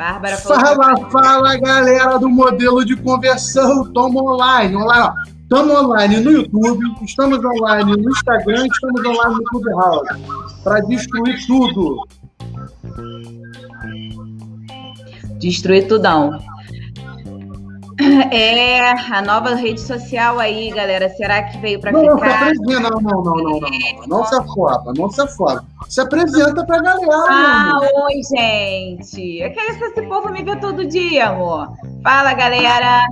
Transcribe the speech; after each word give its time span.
Bárbara 0.00 0.38
Fala, 0.38 0.94
que... 0.94 1.12
fala, 1.12 1.56
galera 1.58 2.18
do 2.18 2.30
modelo 2.30 2.82
de 2.86 2.96
conversão. 2.96 3.92
Toma 3.92 4.22
online. 4.22 4.74
Online, 4.74 5.12
Estamos 5.42 5.76
online 5.76 6.20
no 6.20 6.30
YouTube, 6.30 7.04
estamos 7.04 7.38
online 7.44 7.96
no 7.96 8.10
Instagram, 8.10 8.66
estamos 8.66 9.04
online 9.04 9.34
no 9.34 9.44
Clubhouse. 9.44 10.62
Para 10.64 10.80
destruir 10.80 11.36
tudo. 11.46 12.06
Destruir 15.38 15.86
tudão. 15.86 16.38
É, 18.32 18.90
a 18.90 19.22
nova 19.22 19.54
rede 19.54 19.80
social 19.80 20.38
aí, 20.38 20.70
galera. 20.70 21.08
Será 21.10 21.42
que 21.42 21.58
veio 21.58 21.80
para 21.80 21.92
ficar? 21.92 22.06
Não, 22.06 22.18
se 22.18 22.24
apresenta. 22.24 22.90
Não, 22.90 23.00
não, 23.00 23.22
não, 23.22 23.34
não, 23.36 23.60
não. 23.60 24.06
Não 24.06 24.24
se 24.24 24.34
afoba, 24.34 24.92
não 24.96 25.10
se 25.10 25.20
afoba. 25.20 25.64
Se 25.88 26.00
apresenta 26.00 26.64
pra 26.64 26.80
galera. 26.80 27.26
Ah, 27.28 27.80
oi, 28.04 28.20
gente. 28.22 29.42
É 29.42 29.50
que 29.50 29.60
esse 29.60 30.02
povo 30.02 30.30
me 30.30 30.42
vê 30.42 30.56
todo 30.56 30.86
dia, 30.86 31.28
amor. 31.28 31.68
Fala, 32.02 32.32
galera. 32.32 33.06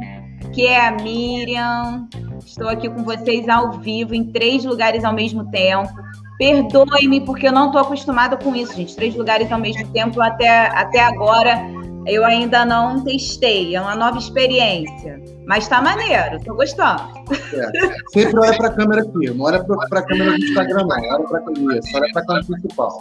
Que 0.53 0.67
é 0.67 0.87
a 0.87 0.93
Miriam. 0.93 2.09
Estou 2.45 2.69
aqui 2.69 2.89
com 2.89 3.03
vocês 3.03 3.49
ao 3.49 3.73
vivo, 3.73 4.15
em 4.15 4.25
três 4.33 4.65
lugares 4.65 5.05
ao 5.05 5.13
mesmo 5.13 5.51
tempo. 5.51 5.93
Perdoe-me, 6.39 7.21
porque 7.21 7.49
eu 7.49 7.53
não 7.53 7.67
estou 7.67 7.81
acostumada 7.81 8.37
com 8.37 8.55
isso, 8.55 8.75
gente. 8.75 8.95
Três 8.95 9.15
lugares 9.15 9.51
ao 9.51 9.59
mesmo 9.59 9.87
tempo, 9.89 10.21
até, 10.21 10.69
até 10.69 11.01
agora 11.01 11.61
eu 12.09 12.25
ainda 12.25 12.65
não 12.65 13.05
testei, 13.05 13.77
é 13.77 13.81
uma 13.81 13.95
nova 13.95 14.19
experiência. 14.19 15.23
Mas 15.47 15.69
tá 15.69 15.81
maneiro, 15.81 16.41
tô 16.45 16.55
gostando. 16.55 17.03
É. 17.55 17.71
Sempre 18.13 18.39
olha 18.39 18.57
pra 18.57 18.71
câmera 18.71 19.03
aqui, 19.03 19.31
não 19.31 19.45
olha 19.45 19.63
pra, 19.63 19.77
pra 19.89 20.03
câmera 20.03 20.33
do 20.33 20.45
Instagram, 20.45 20.87
não. 20.87 20.97
Olha 20.97 21.25
pra 21.29 21.41
câmera, 21.41 21.81
olha 21.95 22.13
pra 22.13 22.27
câmera 22.27 22.47
principal. 22.47 23.01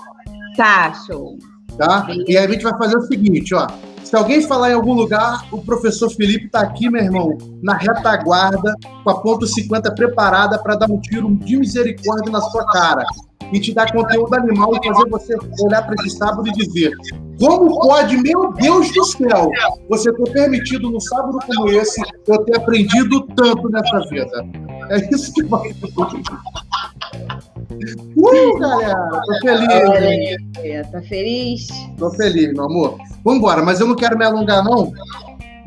Tá, 0.55 0.94
show. 1.05 1.38
Tá? 1.77 2.08
E 2.27 2.38
aí 2.38 2.45
a 2.45 2.49
gente 2.49 2.64
vai 2.64 2.77
fazer 2.77 2.97
o 2.97 3.02
seguinte, 3.02 3.53
ó. 3.53 3.67
Se 4.03 4.16
alguém 4.16 4.41
falar 4.41 4.72
em 4.72 4.73
algum 4.73 4.94
lugar, 4.94 5.45
o 5.52 5.61
professor 5.61 6.09
Felipe 6.09 6.49
tá 6.49 6.61
aqui, 6.61 6.89
meu 6.89 7.03
irmão, 7.03 7.38
na 7.61 7.75
retaguarda, 7.75 8.73
com 9.03 9.09
a 9.09 9.21
ponto 9.21 9.45
50 9.45 9.94
preparada 9.94 10.58
para 10.58 10.75
dar 10.75 10.89
um 10.89 10.99
tiro 10.99 11.33
de 11.36 11.58
misericórdia 11.58 12.31
na 12.31 12.39
sua 12.39 12.66
cara 12.67 13.03
e 13.52 13.59
te 13.59 13.73
dar 13.73 13.92
conteúdo 13.92 14.34
animal 14.36 14.72
e 14.76 14.88
fazer 14.88 15.09
você 15.09 15.38
olhar 15.64 15.86
para 15.86 15.95
esse 15.95 16.17
sábado 16.17 16.48
e 16.48 16.52
dizer: 16.53 16.92
como 17.40 17.80
pode, 17.81 18.17
meu 18.17 18.52
Deus 18.54 18.92
do 18.92 19.04
céu, 19.06 19.52
você 19.89 20.12
ter 20.12 20.31
permitido 20.31 20.89
num 20.89 21.00
sábado 21.00 21.38
como 21.45 21.70
esse 21.70 22.02
eu 22.28 22.44
ter 22.45 22.58
aprendido 22.58 23.22
tanto 23.36 23.70
nessa 23.70 24.00
vida? 24.09 24.45
É 24.89 25.14
isso 25.14 25.34
que 25.34 25.44
vai 25.44 25.73
Uh, 28.16 28.58
galera! 28.59 28.95
Tô 29.26 29.39
feliz. 29.42 30.92
Tá 30.92 31.02
feliz? 31.02 31.67
Tô 31.98 32.09
feliz, 32.11 32.54
meu 32.54 32.66
amor. 32.66 32.98
Vambora, 33.23 33.61
mas 33.61 33.80
eu 33.80 33.88
não 33.88 33.95
quero 33.95 34.17
me 34.17 34.26
alongar, 34.26 34.64
não, 34.64 34.92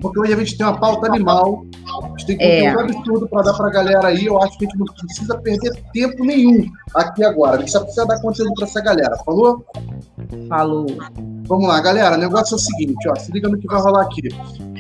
porque 0.01 0.19
hoje 0.21 0.33
a 0.33 0.37
gente 0.37 0.57
tem 0.57 0.67
uma 0.67 0.79
pauta 0.79 1.07
animal. 1.07 1.65
A 1.87 2.09
gente 2.19 2.27
tem 2.27 2.37
conteúdo 2.39 2.93
é. 2.93 2.97
absurdo 2.97 3.29
para 3.29 3.43
dar 3.43 3.55
para 3.55 3.67
a 3.69 3.71
galera 3.71 4.09
aí. 4.09 4.27
Eu 4.27 4.43
acho 4.43 4.59
que 4.59 4.67
a 4.67 4.69
gente 4.69 4.79
não 4.79 4.87
precisa 4.87 5.39
perder 5.39 5.83
tempo 5.93 6.25
nenhum 6.25 6.67
aqui 6.95 7.25
agora. 7.25 7.57
A 7.57 7.61
gente 7.61 7.73
só 7.73 7.81
precisa 7.81 8.07
dar 8.07 8.21
conteúdo 8.21 8.53
para 8.55 8.67
essa 8.67 8.81
galera. 8.81 9.17
Falou? 9.25 9.65
Falou. 10.49 10.87
Vamos 11.47 11.69
lá, 11.69 11.81
galera. 11.81 12.17
O 12.17 12.21
negócio 12.21 12.55
é 12.55 12.57
o 12.57 12.59
seguinte, 12.59 13.09
ó. 13.09 13.15
Se 13.17 13.33
liga 13.33 13.49
no 13.49 13.59
que 13.59 13.67
vai 13.67 13.81
rolar 13.81 14.03
aqui. 14.03 14.23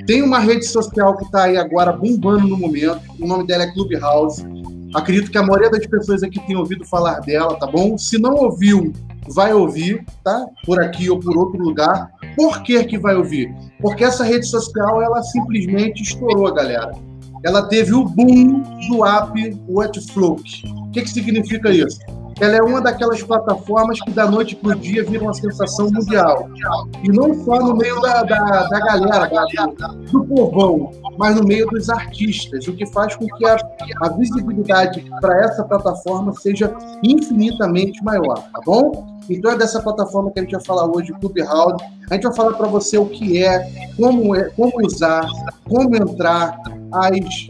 Tem 0.07 0.23
uma 0.23 0.39
rede 0.39 0.67
social 0.67 1.17
que 1.17 1.25
está 1.25 1.45
aí 1.45 1.57
agora 1.57 1.93
bombando 1.93 2.49
no 2.49 2.57
momento. 2.57 3.01
O 3.21 3.27
nome 3.27 3.47
dela 3.47 3.65
é 3.65 3.73
Clubhouse. 3.73 4.45
Acredito 4.95 5.31
que 5.31 5.39
a 5.39 5.43
maioria 5.43 5.71
das 5.71 5.87
pessoas 5.87 6.23
aqui 6.23 6.41
tem 6.47 6.57
ouvido 6.57 6.85
falar 6.85 7.21
dela, 7.21 7.57
tá 7.57 7.67
bom? 7.67 7.97
Se 7.97 8.19
não 8.19 8.35
ouviu, 8.35 8.93
vai 9.29 9.53
ouvir, 9.53 10.05
tá? 10.25 10.47
Por 10.65 10.83
aqui 10.83 11.09
ou 11.09 11.21
por 11.21 11.37
outro 11.37 11.63
lugar. 11.63 12.11
Por 12.37 12.63
que 12.63 12.85
que 12.85 12.99
vai 12.99 13.17
ouvir? 13.17 13.55
Porque 13.81 14.05
essa 14.05 14.25
rede 14.25 14.47
social, 14.47 15.03
ela 15.03 15.23
simplesmente 15.23 16.03
estourou, 16.03 16.53
galera. 16.53 16.93
Ela 17.45 17.63
teve 17.63 17.93
o 17.95 18.05
boom 18.05 18.63
do 18.89 19.05
app 19.05 19.59
Wetfloat. 19.69 20.67
O 20.67 20.91
que 20.91 21.03
que 21.03 21.11
significa 21.11 21.71
isso? 21.71 21.99
Ela 22.41 22.57
é 22.57 22.63
uma 22.63 22.81
daquelas 22.81 23.23
plataformas 23.23 24.01
que 24.01 24.11
da 24.11 24.31
noite 24.31 24.57
para 24.57 24.71
o 24.71 24.75
dia 24.75 25.05
vira 25.05 25.23
uma 25.23 25.35
sensação 25.35 25.91
mundial. 25.91 26.49
E 27.05 27.09
não 27.09 27.35
só 27.45 27.61
no 27.61 27.77
meio 27.77 28.01
da, 28.01 28.23
da, 28.23 28.69
da 28.69 28.81
galera, 28.81 29.27
da, 29.29 29.89
do 29.89 30.25
povão, 30.25 30.91
mas 31.19 31.37
no 31.37 31.45
meio 31.45 31.67
dos 31.67 31.91
artistas, 31.91 32.67
o 32.67 32.73
que 32.73 32.87
faz 32.87 33.15
com 33.15 33.27
que 33.27 33.47
a, 33.47 33.59
a 34.03 34.09
visibilidade 34.09 35.05
para 35.21 35.45
essa 35.45 35.63
plataforma 35.65 36.33
seja 36.33 36.75
infinitamente 37.03 38.03
maior, 38.03 38.37
tá 38.53 38.61
bom? 38.65 39.21
Então 39.29 39.53
é 39.53 39.57
dessa 39.57 39.81
plataforma 39.81 40.31
que 40.31 40.41
a 40.41 40.43
gente 40.43 40.53
vai 40.53 40.65
falar 40.65 40.87
hoje, 40.87 41.13
Clubhouse. 41.21 41.85
A 42.11 42.15
gente 42.15 42.25
vai 42.25 42.35
falar 42.35 42.55
para 42.55 42.67
você 42.67 42.99
o 42.99 43.07
que 43.07 43.43
é, 43.43 43.91
como 43.97 44.35
é, 44.35 44.49
como 44.51 44.85
usar, 44.85 45.25
como 45.69 45.95
entrar, 45.95 46.59
as, 46.93 47.47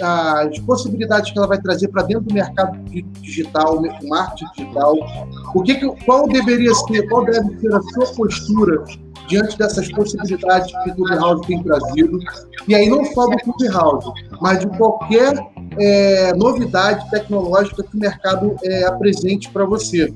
as 0.49 0.59
possibilidades 0.61 1.31
que 1.33 1.39
ela 1.39 1.47
vai 1.47 1.61
trazer 1.61 1.89
para 1.89 2.03
dentro 2.03 2.25
do 2.25 2.35
mercado 2.35 2.79
digital, 3.21 3.81
marketing 4.03 4.51
digital, 4.57 4.80
o 4.87 5.63
que, 5.63 5.75
qual 6.05 6.29
deveria 6.29 6.75
ser, 6.75 7.09
qual 7.09 7.25
deve 7.25 7.59
ser 7.59 7.75
a 7.75 7.83
sua 7.83 8.07
postura 8.15 8.85
diante 9.29 9.57
dessas 9.57 9.91
possibilidades 9.93 10.73
que 10.83 10.91
o 10.91 10.95
Clubhouse 10.97 11.47
tem 11.47 11.63
trazido, 11.63 12.19
e 12.67 12.75
aí 12.75 12.89
não 12.89 13.05
só 13.05 13.27
do 13.27 13.37
Clubhouse, 13.39 14.11
mas 14.41 14.59
de 14.59 14.67
qualquer 14.77 15.35
é, 15.79 16.33
novidade 16.35 17.09
tecnológica 17.11 17.83
que 17.85 17.97
o 17.97 18.01
mercado 18.01 18.57
é, 18.65 18.85
apresente 18.85 19.49
para 19.51 19.65
você. 19.65 20.13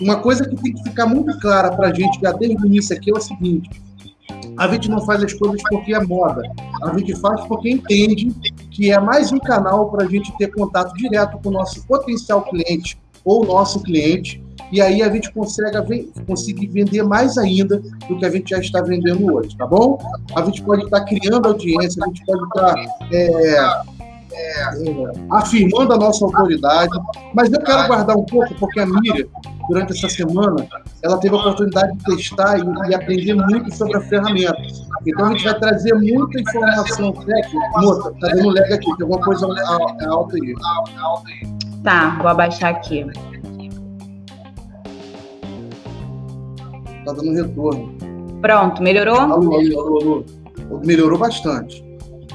Uma 0.00 0.16
coisa 0.16 0.46
que 0.46 0.56
tem 0.56 0.74
que 0.74 0.82
ficar 0.82 1.06
muito 1.06 1.38
clara 1.40 1.74
para 1.74 1.88
a 1.88 1.94
gente 1.94 2.20
já 2.20 2.32
desde 2.32 2.62
o 2.62 2.66
início 2.66 2.94
aqui 2.94 3.10
é 3.10 3.14
o 3.14 3.20
seguinte: 3.20 3.82
a 4.58 4.68
gente 4.68 4.90
não 4.90 5.00
faz 5.06 5.22
as 5.22 5.32
coisas 5.32 5.62
porque 5.70 5.94
é 5.94 6.00
moda, 6.00 6.42
a 6.82 6.98
gente 6.98 7.14
faz 7.20 7.40
porque 7.46 7.70
entende 7.70 8.30
que 8.70 8.90
é 8.90 9.00
mais 9.00 9.32
um 9.32 9.38
canal 9.38 9.90
para 9.90 10.04
a 10.04 10.08
gente 10.08 10.36
ter 10.36 10.48
contato 10.48 10.92
direto 10.94 11.38
com 11.42 11.48
o 11.48 11.52
nosso 11.52 11.86
potencial 11.86 12.42
cliente 12.42 12.98
ou 13.24 13.44
nosso 13.44 13.82
cliente, 13.82 14.44
e 14.70 14.80
aí 14.80 15.02
a 15.02 15.10
gente 15.10 15.32
consegue 15.32 16.10
conseguir 16.26 16.66
vender 16.68 17.02
mais 17.02 17.38
ainda 17.38 17.80
do 18.08 18.18
que 18.18 18.26
a 18.26 18.30
gente 18.30 18.50
já 18.50 18.58
está 18.58 18.82
vendendo 18.82 19.32
hoje, 19.32 19.56
tá 19.56 19.66
bom? 19.66 19.98
A 20.34 20.42
gente 20.44 20.62
pode 20.62 20.84
estar 20.84 21.04
criando 21.04 21.46
audiência, 21.46 22.02
a 22.02 22.08
gente 22.08 22.24
pode 22.24 22.44
estar 22.44 22.74
é, 23.12 23.84
é, 24.32 25.10
afirmando 25.30 25.92
a 25.92 25.96
nossa 25.96 26.24
autoridade, 26.24 26.90
mas 27.34 27.52
eu 27.52 27.60
quero 27.60 27.86
guardar 27.86 28.16
um 28.16 28.24
pouco, 28.24 28.52
porque 28.56 28.80
a 28.80 28.86
Miriam, 28.86 29.26
durante 29.68 29.92
essa 29.92 30.08
semana, 30.08 30.66
ela 31.02 31.18
teve 31.18 31.34
a 31.34 31.38
oportunidade 31.38 31.96
de 31.96 32.04
testar 32.16 32.58
e, 32.58 32.90
e 32.90 32.94
aprender 32.94 33.34
muito 33.34 33.72
sobre 33.74 33.96
a 33.96 34.00
ferramenta. 34.00 34.56
Então 35.06 35.26
a 35.26 35.30
gente 35.30 35.44
vai 35.44 35.58
trazer 35.58 35.94
muita 35.94 36.40
informação 36.40 37.12
técnica. 37.12 37.70
Moça, 37.76 38.12
tá 38.20 38.28
dando 38.28 38.50
lag 38.50 38.72
aqui, 38.72 38.96
tem 38.96 39.02
alguma 39.02 39.20
coisa 39.20 39.46
alta 40.06 40.34
aí. 40.34 40.54
Tá, 41.84 42.16
vou 42.18 42.28
abaixar 42.28 42.74
aqui. 42.74 43.04
Tá 47.04 47.12
dando 47.12 47.34
retorno. 47.34 47.94
Pronto, 48.40 48.82
melhorou? 48.82 49.16
Alô, 49.16 49.54
alô, 49.54 49.80
alô, 49.80 49.98
alô. 50.00 50.24
Melhorou 50.82 51.18
bastante. 51.18 51.84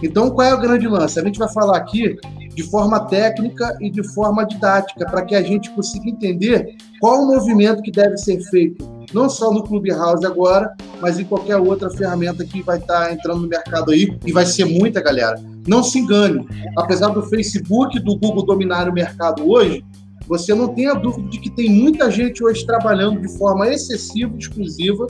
Então, 0.04 0.30
qual 0.30 0.48
é 0.48 0.54
o 0.54 0.62
grande 0.62 0.88
lance? 0.88 1.20
A 1.20 1.24
gente 1.24 1.40
vai 1.40 1.52
falar 1.52 1.78
aqui 1.78 2.16
de 2.54 2.62
forma 2.70 3.00
técnica 3.08 3.76
e 3.82 3.90
de 3.90 4.04
forma 4.14 4.46
didática, 4.46 5.04
para 5.10 5.26
que 5.26 5.34
a 5.34 5.42
gente 5.42 5.72
consiga 5.72 6.08
entender 6.08 6.76
qual 7.02 7.24
o 7.24 7.28
movimento 7.28 7.82
que 7.82 7.92
deve 7.92 8.18
ser 8.18 8.40
feito, 8.52 8.88
não 9.14 9.30
só 9.30 9.52
no 9.52 9.64
Clubhouse 9.64 10.26
agora, 10.26 10.72
mas 11.02 11.18
em 11.20 11.24
qualquer 11.24 11.58
outra 11.58 11.90
ferramenta 11.90 12.46
que 12.46 12.62
vai 12.62 12.78
estar 12.78 13.08
tá 13.08 13.14
entrando 13.14 13.42
no 13.42 13.48
mercado 13.48 13.92
aí, 13.92 14.16
e 14.24 14.32
vai 14.32 14.46
ser 14.46 14.66
muita, 14.66 15.02
galera. 15.02 15.42
Não 15.70 15.84
se 15.84 16.00
engane, 16.00 16.48
apesar 16.76 17.10
do 17.10 17.22
Facebook 17.22 17.96
e 17.96 18.00
do 18.00 18.18
Google 18.18 18.44
dominarem 18.44 18.92
o 18.92 18.96
mercado 18.96 19.48
hoje, 19.48 19.86
você 20.28 20.56
não 20.56 20.70
tenha 20.70 20.96
dúvida 20.96 21.30
de 21.30 21.40
que 21.40 21.52
tem 21.52 21.70
muita 21.70 22.10
gente 22.10 22.44
hoje 22.44 22.66
trabalhando 22.66 23.22
de 23.22 23.38
forma 23.38 23.68
excessiva, 23.68 24.36
exclusiva, 24.36 25.06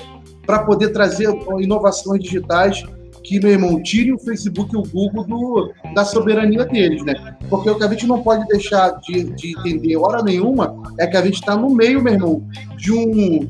para 0.45 0.63
poder 0.63 0.89
trazer 0.89 1.29
inovações 1.59 2.21
digitais 2.21 2.83
que, 3.23 3.39
meu 3.39 3.51
irmão, 3.51 3.81
tire 3.81 4.11
o 4.11 4.19
Facebook 4.19 4.73
e 4.73 4.77
o 4.77 4.83
Google 4.83 5.23
do, 5.25 5.73
da 5.93 6.03
soberania 6.03 6.65
deles, 6.65 7.05
né? 7.05 7.37
Porque 7.49 7.69
o 7.69 7.77
que 7.77 7.83
a 7.83 7.87
gente 7.87 8.07
não 8.07 8.21
pode 8.21 8.45
deixar 8.47 8.99
de, 9.01 9.23
de 9.35 9.57
entender 9.57 9.95
hora 9.97 10.21
nenhuma 10.21 10.75
é 10.97 11.07
que 11.07 11.15
a 11.15 11.21
gente 11.21 11.35
está 11.35 11.55
no 11.55 11.69
meio, 11.69 12.01
meu 12.01 12.13
irmão, 12.13 12.47
de 12.75 12.91
um. 12.91 13.47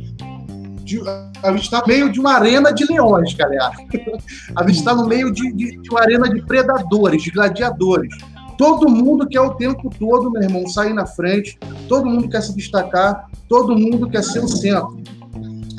De, 0.89 0.99
a 1.43 1.51
gente 1.51 1.63
está 1.63 1.81
no 1.81 1.87
meio 1.87 2.11
de 2.11 2.19
uma 2.19 2.33
arena 2.33 2.73
de 2.73 2.83
leões, 2.85 3.33
galera. 3.35 3.71
a 4.55 4.67
gente 4.67 4.79
está 4.79 4.95
no 4.95 5.07
meio 5.07 5.31
de, 5.31 5.53
de, 5.53 5.77
de 5.79 5.89
uma 5.89 6.01
arena 6.01 6.27
de 6.27 6.41
predadores, 6.41 7.21
de 7.21 7.29
gladiadores. 7.29 8.11
Todo 8.57 8.89
mundo 8.89 9.27
quer 9.27 9.39
o 9.39 9.51
tempo 9.51 9.89
todo, 9.99 10.31
meu 10.31 10.41
irmão, 10.41 10.67
sair 10.67 10.93
na 10.93 11.05
frente, 11.05 11.59
todo 11.87 12.09
mundo 12.09 12.27
quer 12.27 12.41
se 12.41 12.55
destacar, 12.55 13.29
todo 13.47 13.77
mundo 13.77 14.09
quer 14.09 14.23
ser 14.23 14.39
o 14.39 14.47
centro. 14.47 14.97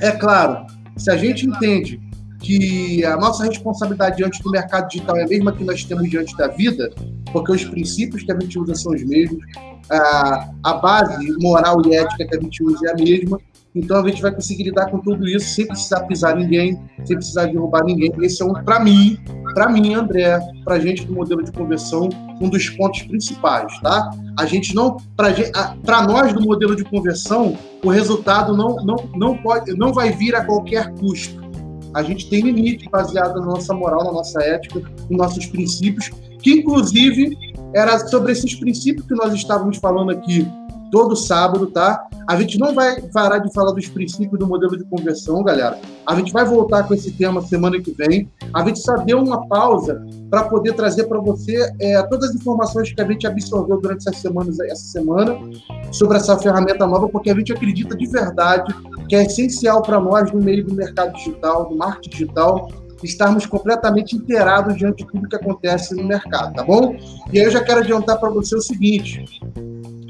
É 0.01 0.13
claro, 0.13 0.65
se 0.97 1.11
a 1.11 1.17
gente 1.17 1.45
entende 1.47 2.01
que 2.39 3.05
a 3.05 3.17
nossa 3.17 3.45
responsabilidade 3.45 4.17
diante 4.17 4.41
do 4.43 4.51
mercado 4.51 4.89
digital 4.89 5.17
é 5.17 5.25
a 5.25 5.27
mesma 5.27 5.53
que 5.53 5.65
nós 5.65 5.85
temos 5.85 6.09
diante 6.09 6.37
da 6.37 6.47
vida, 6.47 6.91
porque 7.33 7.53
os 7.53 7.65
princípios 7.65 8.23
que 8.23 8.33
a 8.33 8.39
gente 8.41 8.59
usa 8.59 8.75
são 8.77 8.93
os 8.93 9.03
mesmos, 9.05 9.45
a, 9.91 10.51
a 10.65 10.75
base 10.75 11.37
moral 11.39 11.83
e 11.85 11.97
ética 11.97 12.27
que 12.27 12.37
a 12.37 12.41
gente 12.41 12.63
usa 12.63 12.87
é 12.87 12.93
a 12.93 12.95
mesma. 12.95 13.39
Então 13.75 14.05
a 14.05 14.09
gente 14.09 14.21
vai 14.21 14.35
conseguir 14.35 14.65
lidar 14.65 14.91
com 14.91 14.99
tudo 14.99 15.29
isso 15.29 15.55
sem 15.55 15.67
precisar 15.67 16.01
pisar 16.01 16.37
ninguém, 16.37 16.81
sem 17.05 17.17
precisar 17.17 17.47
derrubar 17.47 17.85
ninguém. 17.85 18.13
Esse 18.21 18.43
é 18.43 18.45
um, 18.45 18.53
para 18.53 18.81
mim, 18.81 19.17
para 19.55 19.69
mim, 19.69 19.95
André, 19.95 20.41
para 20.65 20.75
a 20.75 20.81
gente 20.81 21.07
do 21.07 21.15
modelo 21.15 21.43
de 21.43 21.53
conversão, 21.53 22.09
um 22.41 22.49
dos 22.49 22.69
pontos 22.71 23.03
principais, 23.03 23.79
tá? 23.81 24.11
A 24.39 24.45
gente 24.45 24.75
não, 24.75 24.97
para 25.17 26.03
nós 26.03 26.33
do 26.33 26.41
modelo 26.41 26.75
de 26.75 26.85
conversão, 26.85 27.57
o 27.85 27.89
resultado 27.89 28.57
não, 28.57 28.77
não, 28.85 28.97
não 29.15 29.37
pode, 29.37 29.73
não 29.77 29.93
vai 29.93 30.11
vir 30.11 30.35
a 30.35 30.45
qualquer 30.45 30.93
custo. 30.95 31.41
A 31.95 32.03
gente 32.03 32.29
tem 32.29 32.41
limite 32.41 32.89
baseado 32.89 33.41
na 33.41 33.47
nossa 33.47 33.75
moral, 33.75 34.05
na 34.05 34.13
nossa 34.13 34.43
ética, 34.43 34.81
nos 35.09 35.19
nossos 35.19 35.47
princípios, 35.47 36.11
que 36.41 36.53
inclusive 36.53 37.37
era 37.75 37.99
sobre 38.09 38.33
esses 38.33 38.55
princípios 38.55 39.07
que 39.07 39.15
nós 39.15 39.33
estávamos 39.35 39.77
falando 39.79 40.11
aqui 40.11 40.47
todo 40.91 41.17
sábado, 41.17 41.67
tá? 41.67 42.07
A 42.29 42.37
gente 42.37 42.59
não 42.59 42.75
vai 42.75 43.01
parar 43.13 43.39
de 43.39 43.53
falar 43.53 43.73
dos 43.73 43.89
princípios 43.89 44.39
do 44.39 44.47
modelo 44.47 44.77
de 44.77 44.85
conversão, 44.85 45.43
galera. 45.43 45.79
A 46.07 46.15
gente 46.15 46.33
vai 46.33 46.45
voltar 46.45 46.87
com 46.87 46.95
esse 46.95 47.11
tema 47.13 47.43
semana 47.43 47.81
que 47.81 47.93
vem. 47.93 48.31
A 48.55 48.65
gente 48.65 48.79
só 48.81 48.97
deu 48.99 49.19
uma 49.19 49.47
pausa 49.49 50.05
para 50.31 50.45
poder 50.45 50.75
trazer 50.75 51.05
para 51.05 51.19
você 51.19 51.73
é, 51.81 52.03
todas 52.05 52.31
as 52.31 52.37
informações 52.37 52.93
que 52.93 53.01
a 53.01 53.07
gente 53.07 53.27
absorveu 53.27 53.81
durante 53.81 54.09
essas 54.09 54.21
semanas, 54.21 54.61
essa 54.61 54.85
semana 54.85 55.39
sobre 55.93 56.19
essa 56.19 56.39
ferramenta 56.39 56.87
nova, 56.87 57.09
porque 57.09 57.31
a 57.31 57.35
gente 57.35 57.53
acredita 57.53 57.97
de 57.97 58.07
verdade 58.07 58.75
que 59.09 59.17
é 59.17 59.25
essencial 59.25 59.83
para 59.83 59.99
nós 59.99 60.31
no 60.31 60.41
meio 60.41 60.65
do 60.65 60.75
mercado 60.75 61.13
digital, 61.15 61.69
do 61.69 61.77
marketing 61.77 62.11
digital, 62.11 62.69
estarmos 63.03 63.47
completamente 63.47 64.15
inteirados 64.15 64.77
diante 64.77 65.05
de 65.05 65.11
tudo 65.11 65.29
que 65.29 65.37
acontece 65.37 65.95
no 65.95 66.05
mercado, 66.05 66.55
tá 66.55 66.63
bom? 66.63 66.97
E 67.33 67.39
aí 67.39 67.45
eu 67.45 67.51
já 67.51 67.63
quero 67.63 67.81
adiantar 67.81 68.19
para 68.19 68.31
você 68.31 68.55
o 68.55 68.61
seguinte: 68.61 69.25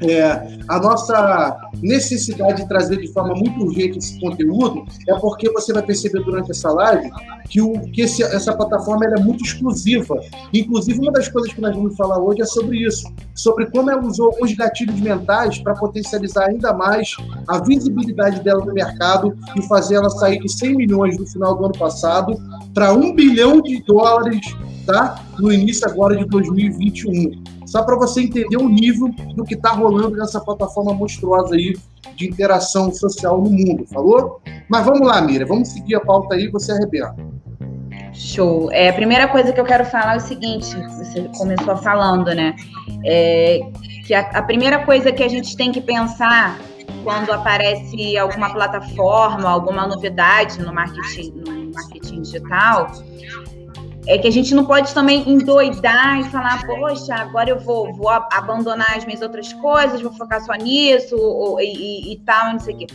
é, 0.01 0.57
a 0.67 0.79
nossa 0.79 1.69
necessidade 1.81 2.63
de 2.63 2.67
trazer 2.67 2.97
de 2.97 3.07
forma 3.07 3.35
muito 3.35 3.63
urgente 3.63 3.99
esse 3.99 4.19
conteúdo 4.19 4.83
é 5.07 5.13
porque 5.19 5.49
você 5.51 5.71
vai 5.71 5.83
perceber 5.83 6.23
durante 6.23 6.51
essa 6.51 6.71
live 6.71 7.09
que, 7.49 7.61
o, 7.61 7.79
que 7.91 8.01
esse, 8.01 8.23
essa 8.23 8.55
plataforma 8.55 9.05
é 9.05 9.19
muito 9.19 9.43
exclusiva. 9.43 10.19
Inclusive, 10.53 10.99
uma 10.99 11.11
das 11.11 11.27
coisas 11.27 11.53
que 11.53 11.61
nós 11.61 11.75
vamos 11.75 11.95
falar 11.95 12.17
hoje 12.19 12.41
é 12.41 12.45
sobre 12.45 12.79
isso, 12.79 13.11
sobre 13.35 13.67
como 13.67 13.91
ela 13.91 14.03
usou 14.03 14.27
alguns 14.27 14.53
gatilhos 14.53 14.99
mentais 14.99 15.59
para 15.59 15.75
potencializar 15.75 16.49
ainda 16.49 16.73
mais 16.73 17.15
a 17.47 17.59
visibilidade 17.59 18.41
dela 18.41 18.65
no 18.65 18.73
mercado 18.73 19.37
e 19.55 19.61
fazer 19.67 19.95
ela 19.95 20.09
sair 20.09 20.39
de 20.39 20.51
100 20.51 20.75
milhões 20.75 21.17
no 21.17 21.27
final 21.27 21.55
do 21.55 21.65
ano 21.65 21.77
passado 21.77 22.33
para 22.73 22.93
1 22.93 23.13
bilhão 23.13 23.61
de 23.61 23.83
dólares 23.83 24.41
tá? 24.85 25.23
no 25.37 25.51
início 25.51 25.87
agora 25.87 26.15
de 26.15 26.25
2021 26.25 27.60
só 27.71 27.83
para 27.83 27.95
você 27.95 28.23
entender 28.23 28.57
o 28.57 28.67
nível 28.67 29.07
do 29.33 29.45
que 29.45 29.53
está 29.53 29.69
rolando 29.69 30.17
nessa 30.17 30.41
plataforma 30.41 30.93
monstruosa 30.93 31.55
aí 31.55 31.73
de 32.17 32.27
interação 32.27 32.93
social 32.93 33.41
no 33.41 33.49
mundo, 33.49 33.85
falou? 33.87 34.41
Mas 34.67 34.85
vamos 34.85 35.07
lá, 35.07 35.21
Mira, 35.21 35.45
vamos 35.45 35.69
seguir 35.69 35.95
a 35.95 36.01
pauta 36.01 36.35
aí, 36.35 36.49
você 36.49 36.73
arrebenta. 36.73 37.15
Show. 38.13 38.69
É, 38.73 38.89
a 38.89 38.93
primeira 38.93 39.29
coisa 39.29 39.53
que 39.53 39.59
eu 39.61 39.63
quero 39.63 39.85
falar 39.85 40.15
é 40.15 40.17
o 40.17 40.19
seguinte, 40.19 40.67
você 40.97 41.29
começou 41.37 41.77
falando, 41.77 42.35
né? 42.35 42.53
É, 43.05 43.61
que 44.05 44.13
a, 44.13 44.19
a 44.19 44.41
primeira 44.41 44.79
coisa 44.79 45.09
que 45.13 45.23
a 45.23 45.29
gente 45.29 45.55
tem 45.55 45.71
que 45.71 45.79
pensar 45.79 46.59
quando 47.05 47.31
aparece 47.31 48.17
alguma 48.17 48.51
plataforma, 48.51 49.49
alguma 49.49 49.87
novidade 49.87 50.59
no 50.59 50.73
marketing, 50.73 51.31
no 51.35 51.71
marketing 51.73 52.21
digital, 52.21 52.91
é 54.07 54.17
que 54.17 54.27
a 54.27 54.31
gente 54.31 54.53
não 54.55 54.65
pode 54.65 54.93
também 54.93 55.29
endoidar 55.29 56.19
e 56.19 56.23
falar, 56.25 56.65
poxa, 56.65 57.13
agora 57.15 57.49
eu 57.49 57.59
vou, 57.59 57.93
vou 57.93 58.09
abandonar 58.09 58.97
as 58.97 59.05
minhas 59.05 59.21
outras 59.21 59.53
coisas, 59.53 60.01
vou 60.01 60.11
focar 60.13 60.43
só 60.43 60.53
nisso 60.53 61.15
ou, 61.15 61.59
e, 61.61 62.13
e, 62.13 62.17
tal, 62.25 62.53
não 62.53 62.59
sei 62.59 62.73
o 62.73 62.77
quê. 62.77 62.87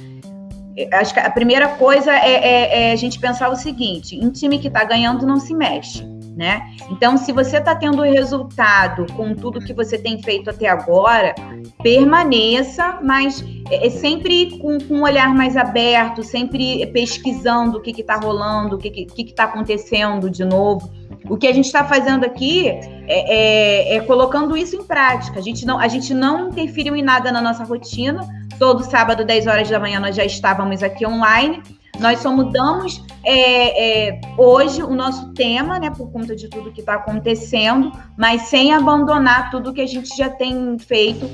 Acho 0.92 1.14
que 1.14 1.20
a 1.20 1.30
primeira 1.30 1.68
coisa 1.76 2.12
é, 2.12 2.32
é, 2.32 2.88
é 2.88 2.92
a 2.92 2.96
gente 2.96 3.18
pensar 3.18 3.48
o 3.48 3.56
seguinte: 3.56 4.14
em 4.16 4.28
time 4.30 4.58
que 4.58 4.68
está 4.68 4.84
ganhando 4.84 5.26
não 5.26 5.40
se 5.40 5.54
mexe. 5.54 6.04
Né? 6.36 6.70
Então, 6.90 7.16
se 7.16 7.32
você 7.32 7.56
está 7.56 7.74
tendo 7.74 8.02
resultado 8.02 9.06
com 9.14 9.34
tudo 9.34 9.58
que 9.58 9.72
você 9.72 9.96
tem 9.96 10.22
feito 10.22 10.50
até 10.50 10.68
agora, 10.68 11.34
permaneça, 11.82 12.98
mas 13.02 13.42
é, 13.70 13.86
é 13.86 13.90
sempre 13.90 14.58
com, 14.58 14.76
com, 14.78 14.96
um 14.96 15.02
olhar 15.02 15.34
mais 15.34 15.56
aberto, 15.56 16.22
sempre 16.22 16.86
pesquisando 16.88 17.78
o 17.78 17.80
que 17.80 17.98
está 17.98 18.16
rolando, 18.16 18.76
o 18.76 18.78
que 18.78 19.06
está 19.16 19.44
acontecendo 19.44 20.28
de 20.28 20.44
novo. 20.44 20.90
O 21.26 21.38
que 21.38 21.46
a 21.46 21.52
gente 21.54 21.64
está 21.64 21.84
fazendo 21.84 22.24
aqui 22.26 22.68
é, 22.68 22.82
é, 23.08 23.96
é, 23.96 24.00
colocando 24.00 24.54
isso 24.56 24.76
em 24.76 24.84
prática. 24.84 25.38
A 25.38 25.42
gente, 25.42 25.64
não, 25.64 25.78
a 25.78 25.88
gente 25.88 26.12
não 26.12 26.50
interferiu 26.50 26.94
em 26.94 27.02
nada 27.02 27.32
na 27.32 27.40
nossa 27.40 27.64
rotina. 27.64 28.20
Todo 28.58 28.84
sábado, 28.84 29.24
10 29.24 29.46
horas 29.46 29.70
da 29.70 29.80
manhã, 29.80 29.98
nós 29.98 30.14
já 30.14 30.24
estávamos 30.24 30.82
aqui 30.82 31.06
online 31.06 31.62
nós 32.00 32.20
só 32.20 32.31
mudamos 32.31 33.02
é, 33.25 34.08
é, 34.08 34.20
hoje 34.38 34.82
o 34.82 34.94
nosso 34.94 35.32
tema, 35.32 35.78
né, 35.78 35.90
por 35.90 36.10
conta 36.10 36.37
de 36.37 36.48
tudo 36.48 36.72
que 36.72 36.81
está 36.81 36.94
acontecendo, 36.94 37.93
mas 38.16 38.43
sem 38.43 38.72
abandonar 38.72 39.50
tudo 39.50 39.72
que 39.72 39.81
a 39.81 39.87
gente 39.87 40.16
já 40.16 40.28
tem 40.28 40.78
feito 40.78 41.28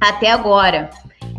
até 0.00 0.30
agora. 0.30 0.90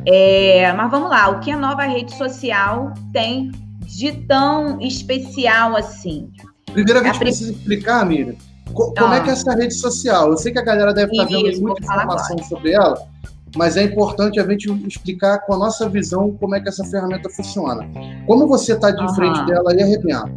É, 0.06 0.72
mas 0.74 0.90
vamos 0.90 1.10
lá, 1.10 1.30
o 1.30 1.40
que 1.40 1.52
a 1.52 1.58
nova 1.58 1.84
rede 1.84 2.16
social 2.18 2.94
tem 3.14 3.52
de 3.86 4.12
tão 4.28 4.80
especial 4.82 5.76
assim? 5.76 6.32
Primeiro 6.72 7.00
a 7.00 7.04
gente 7.04 7.20
precisa 7.20 7.52
explicar, 7.52 8.06
Miriam, 8.06 8.36
como 8.74 9.14
ah. 9.14 9.18
é 9.18 9.22
que 9.22 9.30
é 9.30 9.34
essa 9.34 9.54
rede 9.54 9.74
social? 9.74 10.30
Eu 10.30 10.38
sei 10.38 10.52
que 10.52 10.60
a 10.60 10.64
galera 10.64 10.94
deve 10.94 11.12
estar 11.12 11.26
vendo 11.26 11.62
muita 11.62 11.84
informação 11.84 12.34
agora. 12.34 12.48
sobre 12.48 12.72
ela, 12.72 13.11
mas 13.56 13.78
é 13.78 13.84
importante 13.84 14.40
a 14.40 14.48
gente 14.48 14.72
explicar 14.88 15.40
com 15.40 15.54
a 15.54 15.58
nossa 15.58 15.90
visão 15.90 16.32
como 16.40 16.56
é 16.56 16.60
que 16.60 16.70
essa 16.70 16.84
ferramenta 16.86 17.30
funciona. 17.30 17.88
Como 18.26 18.48
você 18.48 18.74
está 18.74 18.92
de 18.92 19.02
uhum. 19.02 19.14
frente 19.14 19.46
dela 19.46 19.74
e 19.76 19.84
arrebenta? 19.84 20.32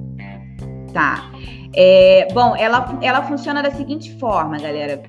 Tá. 0.93 1.31
É, 1.77 2.29
bom, 2.33 2.55
ela, 2.57 2.99
ela 3.03 3.23
funciona 3.23 3.63
da 3.63 3.71
seguinte 3.71 4.17
forma, 4.19 4.59
galera. 4.59 5.03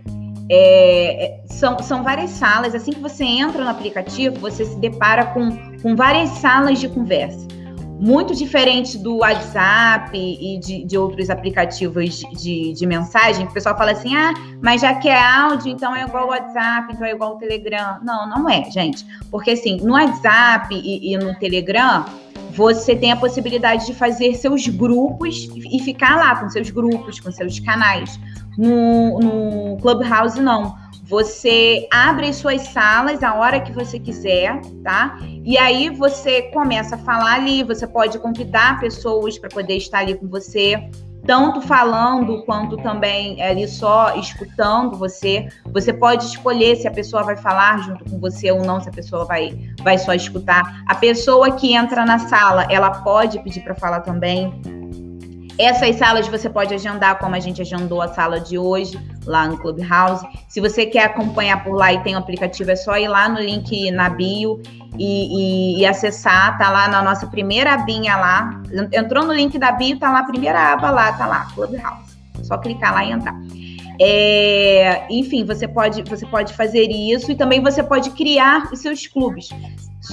É, 0.50 1.26
é, 1.26 1.44
são, 1.48 1.80
são 1.80 2.04
várias 2.04 2.32
salas. 2.32 2.76
Assim 2.76 2.92
que 2.92 3.00
você 3.00 3.24
entra 3.24 3.64
no 3.64 3.70
aplicativo, 3.70 4.40
você 4.40 4.66
se 4.66 4.78
depara 4.78 5.26
com, 5.28 5.50
com 5.82 5.96
várias 5.96 6.30
salas 6.30 6.80
de 6.80 6.88
conversa 6.90 7.55
muito 8.00 8.36
diferente 8.36 8.98
do 8.98 9.18
WhatsApp 9.18 10.18
e 10.18 10.60
de, 10.60 10.84
de 10.84 10.98
outros 10.98 11.30
aplicativos 11.30 12.22
de, 12.38 12.74
de, 12.74 12.86
mensagem, 12.86 13.46
que 13.46 13.52
o 13.52 13.54
pessoal 13.54 13.78
fala 13.78 13.92
assim: 13.92 14.16
ah, 14.16 14.34
mas 14.62 14.82
já 14.82 14.96
que 14.96 15.08
é 15.08 15.24
áudio, 15.24 15.72
então 15.72 15.96
é 15.96 16.04
igual 16.04 16.26
o 16.26 16.30
WhatsApp, 16.30 16.94
então 16.94 17.08
é 17.08 17.12
igual 17.12 17.36
o 17.36 17.38
Telegram. 17.38 18.00
Não, 18.04 18.30
não 18.30 18.50
é, 18.50 18.70
gente. 18.70 19.06
Porque 19.32 19.52
assim, 19.52 19.78
no 19.78 19.94
WhatsApp 19.94 20.74
e, 20.76 21.14
e 21.14 21.18
no 21.18 21.34
Telegram, 21.36 22.06
você 22.52 22.96
tem 22.96 23.12
a 23.12 23.18
possibilidade 23.18 23.86
de 23.86 23.94
fazer 23.94 24.34
seus 24.36 24.68
grupos 24.68 25.48
e 25.72 25.80
ficar 25.80 26.16
lá 26.18 26.36
com 26.36 26.50
seus 26.50 26.70
grupos, 26.70 27.20
com 27.20 27.32
seus 27.32 27.60
canais. 27.60 28.20
No, 28.58 29.20
no 29.20 29.78
Clubhouse, 29.82 30.40
não 30.42 30.85
você 31.08 31.88
abre 31.92 32.28
as 32.30 32.38
suas 32.38 32.62
salas 32.70 33.22
a 33.24 33.36
hora 33.36 33.60
que 33.60 33.72
você 33.72 34.00
quiser, 34.00 34.60
tá? 34.84 35.18
E 35.44 35.58
aí 35.58 35.90
você 35.90 36.44
começa 36.52 36.96
a 36.96 36.98
falar 37.00 37.36
ali, 37.36 37.64
você 37.64 37.86
pode 37.86 38.18
convidar 38.20 38.80
pessoas 38.80 39.38
para 39.38 39.50
poder 39.50 39.78
estar 39.78 40.00
ali 40.00 40.16
com 40.16 40.28
você, 40.28 40.90
tanto 41.26 41.62
falando 41.62 42.44
quanto 42.46 42.78
também 42.78 43.42
ali 43.42 43.68
só 43.68 44.16
escutando 44.18 44.98
você. 44.98 45.48
Você 45.72 45.94
pode 45.94 46.26
escolher 46.26 46.76
se 46.76 46.88
a 46.88 46.92
pessoa 46.92 47.24
vai 47.24 47.36
falar 47.36 47.80
junto 47.84 48.06
com 48.06 48.20
você 48.20 48.52
ou 48.52 48.64
não, 48.64 48.80
se 48.82 48.90
a 48.90 48.92
pessoa 48.92 49.26
vai, 49.26 49.58
vai 49.84 49.98
só 49.98 50.14
escutar. 50.14 50.84
A 50.88 50.96
pessoa 50.96 51.52
que 51.52 51.74
entra 51.74 52.06
na 52.06 52.20
sala, 52.20 52.66
ela 52.70 52.90
pode 52.90 53.40
pedir 53.44 53.62
para 53.62 53.76
falar 53.76 54.02
também. 54.02 54.54
Essas 55.58 55.96
salas 55.96 56.28
você 56.28 56.50
pode 56.50 56.74
agendar, 56.74 57.18
como 57.18 57.34
a 57.34 57.40
gente 57.40 57.62
agendou 57.62 58.02
a 58.02 58.10
sala 58.10 58.40
de 58.40 58.58
hoje, 58.58 59.00
lá 59.26 59.48
no 59.48 59.58
Clubhouse. 59.58 60.26
Se 60.50 60.60
você 60.60 60.86
quer 60.86 61.06
acompanhar 61.06 61.64
por 61.64 61.74
lá 61.74 61.94
e 61.94 62.04
tem 62.04 62.14
o 62.14 62.18
um 62.18 62.20
aplicativo, 62.20 62.72
é 62.72 62.76
só 62.76 62.98
ir 62.98 63.08
lá 63.08 63.30
no 63.30 63.40
link 63.40 63.90
na 63.92 64.10
bio 64.10 64.62
e, 64.98 65.78
e, 65.78 65.82
e, 65.82 65.86
acessar. 65.86 66.58
Tá 66.58 66.70
lá 66.70 66.90
na 66.90 67.02
nossa 67.02 67.28
primeira 67.28 67.74
abinha 67.74 68.18
lá. 68.18 68.62
Entrou 68.92 69.26
no 69.26 69.34
link 69.34 69.58
da 69.58 69.72
bio, 69.72 69.98
tá 69.98 70.12
lá 70.12 70.20
a 70.20 70.26
primeira 70.26 70.74
aba 70.74 70.92
lá, 70.92 71.14
tá 71.14 71.26
lá, 71.26 71.48
Clubhouse. 71.54 72.16
Só 72.44 72.58
clicar 72.58 72.94
lá 72.94 73.06
e 73.06 73.12
entrar. 73.12 73.36
É, 74.02 75.06
enfim, 75.10 75.46
você 75.46 75.68
pode, 75.68 76.04
você 76.04 76.26
pode 76.26 76.54
fazer 76.54 76.90
isso 76.90 77.32
e 77.32 77.36
também 77.36 77.62
você 77.62 77.84
pode 77.84 78.10
criar 78.12 78.72
os 78.72 78.80
seus 78.80 79.08
clubes. 79.08 79.50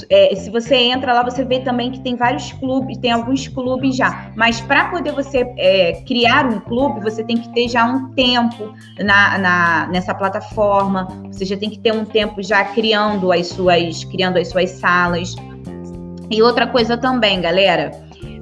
É, 0.08 0.34
se 0.34 0.48
você 0.48 0.74
entra 0.74 1.12
lá, 1.12 1.22
você 1.22 1.44
vê 1.44 1.60
também 1.60 1.90
que 1.90 2.00
tem 2.00 2.16
vários 2.16 2.52
clubes, 2.52 2.96
tem 2.98 3.12
alguns 3.12 3.46
clubes 3.48 3.96
já. 3.96 4.32
Mas 4.36 4.60
para 4.60 4.88
poder 4.88 5.12
você 5.12 5.52
é, 5.58 6.02
criar 6.06 6.46
um 6.46 6.60
clube, 6.60 7.00
você 7.00 7.22
tem 7.22 7.36
que 7.36 7.48
ter 7.52 7.68
já 7.68 7.84
um 7.84 8.10
tempo 8.14 8.72
na, 8.98 9.38
na, 9.38 9.86
nessa 9.88 10.14
plataforma. 10.14 11.08
Você 11.30 11.44
já 11.44 11.56
tem 11.56 11.68
que 11.68 11.78
ter 11.78 11.92
um 11.92 12.04
tempo 12.04 12.42
já 12.42 12.64
criando 12.64 13.30
as 13.32 13.48
suas, 13.48 14.04
criando 14.04 14.38
as 14.38 14.48
suas 14.48 14.70
salas. 14.70 15.34
E 16.30 16.42
outra 16.42 16.66
coisa 16.66 16.96
também, 16.96 17.40
galera, 17.40 17.90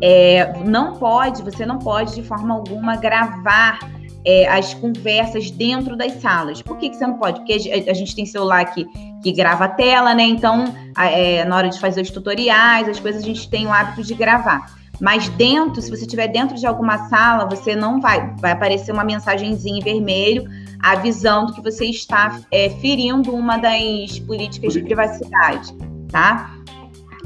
é, 0.00 0.52
não 0.64 0.94
pode, 0.94 1.42
você 1.42 1.66
não 1.66 1.78
pode 1.78 2.14
de 2.14 2.22
forma 2.22 2.54
alguma 2.54 2.96
gravar 2.96 3.80
é, 4.24 4.48
as 4.48 4.74
conversas 4.74 5.50
dentro 5.50 5.96
das 5.96 6.12
salas. 6.20 6.60
Por 6.62 6.76
que, 6.78 6.90
que 6.90 6.96
você 6.96 7.06
não 7.06 7.18
pode? 7.18 7.40
Porque 7.40 7.52
a, 7.52 7.90
a 7.90 7.94
gente 7.94 8.14
tem 8.14 8.26
celular 8.26 8.64
que, 8.66 8.86
que 9.22 9.32
grava 9.32 9.64
a 9.64 9.68
tela, 9.68 10.14
né? 10.14 10.24
Então, 10.24 10.64
é, 10.96 11.44
na 11.44 11.56
hora 11.56 11.68
de 11.68 11.78
fazer 11.80 12.02
os 12.02 12.10
tutoriais, 12.10 12.88
as 12.88 13.00
coisas, 13.00 13.22
a 13.22 13.26
gente 13.26 13.48
tem 13.48 13.66
o 13.66 13.72
hábito 13.72 14.02
de 14.02 14.14
gravar. 14.14 14.78
Mas 15.00 15.28
dentro, 15.30 15.80
se 15.80 15.90
você 15.90 16.02
estiver 16.02 16.28
dentro 16.28 16.56
de 16.56 16.66
alguma 16.66 17.08
sala, 17.08 17.46
você 17.46 17.74
não 17.74 18.00
vai. 18.00 18.34
Vai 18.38 18.52
aparecer 18.52 18.92
uma 18.92 19.04
mensagenzinha 19.04 19.78
em 19.78 19.82
vermelho 19.82 20.44
avisando 20.82 21.52
que 21.52 21.62
você 21.62 21.86
está 21.86 22.40
é, 22.50 22.70
ferindo 22.70 23.34
uma 23.34 23.56
das 23.56 24.18
políticas 24.20 24.72
de 24.72 24.82
privacidade, 24.82 25.74
tá? 26.10 26.54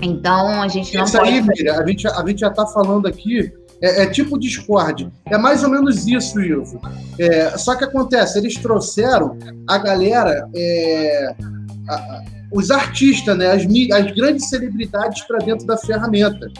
Então, 0.03 0.61
a 0.61 0.69
gente 0.69 0.97
não 0.97 1.05
Isso 1.05 1.17
pode... 1.17 1.31
aí, 1.31 1.41
Miriam, 1.41 1.79
a 1.79 1.87
gente, 1.87 2.07
a 2.07 2.27
gente 2.27 2.41
já 2.41 2.49
está 2.49 2.67
falando 2.67 3.07
aqui, 3.07 3.53
é, 3.85 4.03
é, 4.03 4.07
tipo 4.07 4.39
Discord. 4.39 5.13
É 5.27 5.37
mais 5.37 5.63
ou 5.63 5.69
menos 5.69 6.07
isso, 6.07 6.41
Ivo. 6.41 6.81
É, 7.19 7.57
só 7.59 7.77
que 7.77 7.85
acontece, 7.85 8.39
eles 8.39 8.57
trouxeram 8.57 9.37
a 9.69 9.77
galera, 9.77 10.49
é, 10.57 11.35
a, 11.91 12.23
os 12.51 12.71
artistas, 12.71 13.37
né, 13.37 13.53
as, 13.53 13.63
as 13.63 14.13
grandes 14.13 14.49
celebridades 14.49 15.23
para 15.25 15.37
dentro 15.39 15.67
da 15.67 15.77
ferramenta. 15.77 16.51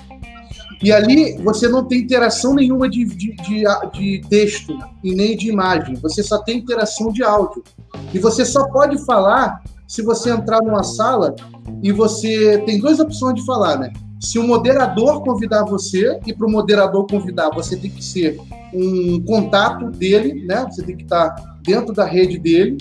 E 0.83 0.93
ali 0.93 1.39
você 1.43 1.67
não 1.67 1.83
tem 1.85 2.01
interação 2.01 2.53
nenhuma 2.53 2.91
de, 2.91 3.07
de, 3.07 3.35
de, 3.37 3.65
de, 3.95 4.29
texto 4.29 4.77
e 5.03 5.15
nem 5.15 5.35
de 5.35 5.49
imagem, 5.49 5.95
você 5.95 6.23
só 6.23 6.43
tem 6.43 6.59
interação 6.59 7.11
de 7.11 7.23
áudio. 7.23 7.65
E 8.13 8.19
você 8.19 8.45
só 8.45 8.69
pode 8.69 9.03
falar 9.07 9.63
se 9.89 10.03
você 10.03 10.31
entrar 10.31 10.61
numa 10.61 10.83
sala 10.83 11.35
e 11.83 11.91
você 11.91 12.63
tem 12.67 12.79
duas 12.79 13.01
opções 13.01 13.37
de 13.37 13.47
falar, 13.47 13.79
né? 13.79 13.93
Se 14.25 14.39
o 14.39 14.43
moderador 14.43 15.23
convidar 15.23 15.65
você, 15.65 16.19
e 16.27 16.33
para 16.33 16.47
o 16.47 16.51
moderador 16.51 17.07
convidar, 17.07 17.51
você 17.51 17.77
tem 17.77 17.91
que 17.91 18.03
ser 18.03 18.41
um 18.73 19.23
contato 19.23 19.91
dele, 19.91 20.45
né? 20.47 20.65
Você 20.65 20.83
tem 20.83 20.97
que 20.97 21.03
estar 21.03 21.35
dentro 21.63 21.95
da 21.95 22.07
rede 22.07 22.39
dele. 22.39 22.79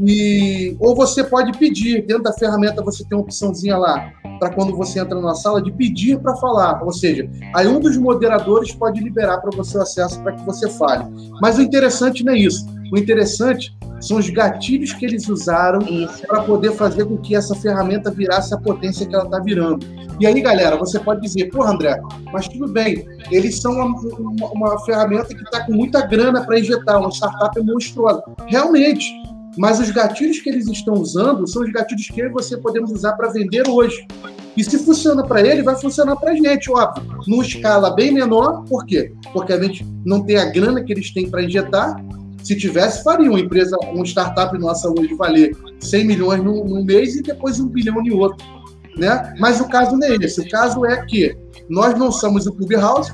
E, 0.00 0.76
ou 0.78 0.94
você 0.94 1.24
pode 1.24 1.56
pedir, 1.58 2.06
dentro 2.06 2.22
da 2.22 2.32
ferramenta 2.32 2.82
você 2.82 3.04
tem 3.04 3.16
uma 3.16 3.24
opçãozinha 3.24 3.76
lá, 3.76 4.12
para 4.38 4.50
quando 4.50 4.76
você 4.76 5.00
entra 5.00 5.20
na 5.20 5.34
sala, 5.34 5.62
de 5.62 5.72
pedir 5.72 6.18
para 6.18 6.36
falar. 6.36 6.82
Ou 6.82 6.92
seja, 6.92 7.28
aí 7.54 7.66
um 7.66 7.80
dos 7.80 7.96
moderadores 7.96 8.72
pode 8.72 9.00
liberar 9.00 9.38
para 9.38 9.50
você 9.56 9.78
o 9.78 9.82
acesso 9.82 10.22
para 10.22 10.32
que 10.32 10.44
você 10.44 10.68
fale. 10.70 11.04
Mas 11.40 11.58
o 11.58 11.62
interessante 11.62 12.24
não 12.24 12.32
é 12.32 12.38
isso. 12.38 12.66
O 12.92 12.98
interessante 12.98 13.76
são 14.00 14.16
os 14.18 14.30
gatilhos 14.30 14.92
que 14.92 15.04
eles 15.04 15.28
usaram 15.28 15.80
para 16.26 16.42
poder 16.42 16.72
fazer 16.72 17.04
com 17.04 17.16
que 17.18 17.34
essa 17.34 17.54
ferramenta 17.54 18.10
virasse 18.10 18.54
a 18.54 18.58
potência 18.58 19.06
que 19.06 19.14
ela 19.14 19.24
está 19.24 19.40
virando. 19.40 19.84
E 20.20 20.26
aí, 20.26 20.40
galera, 20.40 20.76
você 20.76 20.98
pode 20.98 21.20
dizer, 21.20 21.48
pô, 21.50 21.62
André, 21.62 22.00
mas 22.32 22.48
tudo 22.48 22.68
bem, 22.68 23.04
eles 23.30 23.60
são 23.60 23.72
uma, 23.72 23.86
uma, 23.86 24.46
uma 24.52 24.84
ferramenta 24.84 25.28
que 25.28 25.42
está 25.42 25.64
com 25.64 25.72
muita 25.72 26.06
grana 26.06 26.44
para 26.44 26.58
injetar, 26.58 26.98
uma 26.98 27.10
startup 27.10 27.60
monstruosa. 27.62 28.22
Realmente, 28.46 29.12
mas 29.58 29.80
os 29.80 29.90
gatilhos 29.90 30.38
que 30.38 30.48
eles 30.48 30.68
estão 30.68 30.94
usando 30.94 31.46
são 31.46 31.62
os 31.62 31.72
gatilhos 31.72 32.06
que 32.06 32.20
eu 32.20 32.26
e 32.26 32.32
você 32.32 32.56
podemos 32.56 32.92
usar 32.92 33.12
para 33.14 33.28
vender 33.28 33.68
hoje. 33.68 34.06
E 34.56 34.64
se 34.64 34.78
funciona 34.78 35.24
para 35.24 35.40
ele, 35.46 35.62
vai 35.62 35.76
funcionar 35.76 36.16
para 36.16 36.30
a 36.30 36.34
gente, 36.34 36.70
óbvio. 36.70 37.04
Numa 37.26 37.44
escala 37.44 37.90
bem 37.90 38.12
menor, 38.12 38.64
por 38.64 38.86
quê? 38.86 39.12
Porque 39.32 39.52
a 39.52 39.62
gente 39.62 39.84
não 40.04 40.24
tem 40.24 40.36
a 40.36 40.46
grana 40.46 40.82
que 40.82 40.92
eles 40.92 41.12
têm 41.12 41.28
para 41.28 41.42
injetar, 41.42 41.96
se 42.42 42.56
tivesse, 42.56 43.02
faria 43.02 43.28
uma 43.28 43.40
empresa, 43.40 43.76
uma 43.92 44.04
startup 44.04 44.56
nossa 44.56 44.88
hoje 44.88 45.14
valer 45.14 45.56
100 45.80 46.04
milhões 46.06 46.42
num, 46.42 46.64
num 46.64 46.84
mês 46.84 47.16
e 47.16 47.22
depois 47.22 47.60
um 47.60 47.68
bilhão 47.68 48.00
em 48.00 48.10
outro. 48.10 48.44
Né? 48.98 49.34
Mas 49.38 49.60
o 49.60 49.68
caso 49.68 49.96
não 49.96 50.06
é 50.06 50.16
esse. 50.16 50.40
O 50.40 50.50
caso 50.50 50.84
é 50.84 51.04
que 51.04 51.36
nós 51.68 51.96
não 51.98 52.10
somos 52.10 52.46
o 52.46 52.52
Clubhouse, 52.52 53.12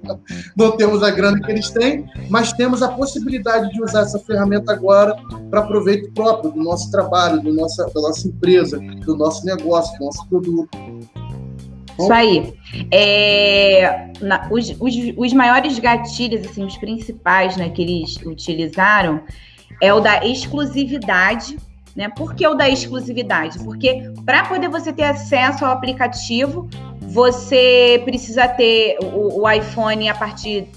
não 0.56 0.76
temos 0.76 1.02
a 1.02 1.10
grana 1.10 1.40
que 1.40 1.50
eles 1.50 1.70
têm, 1.70 2.04
mas 2.28 2.52
temos 2.52 2.82
a 2.82 2.88
possibilidade 2.88 3.70
de 3.72 3.82
usar 3.82 4.02
essa 4.02 4.18
ferramenta 4.18 4.72
agora 4.72 5.16
para 5.50 5.62
proveito 5.62 6.12
próprio 6.12 6.50
do 6.50 6.62
nosso 6.62 6.90
trabalho, 6.90 7.40
do 7.40 7.52
nossa, 7.52 7.84
da 7.86 8.00
nossa 8.00 8.28
empresa, 8.28 8.78
do 8.78 9.16
nosso 9.16 9.44
negócio, 9.46 9.98
do 9.98 10.04
nosso 10.04 10.28
produto. 10.28 10.76
Isso 11.98 12.12
aí. 12.12 12.54
É, 12.90 14.10
na, 14.20 14.48
os, 14.50 14.70
os, 14.80 14.94
os, 15.16 15.32
maiores 15.32 15.78
gatilhos, 15.78 16.46
assim, 16.46 16.64
os 16.64 16.76
principais 16.78 17.56
né, 17.56 17.68
que 17.68 17.82
eles 17.82 18.16
utilizaram 18.24 19.22
é 19.80 19.92
o 19.92 20.00
da 20.00 20.24
exclusividade. 20.24 21.56
Né? 21.94 22.08
Por 22.08 22.34
que 22.34 22.46
o 22.46 22.54
da 22.54 22.68
exclusividade? 22.68 23.58
Porque 23.64 24.10
para 24.24 24.44
poder 24.44 24.68
você 24.68 24.92
ter 24.92 25.04
acesso 25.04 25.64
ao 25.64 25.72
aplicativo, 25.72 26.68
você 27.00 28.00
precisa 28.04 28.48
ter 28.48 28.96
o, 29.02 29.42
o 29.42 29.50
iPhone 29.50 30.08
a 30.08 30.14
partir 30.14 30.68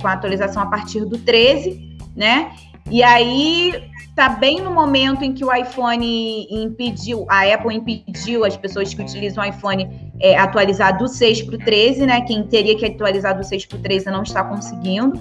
com 0.00 0.06
a 0.06 0.12
atualização 0.12 0.62
a 0.62 0.66
partir 0.66 1.04
do 1.04 1.18
13, 1.18 1.98
né? 2.14 2.52
E 2.88 3.02
aí 3.02 3.90
está 4.12 4.28
bem 4.28 4.60
no 4.60 4.70
momento 4.70 5.24
em 5.24 5.32
que 5.32 5.44
o 5.44 5.52
iPhone 5.52 6.46
impediu, 6.50 7.26
a 7.28 7.42
Apple 7.52 7.74
impediu 7.74 8.44
as 8.44 8.56
pessoas 8.56 8.92
que 8.92 9.00
utilizam 9.00 9.42
o 9.42 9.46
iPhone 9.46 10.12
é, 10.20 10.36
atualizar 10.36 10.96
do 10.98 11.08
6 11.08 11.42
para 11.42 11.54
o 11.56 11.58
13, 11.58 12.06
né? 12.06 12.20
Quem 12.20 12.44
teria 12.44 12.76
que 12.76 12.86
atualizar 12.86 13.36
do 13.36 13.42
6 13.42 13.66
para 13.66 13.78
o 13.78 13.82
13 13.82 14.10
não 14.10 14.22
está 14.22 14.44
conseguindo. 14.44 15.18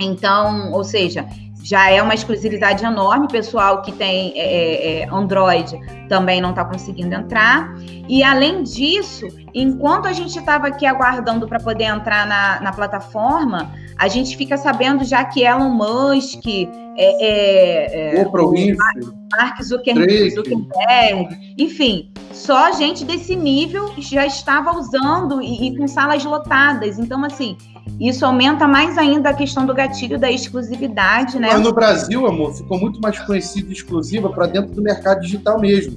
Então, 0.00 0.72
ou 0.72 0.82
seja, 0.82 1.28
já 1.62 1.90
é 1.90 2.02
uma 2.02 2.14
exclusividade 2.14 2.84
enorme. 2.84 3.28
Pessoal 3.28 3.82
que 3.82 3.92
tem 3.92 4.32
é, 4.36 4.40
é, 4.40 5.00
é 5.00 5.08
Android 5.08 5.78
também 6.08 6.40
não 6.40 6.50
está 6.50 6.64
conseguindo 6.64 7.14
entrar. 7.14 7.74
E 8.08 8.24
além 8.24 8.62
disso, 8.62 9.26
enquanto 9.54 10.06
a 10.06 10.12
gente 10.12 10.36
estava 10.36 10.66
aqui 10.66 10.84
aguardando 10.84 11.46
para 11.46 11.60
poder 11.60 11.84
entrar 11.84 12.26
na, 12.26 12.60
na, 12.60 12.72
plataforma, 12.72 13.72
a 13.96 14.08
gente 14.08 14.36
fica 14.36 14.56
sabendo 14.56 15.04
já 15.04 15.24
que 15.24 15.44
Elon 15.44 15.70
Musk, 15.70 16.44
é, 16.46 18.16
é, 18.16 18.20
é 18.20 18.24
Mark 18.24 19.62
Zuckerberg, 19.62 20.30
Zuckerberg, 20.30 21.54
enfim, 21.56 22.10
só 22.32 22.72
gente 22.72 23.04
desse 23.04 23.36
nível 23.36 23.92
já 23.98 24.26
estava 24.26 24.76
usando 24.76 25.40
e, 25.40 25.68
e 25.68 25.76
com 25.76 25.86
salas 25.86 26.24
lotadas. 26.24 26.98
Então, 26.98 27.24
assim, 27.24 27.56
isso 28.00 28.24
aumenta 28.24 28.66
mais 28.66 28.96
ainda 28.96 29.30
a 29.30 29.34
questão 29.34 29.66
do 29.66 29.74
gatilho 29.74 30.18
da 30.18 30.30
exclusividade, 30.30 31.38
né? 31.38 31.48
Mas 31.52 31.62
no 31.62 31.72
Brasil, 31.72 32.26
amor, 32.26 32.54
ficou 32.54 32.78
muito 32.78 33.00
mais 33.00 33.18
conhecido 33.20 33.72
exclusiva 33.72 34.30
para 34.30 34.46
dentro 34.46 34.74
do 34.74 34.82
mercado 34.82 35.20
digital 35.20 35.60
mesmo. 35.60 35.96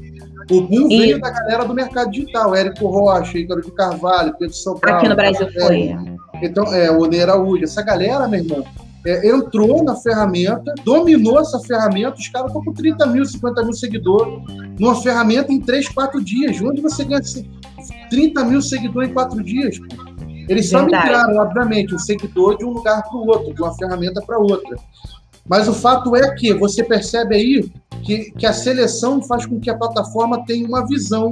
O 0.52 0.62
boom 0.62 0.90
e... 0.90 0.98
veio 0.98 1.22
da 1.22 1.30
galera 1.30 1.66
do 1.66 1.74
mercado 1.74 2.12
digital, 2.12 2.54
Érico 2.54 2.88
Rocha, 2.88 3.38
Ícaro 3.38 3.62
de 3.62 3.72
Carvalho, 3.72 4.36
Pedro 4.38 4.56
Sobral. 4.56 4.98
Aqui 4.98 5.08
no 5.08 5.16
Brasil 5.16 5.48
foi. 5.54 5.96
Então, 6.42 6.66
é, 6.74 6.92
o 6.92 7.06
Ney 7.06 7.22
Araújo, 7.22 7.63
essa 7.63 7.82
galera, 7.82 8.28
meu 8.28 8.42
irmão, 8.42 8.66
é, 9.06 9.30
entrou 9.30 9.84
na 9.84 9.96
ferramenta, 9.96 10.74
dominou 10.84 11.40
essa 11.40 11.60
ferramenta, 11.60 12.18
os 12.18 12.28
caras 12.30 12.48
estão 12.48 12.63
com 12.63 12.74
30 12.74 13.06
mil, 13.08 13.25
50 13.25 13.63
mil 13.63 13.74
seguidores, 13.74 14.34
numa 14.80 14.96
ferramenta 15.02 15.52
em 15.52 15.60
3, 15.60 15.90
4 15.90 16.24
dias. 16.24 16.62
Onde 16.62 16.82
você 16.82 17.04
ganha 17.04 17.22
30 18.10 18.44
mil 18.46 18.62
seguidores 18.62 19.10
em 19.10 19.13
4 19.13 19.44
dias? 19.44 19.80
Eles 20.47 20.69
só 20.69 20.83
migraram, 20.83 21.38
obviamente, 21.38 21.95
o 21.95 22.00
seguidor 22.00 22.57
de 22.57 22.65
um 22.65 22.71
lugar 22.71 23.03
para 23.03 23.15
o 23.15 23.27
outro, 23.27 23.53
de 23.53 23.62
uma 23.62 23.73
ferramenta 23.75 24.21
para 24.21 24.38
outra. 24.38 24.77
Mas 25.47 25.67
o 25.67 25.73
fato 25.73 26.15
é 26.15 26.33
que 26.35 26.53
você 26.53 26.83
percebe 26.83 27.35
aí 27.35 27.71
que, 28.03 28.31
que 28.31 28.45
a 28.45 28.53
seleção 28.53 29.21
faz 29.21 29.45
com 29.45 29.59
que 29.59 29.69
a 29.69 29.77
plataforma 29.77 30.45
tenha 30.45 30.67
uma 30.67 30.85
visão 30.85 31.31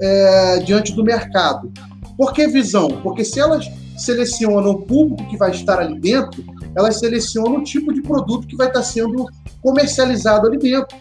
é, 0.00 0.58
diante 0.58 0.94
do 0.94 1.02
mercado. 1.02 1.72
Por 2.16 2.32
que 2.32 2.46
visão? 2.46 2.88
Porque 3.02 3.24
se 3.24 3.40
elas 3.40 3.70
selecionam 3.96 4.70
o 4.70 4.82
público 4.82 5.28
que 5.28 5.36
vai 5.36 5.50
estar 5.50 5.78
ali 5.78 5.98
dentro, 5.98 6.44
elas 6.74 6.98
selecionam 6.98 7.56
o 7.56 7.64
tipo 7.64 7.92
de 7.92 8.02
produto 8.02 8.46
que 8.46 8.56
vai 8.56 8.68
estar 8.68 8.82
sendo 8.82 9.26
comercializado 9.62 10.46
ali 10.46 10.58
dentro. 10.58 10.96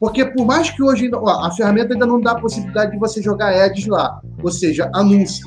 Porque 0.00 0.24
por 0.24 0.46
mais 0.46 0.70
que 0.70 0.82
hoje 0.82 1.10
ó, 1.12 1.44
a 1.44 1.50
ferramenta 1.50 1.92
ainda 1.92 2.06
não 2.06 2.18
dá 2.18 2.32
a 2.32 2.40
possibilidade 2.40 2.92
de 2.92 2.98
você 2.98 3.20
jogar 3.20 3.52
ads 3.52 3.86
lá, 3.86 4.18
ou 4.42 4.50
seja, 4.50 4.90
anúncio. 4.94 5.46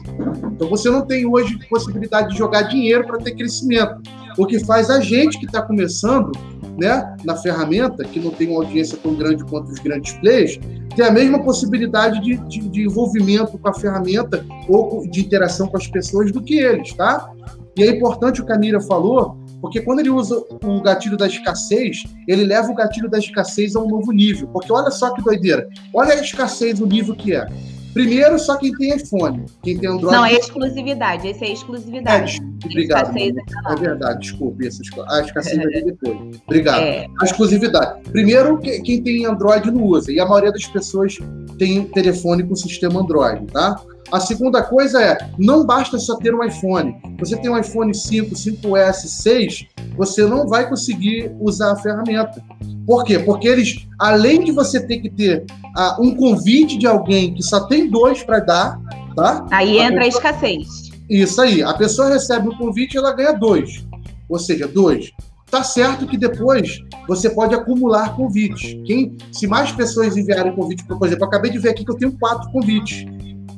Então 0.52 0.70
você 0.70 0.92
não 0.92 1.02
tem 1.02 1.26
hoje 1.26 1.58
possibilidade 1.68 2.30
de 2.30 2.38
jogar 2.38 2.62
dinheiro 2.62 3.04
para 3.08 3.18
ter 3.18 3.32
crescimento. 3.32 4.00
O 4.38 4.46
que 4.46 4.64
faz 4.64 4.92
a 4.92 5.00
gente 5.00 5.40
que 5.40 5.48
está 5.48 5.64
começando 5.64 6.32
né, 6.78 7.16
na 7.24 7.36
ferramenta, 7.36 8.04
que 8.04 8.20
não 8.20 8.30
tem 8.30 8.50
uma 8.50 8.64
audiência 8.64 8.98
tão 9.02 9.16
grande 9.16 9.44
quanto 9.46 9.72
os 9.72 9.80
grandes 9.80 10.14
players, 10.14 10.60
ter 10.96 11.04
a 11.04 11.12
mesma 11.12 11.44
possibilidade 11.44 12.20
de, 12.22 12.38
de, 12.48 12.70
de 12.70 12.84
envolvimento 12.84 13.58
com 13.58 13.68
a 13.68 13.74
ferramenta 13.74 14.46
ou 14.70 15.08
de 15.10 15.22
interação 15.22 15.68
com 15.68 15.78
as 15.78 15.88
pessoas 15.88 16.32
do 16.32 16.42
que 16.42 16.60
eles, 16.60 16.94
tá? 16.94 17.32
E 17.76 17.84
é 17.84 17.88
importante 17.88 18.40
o 18.40 18.46
que 18.46 18.52
a 18.52 18.58
Mira 18.58 18.80
falou, 18.80 19.36
porque 19.64 19.80
quando 19.80 20.00
ele 20.00 20.10
usa 20.10 20.44
o 20.62 20.82
gatilho 20.82 21.16
da 21.16 21.26
escassez, 21.26 22.04
ele 22.28 22.44
leva 22.44 22.70
o 22.70 22.76
gatilho 22.76 23.10
da 23.10 23.18
escassez 23.18 23.78
a 23.78 23.80
um 23.80 23.88
novo 23.88 24.12
nível. 24.12 24.46
Porque 24.50 24.70
olha 24.70 24.92
só 24.92 25.14
que 25.14 25.24
doideira. 25.24 25.70
Olha 25.94 26.16
a 26.16 26.22
escassez, 26.22 26.82
o 26.82 26.86
nível 26.86 27.16
que 27.16 27.34
é. 27.34 27.48
Primeiro, 27.94 28.38
só 28.38 28.58
quem 28.58 28.76
tem 28.76 28.94
iPhone. 28.94 29.46
Quem 29.64 29.78
tem 29.78 29.88
Android. 29.88 30.14
Não, 30.14 30.26
é 30.26 30.34
exclusividade. 30.34 31.30
Esse 31.30 31.46
é 31.46 31.54
exclusividade. 31.54 32.42
É, 32.42 32.66
obrigado. 32.66 33.18
É, 33.18 33.30
é 33.30 33.76
verdade, 33.78 34.20
desculpe. 34.20 34.68
Essa, 34.68 34.82
a 35.08 35.22
escassez 35.22 35.56
vai 35.64 35.68
vir 35.68 35.86
depois. 35.86 36.42
Obrigado. 36.46 36.82
É. 36.82 37.08
A 37.22 37.24
exclusividade. 37.24 38.02
Primeiro, 38.12 38.60
quem 38.60 39.02
tem 39.02 39.26
Android 39.26 39.72
não 39.72 39.84
usa. 39.84 40.12
E 40.12 40.20
a 40.20 40.26
maioria 40.26 40.52
das 40.52 40.68
pessoas 40.68 41.18
tem 41.58 41.86
telefone 41.86 42.44
com 42.44 42.54
sistema 42.54 43.00
Android, 43.00 43.46
tá? 43.46 43.82
A 44.14 44.20
segunda 44.20 44.62
coisa 44.62 45.02
é, 45.02 45.18
não 45.40 45.66
basta 45.66 45.98
só 45.98 46.16
ter 46.18 46.36
um 46.36 46.44
iPhone. 46.44 46.96
Você 47.18 47.36
tem 47.36 47.50
um 47.50 47.58
iPhone 47.58 47.92
5, 47.92 48.36
5S, 48.36 49.08
6, 49.08 49.66
você 49.98 50.24
não 50.28 50.48
vai 50.48 50.70
conseguir 50.70 51.36
usar 51.40 51.72
a 51.72 51.76
ferramenta. 51.76 52.40
Por 52.86 53.04
quê? 53.04 53.18
Porque 53.18 53.48
eles, 53.48 53.88
além 54.00 54.44
de 54.44 54.52
você 54.52 54.80
ter 54.86 55.00
que 55.00 55.10
ter 55.10 55.44
uh, 55.76 56.00
um 56.00 56.16
convite 56.16 56.78
de 56.78 56.86
alguém 56.86 57.34
que 57.34 57.42
só 57.42 57.62
tem 57.62 57.90
dois 57.90 58.22
para 58.22 58.40
dar, 58.40 58.80
tá? 59.16 59.48
Aí 59.50 59.80
a 59.80 59.86
entra 59.86 60.04
pessoa... 60.04 60.24
a 60.24 60.30
escassez. 60.30 60.92
Isso 61.10 61.42
aí. 61.42 61.64
A 61.64 61.74
pessoa 61.74 62.10
recebe 62.10 62.50
o 62.50 62.56
convite 62.56 62.94
e 62.94 62.98
ela 63.00 63.16
ganha 63.16 63.34
dois. 63.34 63.84
Ou 64.30 64.38
seja, 64.38 64.68
dois. 64.68 65.12
Tá 65.54 65.64
certo 65.64 66.08
que 66.08 66.18
depois 66.18 66.80
você 67.08 67.30
pode 67.30 67.54
acumular 67.54 68.16
convites. 68.16 68.76
Quem, 68.88 69.16
se 69.32 69.46
mais 69.46 69.72
pessoas 69.72 70.18
enviarem 70.18 70.56
convite, 70.56 70.84
por 70.84 71.06
exemplo, 71.06 71.26
eu 71.26 71.28
acabei 71.28 71.52
de 71.52 71.60
ver 71.60 71.70
aqui 71.70 71.86
que 71.86 71.92
eu 71.92 71.96
tenho 71.96 72.12
quatro 72.14 72.52
convites. 72.52 73.06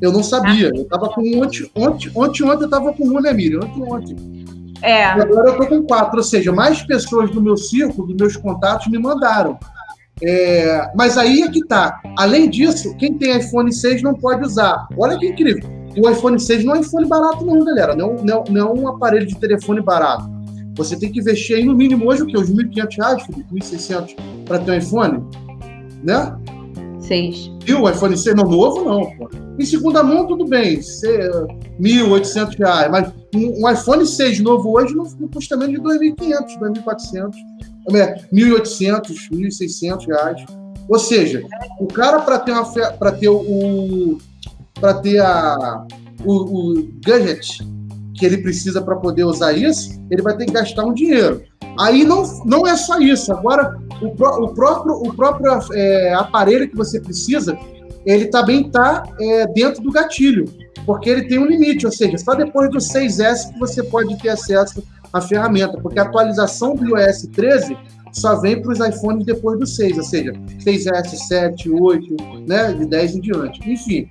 Eu 0.02 0.12
não 0.12 0.24
sabia. 0.24 0.72
Eu 0.76 0.86
tava 0.86 1.10
com 1.10 1.22
um 1.22 1.42
ontem, 1.42 1.70
ontem, 1.76 2.12
ontem, 2.16 2.44
ontem 2.44 2.64
eu 2.64 2.70
tava 2.70 2.94
com 2.94 3.08
um, 3.08 3.20
né, 3.20 3.34
Miriam? 3.34 3.62
Ontem, 3.62 3.84
ontem. 3.84 4.46
É. 4.82 5.18
E 5.18 5.22
agora 5.22 5.50
eu 5.50 5.58
tô 5.58 5.66
com 5.68 5.84
quatro, 5.84 6.18
ou 6.18 6.24
seja, 6.24 6.52
mais 6.52 6.82
pessoas 6.84 7.32
do 7.32 7.42
meu 7.42 7.58
círculo, 7.58 8.08
dos 8.08 8.18
meus 8.18 8.38
contatos, 8.38 8.88
me 8.88 9.00
mandaram. 9.00 9.58
É, 10.22 10.92
mas 10.96 11.18
aí 11.18 11.42
é 11.42 11.50
que 11.50 11.66
tá. 11.66 12.02
Além 12.18 12.50
disso, 12.50 12.96
quem 12.98 13.18
tem 13.18 13.38
iPhone 13.38 13.72
6 13.72 14.02
não 14.02 14.14
pode 14.14 14.44
usar. 14.44 14.88
Olha 14.98 15.18
que 15.18 15.28
incrível. 15.28 15.70
O 15.98 16.10
iPhone 16.10 16.40
6 16.40 16.64
não 16.66 16.76
é 16.76 16.78
um 16.78 16.82
iPhone 16.82 17.08
barato, 17.08 17.46
não, 17.46 17.64
galera. 17.64 17.96
Não, 17.96 18.16
não, 18.16 18.44
não 18.50 18.62
é 18.62 18.80
um 18.80 18.88
aparelho 18.88 19.26
de 19.26 19.36
telefone 19.36 19.82
barato. 19.82 20.30
Você 20.76 20.98
tem 20.98 21.12
que 21.12 21.20
investir 21.20 21.58
aí 21.58 21.64
no 21.64 21.74
mínimo 21.74 22.10
hoje 22.10 22.24
o 22.24 22.28
quê? 22.28 22.38
Os 22.38 22.52
1.500 22.52 22.98
reais, 22.98 23.24
1.600 23.28 24.16
para 24.46 24.60
ter 24.60 24.72
um 24.72 24.78
iPhone? 24.78 25.24
Né? 26.04 26.38
6. 27.08 27.52
E 27.68 27.74
o 27.74 27.90
iPhone 27.90 28.18
6 28.18 28.36
não 28.36 28.46
novo, 28.46 28.84
não. 28.84 29.06
Pô. 29.18 29.30
Em 29.58 29.66
segunda 29.66 30.04
mão, 30.04 30.28
tudo 30.28 30.46
bem. 30.46 30.80
1.800 30.80 32.58
reais. 32.58 32.92
Mas 32.92 33.14
um, 33.34 33.64
um, 33.64 33.70
iPhone 33.70 34.06
6 34.06 34.40
novo 34.42 34.78
hoje 34.78 34.94
não, 34.96 35.06
não 35.20 35.28
custa 35.28 35.56
menos 35.58 35.76
de 35.76 35.82
2.500, 35.82 36.60
2.400. 36.60 37.36
1.800, 38.34 39.30
1.600 39.32 40.08
reais. 40.08 40.46
Ou 40.88 41.00
seja, 41.00 41.44
o 41.80 41.88
cara 41.88 42.20
para 42.20 42.40
ter 42.40 42.52
uma 42.52 42.66
para 43.00 43.12
ter 43.12 43.30
o 43.30 44.18
para 44.80 44.94
ter 44.96 45.20
a 45.20 45.86
o, 46.24 46.34
o 46.34 46.90
gadget 47.06 47.64
que 48.18 48.26
ele 48.26 48.38
precisa 48.38 48.82
para 48.82 48.96
poder 48.96 49.24
usar 49.26 49.54
isso, 49.54 50.02
ele 50.10 50.22
vai 50.22 50.36
ter 50.36 50.46
que 50.46 50.54
gastar 50.54 50.86
um 50.86 50.94
dinheiro. 50.94 51.44
Aí 51.78 52.04
não, 52.04 52.24
não 52.46 52.66
é 52.66 52.76
só 52.76 53.00
isso. 53.00 53.32
Agora, 53.32 53.78
o, 54.02 54.08
o 54.08 54.54
próprio, 54.54 54.94
o 54.94 55.14
próprio 55.14 55.60
é, 55.74 56.14
aparelho 56.14 56.70
que 56.70 56.76
você 56.76 57.00
precisa, 57.00 57.58
ele 58.06 58.28
também 58.28 58.68
está 58.68 59.04
é, 59.20 59.48
dentro 59.48 59.82
do 59.82 59.92
gatilho, 59.92 60.46
porque 60.86 61.10
ele 61.10 61.28
tem 61.28 61.40
um 61.40 61.46
limite, 61.46 61.86
ou 61.86 61.92
seja, 61.92 62.18
só 62.18 62.34
depois 62.36 62.70
do 62.70 62.78
6S 62.78 63.52
que 63.52 63.60
você 63.60 63.84
pode 63.84 64.18
ter 64.22 64.30
acesso 64.30 64.84
à 65.12 65.20
ferramenta, 65.20 65.78
porque 65.82 66.00
a 66.00 66.04
atualização 66.04 66.76
do 66.76 66.98
iOS 66.98 67.28
13 67.34 67.76
só 68.14 68.40
vem 68.40 68.62
para 68.62 68.72
os 68.72 68.80
iPhones 68.80 69.26
depois 69.26 69.60
do 69.60 69.68
6, 69.68 69.98
ou 69.98 70.04
seja, 70.04 70.32
6S, 70.64 71.16
7, 71.28 71.70
8, 71.70 72.16
né, 72.48 72.72
de 72.72 72.86
10 72.86 73.16
em 73.16 73.22
diante. 73.22 73.70
Enfim, 73.70 74.08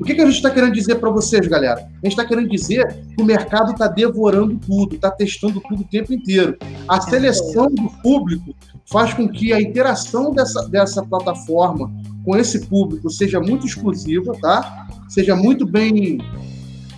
o 0.00 0.04
que, 0.04 0.14
que 0.14 0.20
a 0.20 0.26
gente 0.26 0.36
está 0.36 0.50
querendo 0.50 0.72
dizer 0.72 0.96
para 0.96 1.10
vocês, 1.10 1.46
galera? 1.46 1.80
A 1.80 2.06
gente 2.06 2.12
está 2.12 2.24
querendo 2.24 2.48
dizer 2.48 3.04
que 3.16 3.22
o 3.22 3.24
mercado 3.24 3.72
está 3.72 3.86
devorando 3.86 4.58
tudo, 4.58 4.96
está 4.96 5.10
testando 5.10 5.60
tudo 5.60 5.82
o 5.82 5.84
tempo 5.84 6.12
inteiro. 6.12 6.56
A 6.88 7.00
seleção 7.00 7.66
do 7.66 7.88
público 8.02 8.54
faz 8.90 9.14
com 9.14 9.28
que 9.28 9.52
a 9.52 9.60
interação 9.60 10.32
dessa, 10.32 10.68
dessa 10.68 11.02
plataforma 11.02 11.90
com 12.24 12.36
esse 12.36 12.66
público 12.66 13.08
seja 13.10 13.40
muito 13.40 13.66
exclusiva, 13.66 14.34
tá? 14.40 14.88
Seja 15.08 15.36
muito 15.36 15.66
bem 15.66 16.18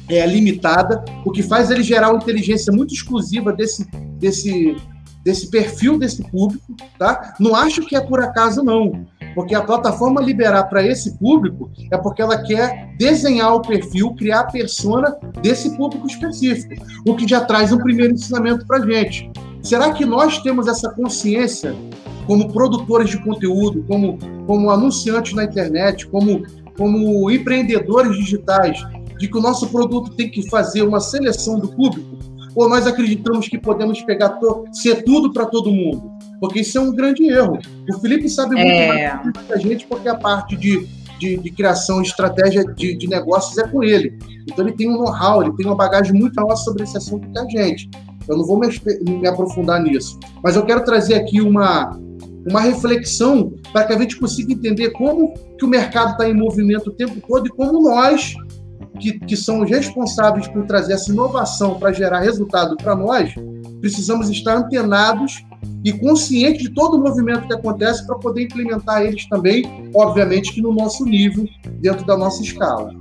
é, 0.08 0.24
limitada, 0.26 1.04
o 1.24 1.30
que 1.30 1.42
faz 1.42 1.70
ele 1.70 1.82
gerar 1.82 2.10
uma 2.10 2.22
inteligência 2.22 2.72
muito 2.72 2.94
exclusiva 2.94 3.52
desse, 3.52 3.86
desse, 4.18 4.76
desse 5.24 5.50
perfil 5.50 5.98
desse 5.98 6.22
público, 6.30 6.74
tá? 6.98 7.34
Não 7.40 7.54
acho 7.54 7.82
que 7.82 7.96
é 7.96 8.00
por 8.00 8.20
acaso, 8.20 8.62
não. 8.62 9.04
Porque 9.36 9.54
a 9.54 9.60
plataforma 9.60 10.22
liberar 10.22 10.64
para 10.64 10.82
esse 10.84 11.18
público 11.18 11.70
é 11.92 11.98
porque 11.98 12.22
ela 12.22 12.42
quer 12.42 12.96
desenhar 12.98 13.54
o 13.54 13.60
perfil, 13.60 14.14
criar 14.14 14.40
a 14.40 14.44
persona 14.44 15.14
desse 15.42 15.76
público 15.76 16.06
específico, 16.06 16.82
o 17.06 17.14
que 17.14 17.28
já 17.28 17.42
traz 17.42 17.70
um 17.70 17.76
primeiro 17.76 18.14
ensinamento 18.14 18.66
para 18.66 18.80
gente. 18.80 19.30
Será 19.62 19.92
que 19.92 20.06
nós 20.06 20.38
temos 20.38 20.66
essa 20.66 20.90
consciência 20.90 21.76
como 22.26 22.50
produtores 22.50 23.10
de 23.10 23.22
conteúdo, 23.22 23.84
como, 23.86 24.18
como 24.46 24.70
anunciantes 24.70 25.34
na 25.34 25.44
internet, 25.44 26.08
como, 26.08 26.42
como 26.78 27.30
empreendedores 27.30 28.16
digitais, 28.16 28.78
de 29.18 29.28
que 29.28 29.36
o 29.36 29.42
nosso 29.42 29.68
produto 29.68 30.12
tem 30.12 30.30
que 30.30 30.48
fazer 30.48 30.80
uma 30.80 30.98
seleção 30.98 31.58
do 31.58 31.68
público? 31.68 32.16
Ou 32.54 32.70
nós 32.70 32.86
acreditamos 32.86 33.48
que 33.48 33.58
podemos 33.58 34.00
pegar 34.00 34.38
ser 34.72 35.04
tudo 35.04 35.30
para 35.30 35.44
todo 35.44 35.70
mundo? 35.70 36.15
Porque 36.40 36.60
isso 36.60 36.78
é 36.78 36.80
um 36.80 36.94
grande 36.94 37.24
erro. 37.28 37.58
O 37.88 37.98
Felipe 38.00 38.28
sabe 38.28 38.56
muito 38.56 38.66
é... 38.66 39.14
mais 39.14 39.46
da 39.48 39.56
gente, 39.56 39.86
porque 39.86 40.08
a 40.08 40.14
parte 40.14 40.56
de, 40.56 40.86
de, 41.18 41.36
de 41.38 41.50
criação, 41.50 42.02
estratégia 42.02 42.64
de, 42.64 42.96
de, 42.96 43.08
negócios 43.08 43.56
é 43.58 43.66
com 43.66 43.82
ele. 43.82 44.18
Então 44.46 44.66
ele 44.66 44.76
tem 44.76 44.88
um 44.88 44.98
know-how, 44.98 45.42
ele 45.42 45.56
tem 45.56 45.66
uma 45.66 45.74
bagagem 45.74 46.12
muito 46.12 46.34
maior 46.34 46.56
sobre 46.56 46.84
esse 46.84 46.96
assunto 46.96 47.28
que 47.28 47.38
a 47.38 47.44
gente. 47.48 47.90
Eu 48.28 48.36
não 48.36 48.44
vou 48.44 48.58
me, 48.58 48.68
me 49.02 49.26
aprofundar 49.26 49.82
nisso. 49.82 50.18
Mas 50.42 50.56
eu 50.56 50.64
quero 50.64 50.84
trazer 50.84 51.14
aqui 51.14 51.40
uma, 51.40 51.98
uma 52.48 52.60
reflexão 52.60 53.54
para 53.72 53.84
que 53.84 53.92
a 53.92 53.98
gente 53.98 54.18
consiga 54.18 54.52
entender 54.52 54.90
como 54.90 55.34
que 55.58 55.64
o 55.64 55.68
mercado 55.68 56.12
está 56.12 56.28
em 56.28 56.34
movimento 56.34 56.90
o 56.90 56.92
tempo 56.92 57.20
todo 57.26 57.46
e 57.46 57.50
como 57.50 57.82
nós, 57.82 58.34
que, 58.96 59.18
que 59.20 59.36
somos 59.36 59.70
responsáveis 59.70 60.48
por 60.48 60.66
trazer 60.66 60.94
essa 60.94 61.10
inovação 61.10 61.78
para 61.78 61.92
gerar 61.92 62.20
resultado 62.20 62.76
para 62.76 62.94
nós, 62.94 63.34
precisamos 63.80 64.28
estar 64.30 64.56
antenados 64.56 65.44
e 65.84 65.92
conscientes 65.92 66.62
de 66.62 66.70
todo 66.70 66.96
o 66.96 67.00
movimento 67.00 67.46
que 67.46 67.54
acontece 67.54 68.06
para 68.06 68.16
poder 68.16 68.44
implementar 68.44 69.02
eles 69.02 69.28
também, 69.28 69.90
obviamente 69.94 70.52
que 70.52 70.60
no 70.60 70.72
nosso 70.72 71.04
nível, 71.04 71.46
dentro 71.80 72.04
da 72.04 72.16
nossa 72.16 72.42
escala. 72.42 72.92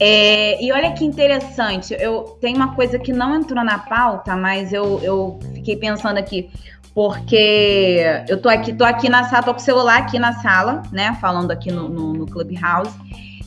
É, 0.00 0.62
e 0.62 0.72
olha 0.72 0.92
que 0.92 1.04
interessante, 1.04 1.94
eu 2.00 2.36
tenho 2.40 2.56
uma 2.56 2.74
coisa 2.74 2.98
que 2.98 3.12
não 3.12 3.36
entrou 3.36 3.64
na 3.64 3.78
pauta, 3.78 4.34
mas 4.36 4.72
eu, 4.72 4.98
eu 5.02 5.38
fiquei 5.54 5.76
pensando 5.76 6.18
aqui, 6.18 6.50
porque 6.94 8.02
eu 8.28 8.40
tô 8.40 8.48
aqui, 8.48 8.72
tô 8.72 8.84
aqui 8.84 9.08
na 9.08 9.24
sala, 9.24 9.42
tô 9.42 9.54
com 9.54 9.60
o 9.60 9.62
celular 9.62 9.98
aqui 9.98 10.18
na 10.18 10.32
sala, 10.40 10.82
né? 10.90 11.16
Falando 11.20 11.50
aqui 11.50 11.70
no, 11.70 11.88
no, 11.88 12.12
no 12.12 12.26
Clubhouse. 12.26 12.92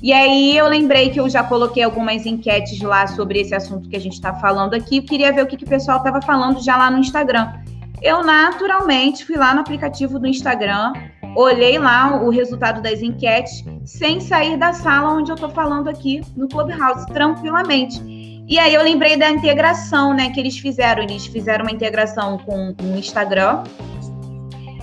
E 0.05 0.13
aí 0.13 0.55
eu 0.55 0.67
lembrei 0.67 1.09
que 1.09 1.19
eu 1.19 1.27
já 1.27 1.43
coloquei 1.43 1.81
algumas 1.81 2.27
enquetes 2.27 2.79
lá 2.79 3.07
sobre 3.07 3.39
esse 3.39 3.55
assunto 3.55 3.89
que 3.89 3.95
a 3.95 3.99
gente 3.99 4.13
está 4.13 4.35
falando 4.35 4.75
aqui. 4.75 5.01
Queria 5.01 5.33
ver 5.33 5.41
o 5.41 5.47
que, 5.47 5.57
que 5.57 5.63
o 5.63 5.67
pessoal 5.67 5.97
estava 5.97 6.21
falando 6.21 6.63
já 6.63 6.77
lá 6.77 6.91
no 6.91 6.99
Instagram. 6.99 7.51
Eu 8.03 8.23
naturalmente 8.23 9.25
fui 9.25 9.35
lá 9.35 9.55
no 9.55 9.61
aplicativo 9.61 10.19
do 10.19 10.27
Instagram, 10.27 10.93
olhei 11.35 11.79
lá 11.79 12.21
o 12.21 12.29
resultado 12.29 12.83
das 12.83 13.01
enquetes, 13.01 13.65
sem 13.83 14.21
sair 14.21 14.57
da 14.57 14.73
sala 14.73 15.11
onde 15.11 15.31
eu 15.31 15.35
estou 15.35 15.49
falando 15.49 15.87
aqui 15.87 16.21
no 16.37 16.47
Clubhouse, 16.47 17.07
tranquilamente. 17.07 17.99
E 18.47 18.59
aí 18.59 18.75
eu 18.75 18.83
lembrei 18.83 19.17
da 19.17 19.31
integração, 19.31 20.13
né, 20.13 20.29
que 20.29 20.39
eles 20.39 20.59
fizeram. 20.59 21.01
Eles 21.01 21.25
fizeram 21.25 21.65
uma 21.65 21.71
integração 21.71 22.37
com 22.37 22.75
o 22.79 22.95
Instagram 22.95 23.63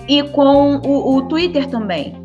e 0.05 0.21
com 0.21 0.81
o, 0.85 1.15
o 1.15 1.21
Twitter 1.29 1.65
também. 1.67 2.21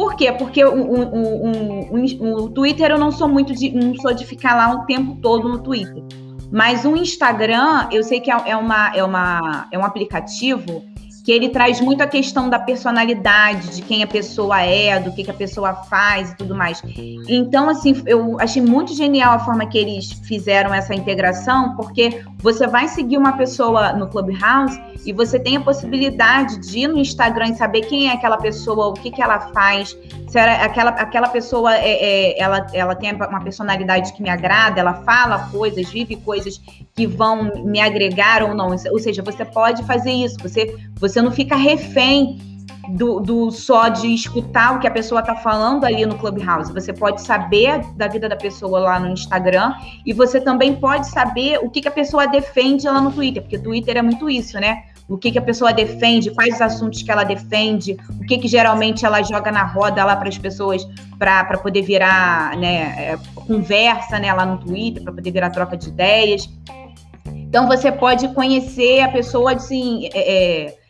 Por 0.00 0.16
quê? 0.16 0.32
Porque 0.32 0.64
o, 0.64 0.72
o, 0.72 1.90
o, 1.92 2.44
o, 2.44 2.48
Twitter 2.48 2.90
eu 2.90 2.98
não 2.98 3.12
sou 3.12 3.28
muito 3.28 3.52
de, 3.52 3.70
não 3.70 3.94
sou 3.96 4.14
de 4.14 4.24
ficar 4.24 4.54
lá 4.54 4.74
o 4.74 4.86
tempo 4.86 5.16
todo 5.20 5.46
no 5.46 5.58
Twitter. 5.58 6.02
Mas 6.50 6.86
o 6.86 6.96
Instagram, 6.96 7.86
eu 7.92 8.02
sei 8.02 8.18
que 8.18 8.30
é, 8.30 8.34
é, 8.46 8.56
uma, 8.56 8.96
é, 8.96 9.04
uma, 9.04 9.68
é 9.70 9.78
um 9.78 9.84
aplicativo 9.84 10.82
que 11.24 11.30
ele 11.32 11.48
traz 11.48 11.80
muito 11.80 12.02
a 12.02 12.06
questão 12.06 12.48
da 12.48 12.58
personalidade, 12.58 13.76
de 13.76 13.82
quem 13.82 14.02
a 14.02 14.06
pessoa 14.06 14.60
é, 14.62 14.98
do 14.98 15.12
que, 15.12 15.24
que 15.24 15.30
a 15.30 15.34
pessoa 15.34 15.74
faz 15.74 16.30
e 16.30 16.36
tudo 16.36 16.54
mais. 16.54 16.82
Então, 17.28 17.68
assim, 17.68 18.02
eu 18.06 18.38
achei 18.40 18.62
muito 18.62 18.94
genial 18.94 19.34
a 19.34 19.38
forma 19.38 19.66
que 19.66 19.78
eles 19.78 20.12
fizeram 20.24 20.72
essa 20.72 20.94
integração, 20.94 21.76
porque 21.76 22.22
você 22.38 22.66
vai 22.66 22.88
seguir 22.88 23.18
uma 23.18 23.32
pessoa 23.32 23.92
no 23.92 24.08
Clubhouse 24.08 24.80
e 25.04 25.12
você 25.12 25.38
tem 25.38 25.56
a 25.56 25.60
possibilidade 25.60 26.58
de 26.58 26.80
ir 26.80 26.88
no 26.88 26.98
Instagram 26.98 27.48
e 27.48 27.54
saber 27.54 27.82
quem 27.82 28.08
é 28.08 28.12
aquela 28.12 28.36
pessoa, 28.36 28.88
o 28.88 28.94
que, 28.94 29.10
que 29.10 29.22
ela 29.22 29.40
faz, 29.52 29.96
se 30.28 30.38
aquela, 30.38 30.90
aquela 30.90 31.28
pessoa 31.28 31.74
é, 31.74 31.90
é, 31.90 32.40
ela, 32.40 32.66
ela 32.72 32.94
tem 32.94 33.12
uma 33.12 33.40
personalidade 33.40 34.12
que 34.12 34.22
me 34.22 34.30
agrada, 34.30 34.80
ela 34.80 34.94
fala 35.02 35.48
coisas, 35.50 35.88
vive 35.88 36.16
coisas 36.16 36.60
que 36.94 37.06
vão 37.06 37.64
me 37.64 37.80
agregar 37.80 38.42
ou 38.42 38.54
não. 38.54 38.70
Ou 38.70 38.98
seja, 38.98 39.22
você 39.22 39.44
pode 39.44 39.82
fazer 39.84 40.12
isso, 40.12 40.36
você, 40.40 40.76
você 40.96 41.22
não 41.22 41.30
fica 41.30 41.56
refém 41.56 42.38
do, 42.90 43.20
do, 43.20 43.50
só 43.50 43.88
de 43.88 44.08
escutar 44.08 44.76
o 44.76 44.80
que 44.80 44.86
a 44.86 44.90
pessoa 44.90 45.20
está 45.20 45.36
falando 45.36 45.84
ali 45.84 46.04
no 46.04 46.16
Clubhouse. 46.18 46.72
Você 46.72 46.92
pode 46.92 47.22
saber 47.22 47.80
da 47.94 48.08
vida 48.08 48.28
da 48.28 48.36
pessoa 48.36 48.80
lá 48.80 48.98
no 48.98 49.08
Instagram 49.08 49.74
e 50.04 50.12
você 50.12 50.40
também 50.40 50.74
pode 50.74 51.08
saber 51.08 51.58
o 51.62 51.70
que, 51.70 51.80
que 51.80 51.88
a 51.88 51.92
pessoa 51.92 52.26
defende 52.26 52.86
lá 52.86 53.00
no 53.00 53.12
Twitter, 53.12 53.42
porque 53.42 53.58
Twitter 53.58 53.96
é 53.96 54.02
muito 54.02 54.28
isso, 54.28 54.58
né? 54.58 54.84
O 55.10 55.18
que, 55.18 55.32
que 55.32 55.38
a 55.38 55.42
pessoa 55.42 55.72
defende, 55.72 56.30
quais 56.30 56.54
os 56.54 56.60
assuntos 56.60 57.02
que 57.02 57.10
ela 57.10 57.24
defende, 57.24 57.96
o 58.20 58.24
que, 58.24 58.38
que 58.38 58.46
geralmente 58.46 59.04
ela 59.04 59.22
joga 59.22 59.50
na 59.50 59.64
roda 59.64 60.04
lá 60.04 60.16
para 60.16 60.28
as 60.28 60.38
pessoas 60.38 60.86
para 61.18 61.58
poder 61.58 61.82
virar 61.82 62.56
né, 62.56 62.94
é, 62.96 63.18
conversa 63.34 64.18
né, 64.20 64.32
lá 64.32 64.46
no 64.46 64.58
Twitter, 64.58 65.02
para 65.02 65.12
poder 65.12 65.30
virar 65.32 65.50
troca 65.50 65.76
de 65.76 65.88
ideias. 65.88 66.48
Então 67.26 67.66
você 67.66 67.90
pode 67.90 68.28
conhecer 68.34 69.00
a 69.00 69.08
pessoa 69.08 69.52
assim. 69.54 70.08
É, 70.14 70.66
é 70.66 70.80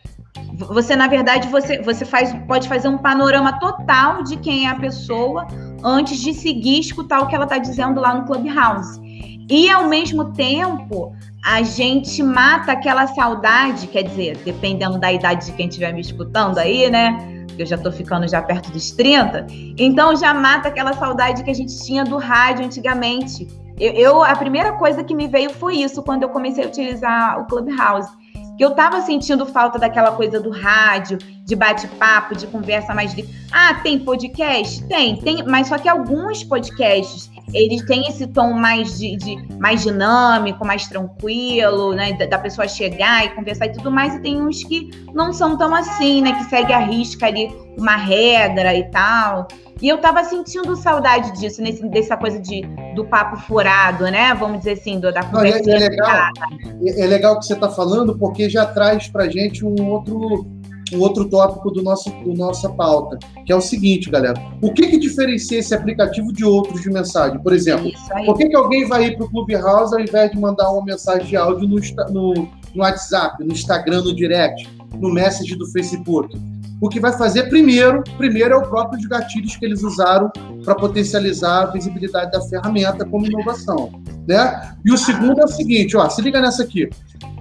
você, 0.68 0.94
na 0.94 1.06
verdade, 1.06 1.48
você, 1.48 1.80
você 1.80 2.04
faz, 2.04 2.34
pode 2.46 2.68
fazer 2.68 2.88
um 2.88 2.98
panorama 2.98 3.58
total 3.58 4.22
de 4.22 4.36
quem 4.36 4.66
é 4.66 4.70
a 4.70 4.74
pessoa 4.74 5.46
antes 5.82 6.18
de 6.18 6.34
seguir 6.34 6.80
escutar 6.80 7.20
o 7.20 7.26
que 7.26 7.34
ela 7.34 7.44
está 7.44 7.56
dizendo 7.56 8.00
lá 8.00 8.14
no 8.14 8.26
Clubhouse. 8.26 9.00
E, 9.48 9.68
ao 9.68 9.88
mesmo 9.88 10.32
tempo, 10.32 11.12
a 11.42 11.62
gente 11.62 12.22
mata 12.22 12.72
aquela 12.72 13.06
saudade, 13.06 13.86
quer 13.86 14.02
dizer, 14.02 14.36
dependendo 14.44 14.98
da 14.98 15.12
idade 15.12 15.46
de 15.46 15.52
quem 15.52 15.68
estiver 15.68 15.92
me 15.92 16.00
escutando 16.00 16.58
aí, 16.58 16.90
né? 16.90 17.46
Eu 17.58 17.66
já 17.66 17.76
estou 17.76 17.90
ficando 17.90 18.28
já 18.28 18.40
perto 18.42 18.70
dos 18.70 18.90
30. 18.90 19.46
Então, 19.78 20.16
já 20.16 20.32
mata 20.32 20.68
aquela 20.68 20.92
saudade 20.92 21.42
que 21.42 21.50
a 21.50 21.54
gente 21.54 21.78
tinha 21.82 22.04
do 22.04 22.16
rádio 22.16 22.64
antigamente. 22.64 23.48
Eu, 23.78 23.92
eu 23.92 24.24
a 24.24 24.34
primeira 24.36 24.72
coisa 24.72 25.02
que 25.02 25.14
me 25.14 25.26
veio 25.26 25.50
foi 25.50 25.76
isso, 25.76 26.02
quando 26.02 26.22
eu 26.22 26.28
comecei 26.28 26.64
a 26.64 26.68
utilizar 26.68 27.40
o 27.40 27.46
Clubhouse 27.46 28.10
que 28.60 28.64
eu 28.66 28.72
tava 28.72 29.00
sentindo 29.00 29.46
falta 29.46 29.78
daquela 29.78 30.12
coisa 30.12 30.38
do 30.38 30.50
rádio, 30.50 31.16
de 31.46 31.56
bate-papo, 31.56 32.36
de 32.36 32.46
conversa 32.46 32.92
mais 32.92 33.14
livre. 33.14 33.34
Ah, 33.50 33.72
tem 33.82 33.98
podcast? 33.98 34.84
Tem, 34.84 35.16
tem, 35.16 35.42
mas 35.44 35.68
só 35.68 35.78
que 35.78 35.88
alguns 35.88 36.44
podcasts, 36.44 37.30
eles 37.54 37.82
têm 37.86 38.06
esse 38.06 38.26
tom 38.26 38.52
mais 38.52 38.98
de, 38.98 39.16
de 39.16 39.58
mais 39.58 39.82
dinâmico, 39.82 40.62
mais 40.62 40.86
tranquilo, 40.86 41.94
né, 41.94 42.12
da, 42.12 42.26
da, 42.26 42.38
pessoa 42.38 42.68
chegar 42.68 43.24
e 43.24 43.30
conversar 43.30 43.64
e 43.64 43.72
tudo 43.72 43.90
mais, 43.90 44.14
e 44.16 44.20
tem 44.20 44.38
uns 44.42 44.62
que 44.62 44.90
não 45.14 45.32
são 45.32 45.56
tão 45.56 45.74
assim, 45.74 46.20
né, 46.20 46.34
que 46.34 46.44
segue 46.44 46.74
a 46.74 46.80
risca 46.80 47.28
ali 47.28 47.50
uma 47.78 47.96
regra 47.96 48.74
e 48.74 48.84
tal. 48.90 49.48
E 49.82 49.88
eu 49.88 49.98
tava 49.98 50.22
sentindo 50.24 50.76
saudade 50.76 51.38
disso, 51.40 51.62
nesse, 51.62 51.86
dessa 51.88 52.16
coisa 52.16 52.38
de, 52.38 52.62
do 52.94 53.04
papo 53.06 53.36
furado, 53.38 54.04
né? 54.04 54.34
Vamos 54.34 54.58
dizer 54.58 54.72
assim, 54.72 55.00
do, 55.00 55.10
da 55.10 55.24
conversa. 55.24 55.62
Não, 55.64 55.72
é, 55.72 55.76
é, 55.76 55.88
legal, 55.88 56.30
é, 56.84 57.00
é 57.00 57.06
legal 57.06 57.38
que 57.38 57.46
você 57.46 57.54
está 57.54 57.68
falando, 57.68 58.16
porque 58.18 58.48
já 58.50 58.66
traz 58.66 59.08
para 59.08 59.26
gente 59.30 59.64
um 59.64 59.88
outro, 59.88 60.46
um 60.92 61.00
outro 61.00 61.26
tópico 61.30 61.70
do 61.70 61.82
nosso, 61.82 62.10
do 62.10 62.34
nossa 62.34 62.68
pauta, 62.68 63.18
que 63.46 63.50
é 63.50 63.56
o 63.56 63.60
seguinte, 63.60 64.10
galera. 64.10 64.34
O 64.60 64.70
que, 64.70 64.86
que 64.86 64.98
diferencia 64.98 65.58
esse 65.58 65.74
aplicativo 65.74 66.30
de 66.30 66.44
outros 66.44 66.82
de 66.82 66.90
mensagem? 66.90 67.38
Por 67.38 67.54
exemplo, 67.54 67.90
por 68.26 68.36
que, 68.36 68.50
que 68.50 68.56
alguém 68.56 68.86
vai 68.86 69.06
ir 69.06 69.16
para 69.16 69.24
o 69.24 69.30
Clubhouse 69.30 69.94
ao 69.94 70.00
invés 70.00 70.30
de 70.30 70.38
mandar 70.38 70.70
uma 70.70 70.84
mensagem 70.84 71.26
de 71.26 71.36
áudio 71.36 71.66
no, 71.66 71.76
no, 72.10 72.34
no 72.74 72.82
WhatsApp, 72.82 73.42
no 73.42 73.50
Instagram, 73.50 74.02
no 74.02 74.14
direct, 74.14 74.68
no 74.98 75.10
Message 75.10 75.56
do 75.56 75.66
Facebook? 75.68 76.38
O 76.80 76.88
que 76.88 76.98
vai 76.98 77.12
fazer 77.12 77.48
primeiro, 77.48 78.02
primeiro 78.16 78.54
é 78.54 78.56
o 78.56 78.62
próprio 78.62 78.98
os 78.98 79.06
gatilhos 79.06 79.56
que 79.56 79.64
eles 79.64 79.82
usaram 79.82 80.30
para 80.64 80.74
potencializar 80.74 81.64
a 81.64 81.66
visibilidade 81.66 82.32
da 82.32 82.40
ferramenta 82.40 83.04
como 83.04 83.26
inovação, 83.26 83.90
né? 84.26 84.74
E 84.84 84.92
o 84.92 84.96
segundo 84.96 85.40
é 85.40 85.44
o 85.44 85.48
seguinte, 85.48 85.96
ó, 85.96 86.08
se 86.08 86.22
liga 86.22 86.40
nessa 86.40 86.62
aqui. 86.62 86.88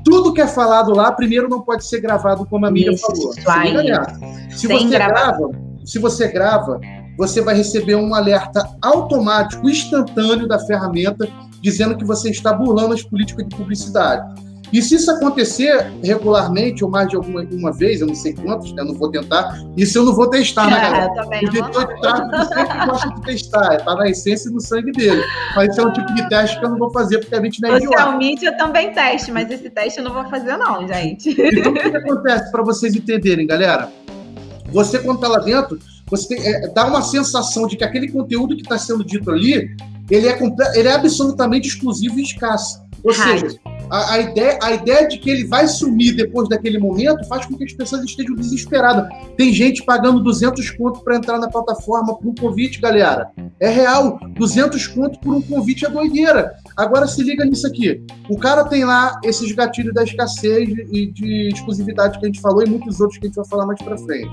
Tudo 0.04 0.34
que 0.34 0.42
é 0.42 0.48
falado 0.48 0.94
lá, 0.94 1.12
primeiro 1.12 1.48
não 1.48 1.62
pode 1.62 1.86
ser 1.86 2.02
gravado 2.02 2.46
como 2.46 2.66
a 2.66 2.72
Miriam 2.72 2.98
falou. 2.98 3.34
Se 3.34 3.40
liga 3.64 3.84
nessa. 3.84 4.58
Se 4.58 4.68
você 4.68 4.90
grava, 4.90 5.52
se 5.86 6.00
você 6.00 6.28
grava, 6.28 6.80
você 7.18 7.42
vai 7.42 7.56
receber 7.56 7.96
um 7.96 8.14
alerta 8.14 8.68
automático, 8.82 9.70
instantâneo 9.70 10.48
da 10.48 10.60
ferramenta, 10.60 11.28
dizendo 11.62 11.98
que 11.98 12.06
você 12.06 12.30
está 12.30 12.54
burlando 12.54 12.94
as 12.94 13.04
políticas 13.04 13.48
de 13.48 13.56
publicidade. 13.56 14.49
E 14.72 14.82
se 14.82 14.96
isso 14.96 15.10
acontecer 15.12 15.92
regularmente, 16.04 16.84
ou 16.84 16.90
mais 16.90 17.10
de 17.10 17.16
alguma 17.16 17.42
uma 17.52 17.72
vez, 17.72 18.02
eu 18.02 18.08
não 18.08 18.16
sei 18.16 18.34
quantos, 18.34 18.72
né? 18.74 18.84
não 18.84 18.94
vou 18.94 19.10
tentar, 19.10 19.60
isso 19.76 19.98
eu 19.98 20.06
não 20.06 20.14
vou 20.14 20.30
testar, 20.30 20.70
né, 20.70 20.80
galera? 20.80 21.10
É, 21.32 21.46
o 21.46 21.50
diretor 21.50 21.88
de 21.88 22.02
tráfego 22.02 22.44
sempre 22.54 22.86
gosta 22.86 23.10
de 23.10 23.22
testar, 23.22 23.76
está 23.76 23.96
na 23.96 24.10
essência 24.10 24.50
e 24.50 24.54
no 24.54 24.62
sangue 24.62 24.92
dele. 24.92 25.24
Mas 25.56 25.70
esse 25.70 25.80
é 25.80 25.84
um 25.84 25.92
tipo 25.92 26.14
de 26.14 26.30
teste 26.30 26.60
que 26.60 26.66
eu 26.66 26.70
não 26.70 26.78
vou 26.78 26.92
fazer, 26.92 27.20
porque 27.20 27.36
a 27.36 27.42
gente 27.42 27.62
não 27.62 27.76
é 27.76 27.80
Social 27.80 28.18
media 28.18 28.50
eu 28.50 28.58
também 28.58 28.94
teste, 28.94 29.32
mas 29.32 29.50
esse 29.50 29.70
teste 29.70 30.00
eu 30.00 30.06
não 30.06 30.14
vou 30.14 30.26
fazer 30.30 30.58
não, 30.58 30.88
gente. 30.88 31.30
Então, 31.30 31.72
o 31.72 31.76
que, 31.76 31.98
acontece 31.98 32.52
para 32.52 32.64
vocês 32.64 32.96
entenderem, 32.96 33.48
galera? 33.48 33.90
Você, 34.72 35.00
quando 35.00 35.16
está 35.16 35.28
lá 35.28 35.40
dentro, 35.40 35.80
você 36.10 36.36
tem, 36.36 36.46
é, 36.46 36.68
dá 36.70 36.86
uma 36.86 37.02
sensação 37.02 37.68
de 37.68 37.76
que 37.76 37.84
aquele 37.84 38.12
conteúdo 38.12 38.56
que 38.56 38.62
está 38.62 38.78
sendo 38.78 39.04
dito 39.04 39.32
ali, 39.32 39.76
ele 40.10 40.28
é, 40.28 40.40
ele 40.76 40.88
é 40.88 40.94
absolutamente 40.94 41.68
exclusivo 41.68 42.20
e 42.20 42.24
escasso. 42.24 42.82
Ou 43.04 43.14
seja, 43.14 43.48
a, 43.90 44.14
a, 44.14 44.20
ideia, 44.20 44.60
a 44.62 44.72
ideia 44.74 45.08
de 45.08 45.18
que 45.18 45.30
ele 45.30 45.46
vai 45.46 45.68
sumir 45.68 46.16
depois 46.16 46.48
daquele 46.48 46.78
momento 46.78 47.28
faz 47.28 47.46
com 47.46 47.58
que 47.58 47.64
as 47.64 47.74
pessoas 47.74 48.04
estejam 48.04 48.36
desesperadas. 48.36 49.10
Tem 49.36 49.52
gente 49.52 49.84
pagando 49.84 50.24
200 50.24 50.70
conto 50.72 51.02
para 51.02 51.16
entrar 51.16 51.40
na 51.40 51.50
plataforma 51.50 52.18
por 52.18 52.28
um 52.28 52.36
convite, 52.36 52.80
galera. 52.80 53.30
É 53.60 53.70
real. 53.70 54.20
200 54.38 54.88
conto 54.88 55.20
por 55.20 55.34
um 55.34 55.42
convite 55.42 55.86
é 55.86 55.90
doideira. 55.90 56.54
Agora 56.78 57.08
se 57.08 57.24
liga 57.24 57.44
nisso 57.46 57.68
aqui. 57.68 58.04
O 58.30 58.38
cara 58.38 58.64
tem 58.66 58.86
lá 58.86 59.20
esses 59.24 59.52
gatilhos 59.52 59.94
da 59.94 60.04
escassez 60.04 60.70
e 60.92 61.08
de 61.08 61.50
exclusividade 61.50 62.20
que 62.20 62.26
a 62.26 62.28
gente 62.28 62.42
falou 62.42 62.64
e 62.64 62.70
muitos 62.70 63.00
outros 63.00 63.20
que 63.20 63.26
a 63.26 63.30
gente 63.30 63.36
vai 63.36 63.48
falar 63.48 63.66
mais 63.66 63.82
para 63.82 63.98
frente. 63.98 64.32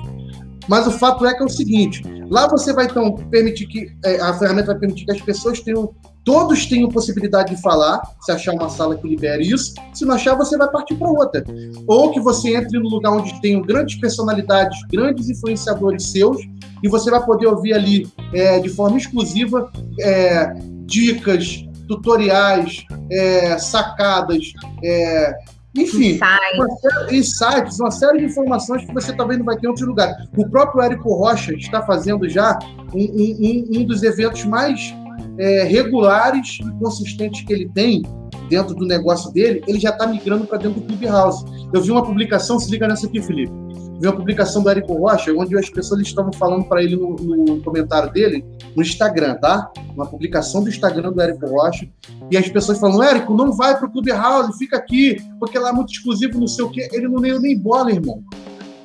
Mas 0.68 0.86
o 0.86 0.90
fato 0.90 1.24
é 1.26 1.34
que 1.34 1.42
é 1.42 1.46
o 1.46 1.48
seguinte: 1.48 2.02
lá 2.28 2.46
você 2.48 2.72
vai 2.72 2.86
então 2.86 3.14
permitir 3.30 3.66
que 3.66 3.90
é, 4.04 4.20
a 4.20 4.34
ferramenta 4.34 4.68
vai 4.68 4.78
permitir 4.78 5.04
que 5.04 5.12
as 5.12 5.20
pessoas 5.20 5.60
tenham 5.60 5.94
todos 6.26 6.66
tenham 6.66 6.88
possibilidade 6.88 7.54
de 7.54 7.62
falar, 7.62 8.02
se 8.20 8.32
achar 8.32 8.52
uma 8.52 8.68
sala 8.68 8.96
que 8.96 9.06
libere 9.06 9.44
isso. 9.48 9.72
Se 9.94 10.04
não 10.04 10.16
achar, 10.16 10.34
você 10.34 10.58
vai 10.58 10.68
partir 10.68 10.96
para 10.96 11.08
outra. 11.08 11.44
Ou 11.86 12.10
que 12.10 12.18
você 12.18 12.56
entre 12.56 12.80
no 12.80 12.88
lugar 12.88 13.12
onde 13.12 13.40
tenham 13.40 13.62
grandes 13.62 13.94
personalidades, 14.00 14.76
grandes 14.90 15.30
influenciadores 15.30 16.10
seus, 16.10 16.38
e 16.82 16.88
você 16.88 17.12
vai 17.12 17.24
poder 17.24 17.46
ouvir 17.46 17.74
ali 17.74 18.08
é, 18.34 18.58
de 18.58 18.68
forma 18.68 18.98
exclusiva 18.98 19.70
é, 20.00 20.52
dicas, 20.84 21.64
tutoriais, 21.86 22.84
é, 23.08 23.56
sacadas, 23.56 24.52
é, 24.82 25.32
enfim, 25.76 26.18
insights. 26.18 26.58
Uma 26.58 26.76
série, 26.76 27.18
insights, 27.18 27.80
uma 27.80 27.90
série 27.92 28.18
de 28.18 28.24
informações 28.24 28.84
que 28.84 28.92
você 28.92 29.12
talvez 29.12 29.38
não 29.38 29.46
vai 29.46 29.56
ter 29.56 29.68
em 29.68 29.70
outro 29.70 29.86
lugar. 29.86 30.12
O 30.36 30.48
próprio 30.48 30.82
Érico 30.82 31.14
Rocha 31.14 31.52
está 31.52 31.82
fazendo 31.82 32.28
já 32.28 32.58
um, 32.92 32.98
um, 32.98 33.80
um 33.80 33.84
dos 33.84 34.02
eventos 34.02 34.44
mais 34.44 34.92
é, 35.38 35.64
regulares 35.64 36.58
e 36.60 36.78
consistentes 36.78 37.42
que 37.42 37.52
ele 37.52 37.68
tem 37.68 38.02
dentro 38.48 38.74
do 38.74 38.86
negócio 38.86 39.32
dele, 39.32 39.62
ele 39.66 39.78
já 39.78 39.90
está 39.90 40.06
migrando 40.06 40.46
para 40.46 40.58
dentro 40.58 40.80
do 40.80 40.86
Clubhouse. 40.86 41.44
Eu 41.72 41.82
vi 41.82 41.90
uma 41.90 42.04
publicação, 42.04 42.58
se 42.58 42.70
liga 42.70 42.86
nessa 42.86 43.06
aqui, 43.06 43.20
Felipe. 43.20 43.52
Vi 43.98 44.06
uma 44.06 44.14
publicação 44.14 44.62
do 44.62 44.68
Érico 44.68 44.92
Rocha, 44.94 45.32
onde 45.32 45.56
as 45.56 45.70
pessoas 45.70 46.00
estavam 46.02 46.32
falando 46.32 46.64
para 46.64 46.82
ele 46.82 46.96
no, 46.96 47.16
no, 47.16 47.62
comentário 47.62 48.12
dele, 48.12 48.44
no 48.74 48.82
Instagram, 48.82 49.36
tá? 49.36 49.70
Uma 49.94 50.06
publicação 50.06 50.62
do 50.62 50.68
Instagram 50.68 51.12
do 51.12 51.20
Érico 51.20 51.46
Rocha. 51.46 51.88
E 52.30 52.36
as 52.36 52.48
pessoas 52.48 52.78
falam: 52.78 53.02
Érico, 53.02 53.34
não 53.34 53.52
vai 53.52 53.76
para 53.76 53.86
o 53.86 53.90
Clubhouse, 53.90 54.58
fica 54.58 54.76
aqui, 54.76 55.16
porque 55.40 55.58
lá 55.58 55.70
é 55.70 55.72
muito 55.72 55.92
exclusivo, 55.92 56.38
não 56.38 56.46
sei 56.46 56.64
o 56.64 56.70
quê. 56.70 56.88
Ele 56.92 57.08
não 57.08 57.20
deu 57.22 57.40
nem 57.40 57.58
bola, 57.58 57.90
irmão. 57.90 58.22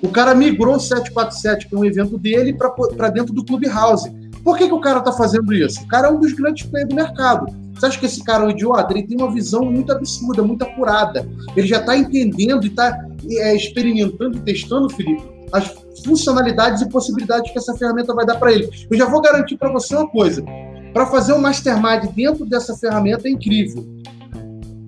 O 0.02 0.10
cara 0.10 0.34
migrou 0.34 0.78
o 0.78 0.80
747, 0.80 1.68
que 1.68 1.76
é 1.76 1.78
um 1.78 1.86
evento 1.86 2.18
dele, 2.18 2.54
para 2.54 3.10
dentro 3.10 3.34
do 3.34 3.46
Clubhouse. 3.46 4.10
Por 4.44 4.58
que, 4.58 4.68
que 4.68 4.74
o 4.74 4.82
cara 4.82 5.00
está 5.00 5.12
fazendo 5.12 5.54
isso? 5.54 5.82
O 5.84 5.88
cara 5.88 6.08
é 6.08 6.12
um 6.12 6.20
dos 6.20 6.34
grandes 6.34 6.66
players 6.66 6.90
do 6.90 6.96
mercado. 6.96 7.46
Você 7.74 7.86
acha 7.86 8.00
que 8.00 8.06
esse 8.06 8.24
cara 8.24 8.44
é 8.44 8.48
um 8.48 8.50
idiota? 8.52 8.94
Ele 8.94 9.04
tem 9.04 9.18
uma 9.18 9.32
visão 9.32 9.64
muito 9.64 9.92
absurda, 9.92 10.44
muito 10.44 10.64
apurada. 10.64 11.28
Ele 11.56 11.68
já 11.68 11.80
está 11.80 11.98
entendendo 11.98 12.64
e 12.64 12.68
está 12.68 13.06
é, 13.30 13.56
experimentando 13.56 14.38
e 14.38 14.42
testando, 14.42 14.90
Felipe, 14.90 15.24
as 15.52 15.74
funcionalidades 16.04 16.82
e 16.82 16.90
possibilidades 16.90 17.52
que 17.52 17.58
essa 17.58 17.76
ferramenta 17.76 18.14
vai 18.14 18.26
dar 18.26 18.36
para 18.36 18.52
ele. 18.52 18.70
Eu 18.90 18.98
já 18.98 19.06
vou 19.06 19.22
garantir 19.22 19.58
para 19.58 19.72
você 19.72 19.96
uma 19.96 20.08
coisa: 20.08 20.44
para 20.94 21.06
fazer 21.08 21.34
um 21.34 21.40
mastermind 21.40 22.06
dentro 22.16 22.46
dessa 22.46 22.76
ferramenta 22.76 23.28
é 23.28 23.32
incrível. 23.32 23.86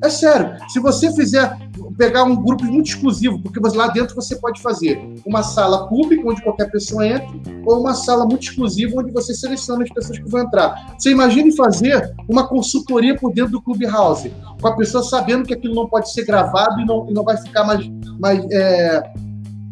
É 0.04 0.10
sério. 0.10 0.58
Se 0.68 0.82
você 0.82 1.13
fizer 1.13 1.58
pegar 1.98 2.26
um 2.26 2.36
grupo 2.36 2.66
muito 2.66 2.88
exclusivo, 2.88 3.42
porque 3.42 3.60
lá 3.76 3.88
dentro 3.88 4.13
você 4.13 4.36
pode 4.36 4.62
fazer 4.62 5.02
uma 5.26 5.42
sala 5.42 5.88
pública, 5.88 6.28
onde 6.28 6.42
qualquer 6.42 6.70
pessoa 6.70 7.08
entre, 7.08 7.42
ou 7.66 7.80
uma 7.80 7.94
sala 7.94 8.26
muito 8.26 8.44
exclusiva, 8.44 9.00
onde 9.00 9.13
você 9.13 9.34
seleciona 9.34 9.84
as 9.84 9.89
pessoas 9.89 10.20
que 10.20 10.30
vão 10.30 10.42
entrar. 10.42 10.96
Você 10.98 11.12
imagine 11.12 11.56
fazer 11.56 12.13
uma 12.28 12.46
consultoria 12.48 13.16
por 13.16 13.34
dentro 13.34 13.54
do 13.54 13.62
Clubhouse, 13.62 14.30
com 14.60 14.68
a 14.68 14.76
pessoa 14.76 15.04
sabendo 15.04 15.46
que 15.46 15.54
aquilo 15.54 15.74
não 15.74 15.88
pode 15.88 16.12
ser 16.12 16.26
gravado 16.26 16.82
e 16.82 16.86
não, 16.86 17.10
e 17.10 17.13
não 17.13 17.24
vai 17.24 17.38
ficar 17.38 17.63
mais, 17.63 17.89
mais 18.20 18.46
é, 18.52 19.04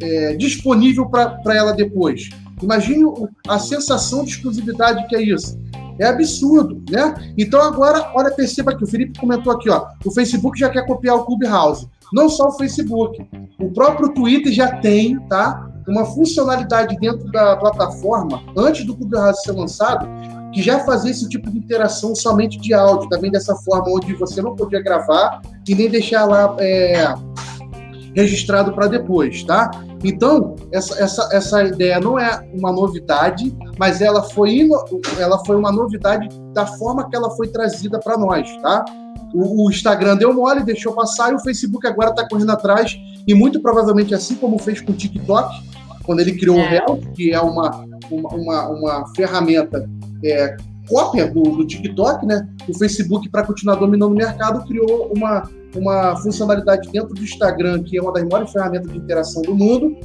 é, 0.02 0.36
disponível 0.36 1.10
para 1.10 1.54
ela 1.54 1.74
depois. 1.74 2.30
Imagine 2.64 3.04
a 3.48 3.60
sensação 3.60 4.24
de 4.24 4.32
exclusividade 4.32 5.06
que 5.08 5.16
é 5.16 5.22
isso. 5.22 5.60
É 6.02 6.08
absurdo, 6.08 6.82
né? 6.90 7.14
Então 7.38 7.62
agora, 7.62 8.12
olha, 8.16 8.32
perceba 8.32 8.76
que 8.76 8.84
o 8.84 8.88
Felipe 8.88 9.20
comentou 9.20 9.54
aqui, 9.54 9.70
ó, 9.70 9.86
o 10.04 10.12
Facebook 10.12 10.60
já 10.60 10.68
quer 10.68 10.84
copiar 10.88 11.16
o 11.16 11.26
Clubhouse. 11.26 11.88
Não 12.12 12.28
só 12.28 12.48
o 12.48 12.54
Facebook, 12.54 13.24
o 13.60 13.70
próprio 13.72 14.10
Twitter 14.10 14.52
já 14.52 14.78
tem, 14.78 15.20
tá? 15.28 15.70
Uma 15.88 16.04
funcionalidade 16.04 16.98
dentro 16.98 17.32
da 17.32 17.56
plataforma, 17.56 18.42
antes 18.58 18.84
do 18.84 18.96
Clubhouse 18.96 19.44
ser 19.44 19.52
lançado, 19.52 20.08
que 20.52 20.62
já 20.62 20.80
fazia 20.80 21.12
esse 21.12 21.30
tipo 21.30 21.50
de 21.52 21.60
interação 21.60 22.16
somente 22.16 22.60
de 22.60 22.74
áudio, 22.74 23.08
também 23.08 23.30
dessa 23.30 23.56
forma, 23.56 23.86
onde 23.88 24.14
você 24.16 24.42
não 24.42 24.56
podia 24.56 24.82
gravar 24.82 25.42
e 25.68 25.76
nem 25.76 25.88
deixar 25.88 26.26
lá 26.26 26.56
é, 26.60 27.14
registrado 28.16 28.74
para 28.74 28.88
depois, 28.88 29.44
tá? 29.44 29.70
Então, 30.04 30.56
essa, 30.72 31.00
essa, 31.02 31.30
essa 31.32 31.64
ideia 31.64 32.00
não 32.00 32.20
é 32.20 32.44
uma 32.54 32.72
novidade, 32.72 33.56
mas 33.78 34.02
ela 34.02 34.24
foi, 34.24 34.68
ela 35.20 35.44
foi 35.46 35.56
uma 35.56 35.72
novidade 35.72 36.28
da 36.54 36.66
forma 36.66 37.08
que 37.10 37.16
ela 37.16 37.30
foi 37.32 37.48
trazida 37.48 38.00
para 38.00 38.18
nós, 38.18 38.50
tá? 38.62 38.84
O, 39.34 39.66
o, 39.66 39.70
Instagram 39.70 40.18
deu 40.18 40.34
mole, 40.34 40.64
deixou 40.64 40.94
passar, 40.94 41.32
e 41.32 41.36
o 41.36 41.40
Facebook 41.40 41.86
agora 41.88 42.10
está 42.10 42.28
correndo 42.28 42.52
atrás, 42.52 42.98
e 43.28 43.34
muito 43.34 43.62
provavelmente, 43.62 44.14
assim 44.14 44.36
como 44.36 44.58
fez 44.58 44.82
com 44.82 44.92
o 44.92 44.96
TikTok, 44.96 45.72
quando 46.04 46.20
ele 46.20 46.38
criou 46.38 46.58
é. 46.58 46.62
o 46.62 46.70
Real, 46.70 46.98
que 47.16 47.32
é 47.32 47.40
uma, 47.40 47.86
uma, 48.10 48.30
uma, 48.30 48.68
uma 48.70 49.08
ferramenta 49.16 49.88
é, 50.26 50.58
cópia 50.90 51.28
do, 51.28 51.44
do, 51.44 51.66
TikTok, 51.66 52.26
né? 52.26 52.48
O 52.68 52.78
Facebook, 52.78 53.30
para 53.30 53.44
continuar 53.44 53.76
dominando 53.76 54.12
o 54.12 54.16
mercado, 54.16 54.66
criou 54.68 55.12
uma, 55.16 55.50
uma 55.76 56.16
funcionalidade 56.18 56.90
dentro 56.92 57.14
do 57.14 57.22
Instagram, 57.22 57.84
que 57.84 57.98
é 57.98 58.02
uma 58.02 58.14
das 58.14 58.24
maiores 58.24 58.52
ferramentas 58.52 58.92
de 58.92 58.98
interação 58.98 59.42
do 59.42 59.56
mundo, 59.56 59.98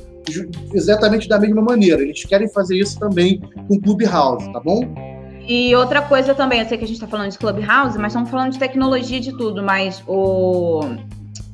exatamente 0.73 1.29
da 1.29 1.39
mesma 1.39 1.63
maneira. 1.63 2.03
Eles 2.03 2.25
querem 2.25 2.49
fazer 2.49 2.77
isso 2.77 2.99
também 2.99 3.41
com 3.69 3.81
Clubhouse, 3.81 4.53
tá 4.53 4.61
bom? 4.61 4.83
E 5.49 5.75
outra 5.77 6.03
coisa 6.03 6.35
também, 6.35 6.61
eu 6.61 6.67
sei 6.67 6.77
que 6.77 6.85
a 6.85 6.87
gente 6.87 6.97
está 6.97 7.07
falando 7.07 7.31
de 7.31 7.39
Clubhouse, 7.39 7.97
mas 7.99 8.09
estamos 8.09 8.29
falando 8.31 8.53
de 8.53 8.59
tecnologia 8.59 9.21
de 9.21 9.37
tudo, 9.37 9.63
mas 9.63 10.03
o, 10.07 10.81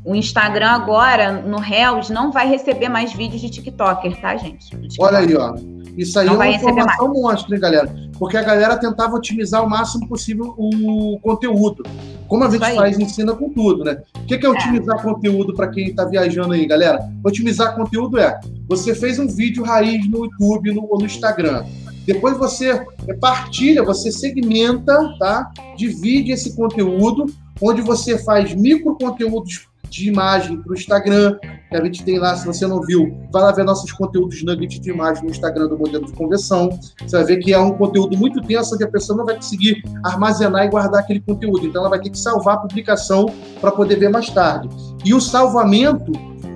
o 0.03 0.15
Instagram 0.15 0.71
agora, 0.71 1.33
no 1.33 1.59
Reels, 1.59 2.09
não 2.09 2.33
vai 2.33 2.49
receber 2.49 2.89
mais 2.89 3.13
vídeos 3.13 3.43
de 3.43 3.51
TikToker, 3.51 4.19
tá, 4.21 4.35
gente? 4.37 4.75
Olha 4.99 5.19
aí, 5.19 5.37
ó. 5.37 5.55
Isso 5.97 6.19
aí 6.19 6.27
não 6.27 6.43
é 6.43 6.49
uma 6.49 6.57
informação 6.57 7.13
monstra, 7.13 7.55
hein, 7.55 7.61
galera? 7.61 7.95
Porque 8.19 8.37
a 8.37 8.43
galera 8.43 8.79
tentava 8.79 9.15
otimizar 9.15 9.63
o 9.63 9.69
máximo 9.69 10.09
possível 10.09 10.55
o 10.57 11.19
conteúdo. 11.21 11.83
Como 12.33 12.45
a 12.45 12.51
gente 12.51 12.75
faz, 12.75 12.99
ensina 12.99 13.35
com 13.35 13.51
tudo, 13.51 13.85
né? 13.85 14.03
O 14.17 14.25
que 14.25 14.35
é, 14.35 14.49
otimizar 14.49 14.99
é. 14.99 15.03
conteúdo 15.03 15.53
para 15.53 15.69
quem 15.69 15.89
está 15.89 16.07
viajando 16.07 16.55
aí, 16.55 16.65
galera? 16.65 16.99
Otimizar 17.23 17.77
conteúdo 17.77 18.19
é: 18.19 18.41
você 18.67 18.95
fez 18.95 19.19
um 19.19 19.27
vídeo 19.27 19.63
raiz 19.63 20.09
no 20.09 20.25
YouTube 20.25 20.73
no, 20.73 20.89
ou 20.91 20.99
no 20.99 21.05
Instagram. 21.05 21.63
Depois 22.07 22.39
você 22.39 22.87
partilha, 23.21 23.83
você 23.83 24.11
segmenta, 24.11 25.15
tá? 25.19 25.53
Divide 25.77 26.33
esse 26.33 26.57
conteúdo, 26.57 27.27
onde 27.61 27.83
você 27.83 28.17
faz 28.17 28.55
micro 28.55 28.97
conteúdos 28.97 29.69
de 29.89 30.09
imagem 30.09 30.61
para 30.61 30.73
o 30.73 30.75
Instagram, 30.75 31.39
que 31.71 31.77
a 31.77 31.85
gente 31.85 32.05
tem 32.05 32.19
lá, 32.19 32.35
se 32.35 32.47
você 32.47 32.67
não 32.67 32.81
viu, 32.81 33.17
vai 33.33 33.43
lá 33.43 33.53
ver 33.53 33.65
nossos 33.65 33.93
conteúdos 33.93 34.43
nuggets 34.43 34.81
de 34.81 34.91
imagem 34.91 35.25
no 35.25 35.31
Instagram 35.31 35.69
do 35.69 35.79
modelo 35.79 36.07
de 36.07 36.13
conversão. 36.13 36.71
Você 37.01 37.17
vai 37.17 37.25
ver 37.25 37.39
que 37.39 37.53
é 37.53 37.59
um 37.59 37.73
conteúdo 37.73 38.17
muito 38.17 38.41
tenso, 38.43 38.75
onde 38.75 38.85
a 38.85 38.91
pessoa 38.91 39.17
não 39.17 39.25
vai 39.25 39.37
conseguir 39.37 39.83
armazenar 40.05 40.65
e 40.65 40.69
guardar 40.69 41.01
aquele 41.01 41.21
conteúdo. 41.21 41.67
Então 41.67 41.83
ela 41.83 41.91
vai 41.91 42.01
ter 42.01 42.11
que 42.11 42.19
salvar 42.19 42.57
a 42.57 42.59
publicação 42.59 43.27
para 43.61 43.71
poder 43.71 43.97
ver 43.97 44.09
mais 44.09 44.31
tarde. 44.31 44.69
E 45.05 45.13
o 45.13 45.21
salvamento 45.21 46.13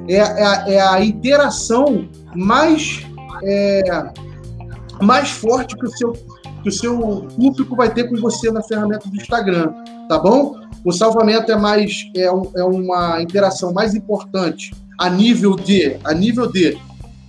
é, 0.08 0.16
é, 0.16 0.46
a, 0.46 0.68
é 0.68 0.80
a 0.80 1.04
interação 1.04 2.08
mais, 2.34 3.06
é, 3.42 4.12
mais 5.02 5.30
forte 5.30 5.76
que 5.76 5.86
o 5.86 5.90
seu 5.90 6.12
que 6.66 6.70
o 6.70 6.72
seu 6.72 7.28
público 7.36 7.76
vai 7.76 7.94
ter 7.94 8.10
com 8.10 8.16
você 8.16 8.50
na 8.50 8.60
ferramenta 8.60 9.08
do 9.08 9.16
Instagram, 9.16 9.72
tá 10.08 10.18
bom? 10.18 10.65
O 10.86 10.92
salvamento 10.92 11.50
é 11.50 11.56
mais 11.56 12.08
é, 12.14 12.30
um, 12.30 12.48
é 12.54 12.62
uma 12.62 13.20
interação 13.20 13.72
mais 13.72 13.92
importante 13.92 14.72
a 15.00 15.10
nível 15.10 15.56
de 15.56 15.96
a 16.04 16.14
nível 16.14 16.46
de 16.46 16.78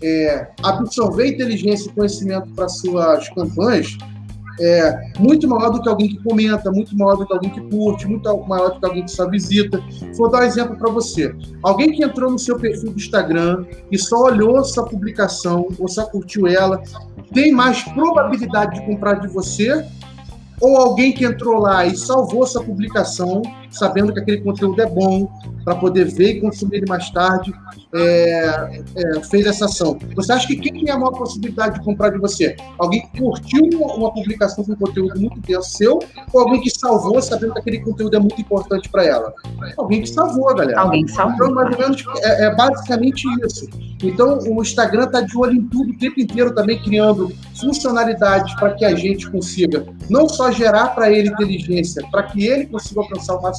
é, 0.03 0.47
absorver 0.61 1.27
inteligência 1.27 1.89
e 1.89 1.91
conhecimento 1.91 2.47
para 2.49 2.69
suas 2.69 3.27
campanhas 3.29 3.97
é 4.59 5.11
muito 5.19 5.47
maior 5.47 5.69
do 5.69 5.81
que 5.81 5.89
alguém 5.89 6.09
que 6.09 6.23
comenta, 6.23 6.71
muito 6.71 6.95
maior 6.97 7.15
do 7.15 7.25
que 7.25 7.33
alguém 7.33 7.49
que 7.49 7.61
curte, 7.61 8.07
muito 8.07 8.25
maior 8.47 8.71
do 8.71 8.79
que 8.79 8.85
alguém 8.85 9.05
que 9.05 9.11
só 9.11 9.29
visita. 9.29 9.79
Vou 10.15 10.31
dar 10.31 10.41
um 10.41 10.45
exemplo 10.45 10.75
para 10.75 10.91
você. 10.91 11.33
Alguém 11.61 11.91
que 11.91 12.03
entrou 12.03 12.31
no 12.31 12.39
seu 12.39 12.57
perfil 12.57 12.91
do 12.91 12.97
Instagram 12.97 13.65
e 13.91 13.99
só 13.99 14.23
olhou 14.23 14.63
sua 14.63 14.85
publicação 14.85 15.67
ou 15.77 15.87
só 15.87 16.05
curtiu 16.07 16.47
ela, 16.47 16.81
tem 17.33 17.51
mais 17.51 17.83
probabilidade 17.83 18.79
de 18.79 18.85
comprar 18.87 19.15
de 19.15 19.27
você 19.27 19.85
ou 20.59 20.77
alguém 20.77 21.11
que 21.11 21.25
entrou 21.25 21.59
lá 21.59 21.85
e 21.85 21.95
salvou 21.95 22.45
sua 22.45 22.63
publicação, 22.63 23.41
sabendo 23.71 24.13
que 24.13 24.19
aquele 24.19 24.41
conteúdo 24.41 24.81
é 24.81 24.85
bom, 24.85 25.29
para 25.67 25.75
poder 25.75 26.05
ver 26.05 26.37
e 26.37 26.39
consumir 26.39 26.77
ele 26.77 26.85
mais 26.87 27.09
tarde, 27.09 27.53
é, 27.93 28.81
é, 28.95 29.21
fez 29.29 29.45
essa 29.45 29.65
ação. 29.65 29.99
Você 30.15 30.31
acha 30.31 30.47
que 30.47 30.55
quem 30.55 30.71
tem 30.71 30.89
a 30.89 30.97
maior 30.97 31.11
possibilidade 31.11 31.77
de 31.77 31.83
comprar 31.83 32.09
de 32.09 32.19
você? 32.19 32.55
Alguém 32.77 33.01
que 33.01 33.19
curtiu 33.19 33.67
uma, 33.73 33.95
uma 33.95 34.13
publicação 34.13 34.63
com 34.63 34.73
conteúdo 34.77 35.19
muito 35.19 35.41
denso 35.41 35.69
seu, 35.71 35.99
ou 36.33 36.39
alguém 36.39 36.61
que 36.61 36.69
salvou, 36.69 37.21
sabendo 37.21 37.53
que 37.53 37.59
aquele 37.59 37.79
conteúdo 37.79 38.15
é 38.15 38.19
muito 38.19 38.39
importante 38.39 38.87
para 38.87 39.03
ela? 39.03 39.33
Alguém 39.77 40.03
que 40.03 40.07
salvou, 40.07 40.55
galera. 40.55 40.79
Alguém 40.79 41.05
que 41.05 41.11
salvou. 41.11 41.35
Então, 41.35 41.51
mais 41.51 41.75
ou 41.75 41.77
menos, 41.77 42.05
é, 42.23 42.45
é 42.45 42.55
basicamente 42.55 43.25
isso. 43.45 43.67
Então, 44.01 44.39
o 44.47 44.61
Instagram 44.61 45.05
está 45.05 45.19
de 45.19 45.37
olho 45.37 45.53
em 45.53 45.67
tudo 45.67 45.91
o 45.91 45.97
tempo 45.97 46.21
inteiro 46.21 46.55
também, 46.55 46.81
criando 46.81 47.29
funcionalidades 47.59 48.53
para 48.55 48.73
que 48.75 48.85
a 48.85 48.95
gente 48.95 49.29
consiga 49.29 49.85
não 50.09 50.29
só 50.29 50.51
gerar 50.51 50.89
para 50.89 51.11
ele 51.11 51.29
inteligência, 51.29 52.05
para 52.09 52.23
que 52.23 52.45
ele 52.45 52.67
consiga 52.67 53.01
alcançar 53.01 53.35
o 53.35 53.41
máximo 53.41 53.56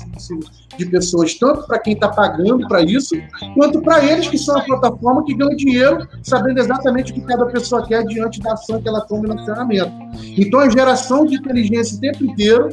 de 0.76 0.86
pessoas, 0.86 1.34
tanto 1.34 1.66
para 1.66 1.78
quem 1.78 1.94
está 1.94 2.08
pagando 2.08 2.66
para 2.68 2.82
isso, 2.82 3.14
quanto 3.54 3.80
para 3.80 4.04
eles 4.04 4.28
que 4.28 4.38
são 4.38 4.56
a 4.56 4.62
plataforma 4.62 5.24
que 5.24 5.34
ganham 5.34 5.56
dinheiro, 5.56 6.08
sabendo 6.22 6.60
exatamente 6.60 7.12
o 7.12 7.14
que 7.14 7.20
cada 7.22 7.46
pessoa 7.46 7.86
quer 7.86 8.04
diante 8.04 8.40
da 8.40 8.52
ação 8.52 8.80
que 8.80 8.88
ela 8.88 9.00
toma 9.02 9.34
na 9.34 9.44
ferramenta. 9.44 9.92
Então, 10.36 10.60
a 10.60 10.68
geração 10.68 11.26
de 11.26 11.36
inteligência 11.36 11.96
o 11.96 12.00
tempo 12.00 12.24
inteiro 12.24 12.68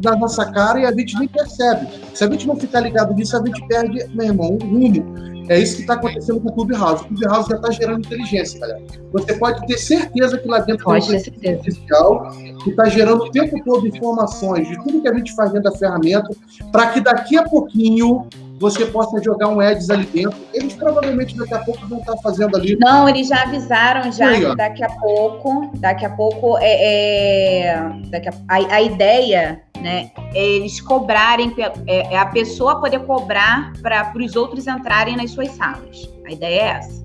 da 0.00 0.16
nossa 0.16 0.50
cara 0.50 0.80
e 0.80 0.86
a 0.86 0.92
gente 0.92 1.18
nem 1.18 1.28
percebe. 1.28 1.88
Se 2.14 2.24
a 2.24 2.30
gente 2.30 2.46
não 2.46 2.56
ficar 2.56 2.80
ligado 2.80 3.14
nisso, 3.14 3.36
a 3.36 3.44
gente 3.44 3.66
perde, 3.66 4.06
meu 4.14 4.26
irmão, 4.26 4.58
o 4.60 4.64
rumo. 4.64 5.33
É 5.48 5.58
isso 5.58 5.76
que 5.76 5.82
está 5.82 5.94
acontecendo 5.94 6.40
com 6.40 6.48
o 6.48 6.52
Clubhouse. 6.52 7.04
O 7.04 7.08
Clubhouse 7.08 7.48
já 7.48 7.56
está 7.56 7.70
gerando 7.70 8.06
inteligência, 8.06 8.58
galera. 8.60 8.82
Você 9.12 9.34
pode 9.34 9.66
ter 9.66 9.78
certeza 9.78 10.38
que 10.38 10.48
lá 10.48 10.60
dentro 10.60 10.84
pode 10.84 11.06
tem 11.06 11.52
um 11.52 11.56
artificial 11.56 12.30
que 12.62 12.70
está 12.70 12.84
gerando 12.86 13.24
o 13.24 13.30
tempo 13.30 13.62
todo 13.64 13.86
informações 13.86 14.68
de 14.68 14.82
tudo 14.82 15.02
que 15.02 15.08
a 15.08 15.14
gente 15.14 15.34
faz 15.34 15.52
dentro 15.52 15.70
da 15.70 15.76
ferramenta, 15.76 16.28
para 16.72 16.88
que 16.88 17.00
daqui 17.00 17.36
a 17.36 17.44
pouquinho 17.44 18.26
você 18.58 18.86
possa 18.86 19.22
jogar 19.22 19.48
um 19.48 19.60
Eds 19.60 19.90
ali 19.90 20.06
dentro. 20.06 20.38
Eles 20.52 20.74
provavelmente 20.74 21.36
daqui 21.36 21.54
a 21.54 21.58
pouco 21.58 21.86
vão 21.86 21.98
estar 21.98 22.16
fazendo 22.18 22.56
ali. 22.56 22.76
Não, 22.80 23.08
eles 23.08 23.28
já 23.28 23.42
avisaram 23.42 24.10
já 24.12 24.28
Aí, 24.28 24.44
que 24.44 24.56
daqui 24.56 24.84
a 24.84 24.88
pouco, 24.88 25.70
daqui 25.74 26.04
a 26.04 26.10
pouco 26.10 26.58
é, 26.58 27.66
é 27.66 27.92
daqui 28.10 28.28
a, 28.28 28.32
a, 28.48 28.74
a 28.76 28.82
ideia 28.82 29.62
né? 29.84 30.10
É 30.34 30.42
eles 30.42 30.80
cobrarem, 30.80 31.54
é, 31.86 32.14
é 32.14 32.18
a 32.18 32.24
pessoa 32.26 32.80
poder 32.80 33.00
cobrar 33.00 33.72
para 33.82 34.10
os 34.16 34.34
outros 34.34 34.66
entrarem 34.66 35.14
nas 35.14 35.30
suas 35.30 35.50
salas. 35.50 36.10
A 36.26 36.32
ideia 36.32 36.60
é 36.60 36.66
essa, 36.68 37.02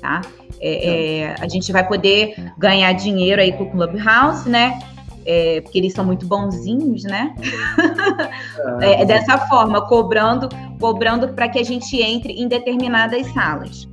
tá? 0.00 0.22
É, 0.58 0.88
é, 0.88 1.34
a 1.38 1.46
gente 1.46 1.70
vai 1.72 1.86
poder 1.86 2.34
ganhar 2.56 2.90
dinheiro 2.94 3.40
aí 3.40 3.52
com 3.52 3.64
o 3.64 3.70
Clubhouse, 3.70 4.48
né? 4.48 4.78
É, 5.24 5.60
porque 5.60 5.78
eles 5.78 5.92
são 5.92 6.04
muito 6.04 6.26
bonzinhos, 6.26 7.04
né? 7.04 7.34
É, 8.80 9.02
é, 9.02 9.04
dessa 9.04 9.38
forma, 9.48 9.86
cobrando, 9.86 10.48
cobrando 10.78 11.28
para 11.28 11.48
que 11.48 11.58
a 11.58 11.64
gente 11.64 12.00
entre 12.00 12.32
em 12.32 12.46
determinadas 12.46 13.26
salas. 13.32 13.88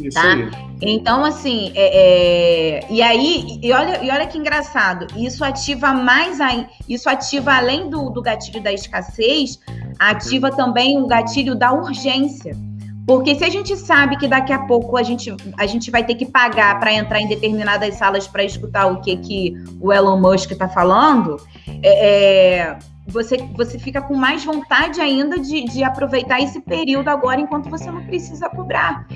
Isso 0.00 0.20
tá? 0.20 0.32
Aí. 0.32 0.50
Então, 0.82 1.24
assim, 1.24 1.72
é, 1.74 2.80
é, 2.80 2.86
e 2.90 3.02
aí, 3.02 3.58
e 3.62 3.72
olha, 3.72 4.02
e 4.04 4.10
olha 4.10 4.26
que 4.26 4.36
engraçado, 4.36 5.06
isso 5.16 5.44
ativa 5.44 5.92
mais 5.92 6.40
aí, 6.40 6.66
isso 6.88 7.08
ativa 7.08 7.54
além 7.54 7.88
do, 7.88 8.10
do 8.10 8.20
gatilho 8.20 8.62
da 8.62 8.72
escassez, 8.72 9.58
ativa 9.98 10.50
também 10.50 10.98
o 10.98 11.06
gatilho 11.06 11.54
da 11.54 11.72
urgência. 11.72 12.56
Porque 13.06 13.36
se 13.36 13.44
a 13.44 13.48
gente 13.48 13.76
sabe 13.76 14.16
que 14.16 14.26
daqui 14.26 14.52
a 14.52 14.58
pouco 14.60 14.96
a 14.96 15.02
gente, 15.02 15.34
a 15.56 15.66
gente 15.66 15.90
vai 15.90 16.04
ter 16.04 16.16
que 16.16 16.26
pagar 16.26 16.78
para 16.80 16.92
entrar 16.92 17.20
em 17.20 17.28
determinadas 17.28 17.94
salas 17.94 18.26
para 18.26 18.42
escutar 18.42 18.86
o 18.86 19.00
que, 19.00 19.16
que 19.16 19.54
o 19.80 19.92
Elon 19.92 20.18
Musk 20.18 20.50
está 20.50 20.68
falando, 20.68 21.36
é, 21.82 22.68
é 22.68 22.78
você, 23.06 23.36
você 23.54 23.78
fica 23.78 24.02
com 24.02 24.14
mais 24.14 24.44
vontade 24.44 25.00
ainda 25.00 25.38
de, 25.38 25.64
de 25.64 25.84
aproveitar 25.84 26.40
esse 26.40 26.60
período 26.60 27.08
agora 27.08 27.40
enquanto 27.40 27.70
você 27.70 27.90
não 27.90 28.04
precisa 28.04 28.48
cobrar. 28.48 29.06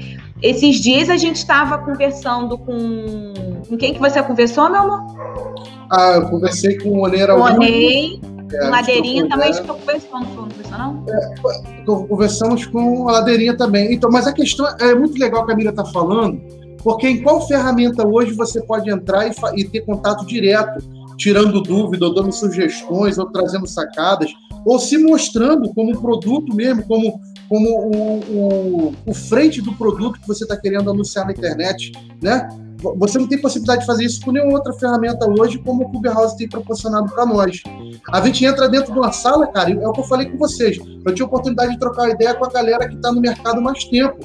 Esses 0.40 0.76
dias 0.76 1.10
a 1.10 1.16
gente 1.16 1.36
estava 1.36 1.78
conversando 1.78 2.56
com. 2.56 3.34
Com 3.68 3.76
quem 3.76 3.92
que 3.92 4.00
você 4.00 4.22
conversou, 4.22 4.70
meu 4.70 4.82
amor? 4.82 5.16
Ah, 5.90 6.12
eu 6.14 6.28
conversei 6.28 6.78
com 6.78 6.90
o 6.90 7.04
Oneira 7.04 7.34
Onei, 7.34 8.20
é, 8.52 8.58
com 8.58 8.70
Ladeirinha 8.70 9.28
também, 9.28 9.50
estou 9.50 9.76
conversando, 9.76 10.20
não 10.20 10.36
conversou, 10.36 10.78
não? 10.78 11.04
É, 11.08 12.06
conversamos 12.08 12.66
com 12.66 13.08
a 13.08 13.12
Ladeirinha 13.12 13.56
também. 13.56 13.92
Então, 13.92 14.10
mas 14.10 14.26
a 14.26 14.32
questão 14.32 14.66
é 14.78 14.94
muito 14.94 15.18
legal 15.18 15.46
que 15.46 15.52
a 15.52 15.56
Miriam 15.56 15.70
está 15.70 15.84
falando, 15.84 16.40
porque 16.82 17.08
em 17.08 17.22
qual 17.22 17.46
ferramenta 17.46 18.06
hoje 18.06 18.32
você 18.32 18.60
pode 18.62 18.90
entrar 18.90 19.26
e, 19.26 19.32
e 19.56 19.64
ter 19.64 19.80
contato 19.80 20.26
direto 20.26 20.82
tirando 21.20 21.60
dúvida, 21.60 22.06
ou 22.06 22.14
dando 22.14 22.32
sugestões, 22.32 23.18
ou 23.18 23.26
trazendo 23.26 23.66
sacadas, 23.66 24.32
ou 24.64 24.78
se 24.78 24.96
mostrando 24.96 25.72
como 25.74 26.00
produto 26.00 26.54
mesmo, 26.54 26.82
como, 26.84 27.20
como 27.50 27.68
o, 27.68 28.20
o, 28.20 28.94
o 29.06 29.12
frente 29.12 29.60
do 29.60 29.72
produto 29.72 30.20
que 30.20 30.28
você 30.28 30.44
está 30.44 30.56
querendo 30.56 30.88
anunciar 30.88 31.26
na 31.26 31.32
internet, 31.32 31.90
né? 32.22 32.48
Você 32.96 33.18
não 33.18 33.26
tem 33.26 33.38
possibilidade 33.38 33.80
de 33.80 33.86
fazer 33.86 34.04
isso 34.04 34.24
com 34.24 34.30
nenhuma 34.30 34.54
outra 34.54 34.72
ferramenta 34.72 35.28
hoje, 35.28 35.58
como 35.58 35.82
o 35.82 35.90
Clubhouse 35.90 36.36
tem 36.36 36.48
proporcionado 36.48 37.12
para 37.12 37.26
nós. 37.26 37.60
A 38.10 38.24
gente 38.24 38.44
entra 38.46 38.68
dentro 38.68 38.92
de 38.92 38.98
uma 38.98 39.10
sala, 39.10 39.48
cara, 39.48 39.70
é 39.70 39.86
o 39.86 39.92
que 39.92 40.00
eu 40.00 40.04
falei 40.04 40.30
com 40.30 40.38
vocês. 40.38 40.78
Eu 40.78 41.12
tive 41.12 41.24
a 41.24 41.26
oportunidade 41.26 41.72
de 41.72 41.78
trocar 41.78 42.08
ideia 42.08 42.32
com 42.34 42.44
a 42.44 42.48
galera 42.48 42.88
que 42.88 42.94
está 42.94 43.12
no 43.12 43.20
mercado 43.20 43.60
mais 43.60 43.84
tempo. 43.84 44.18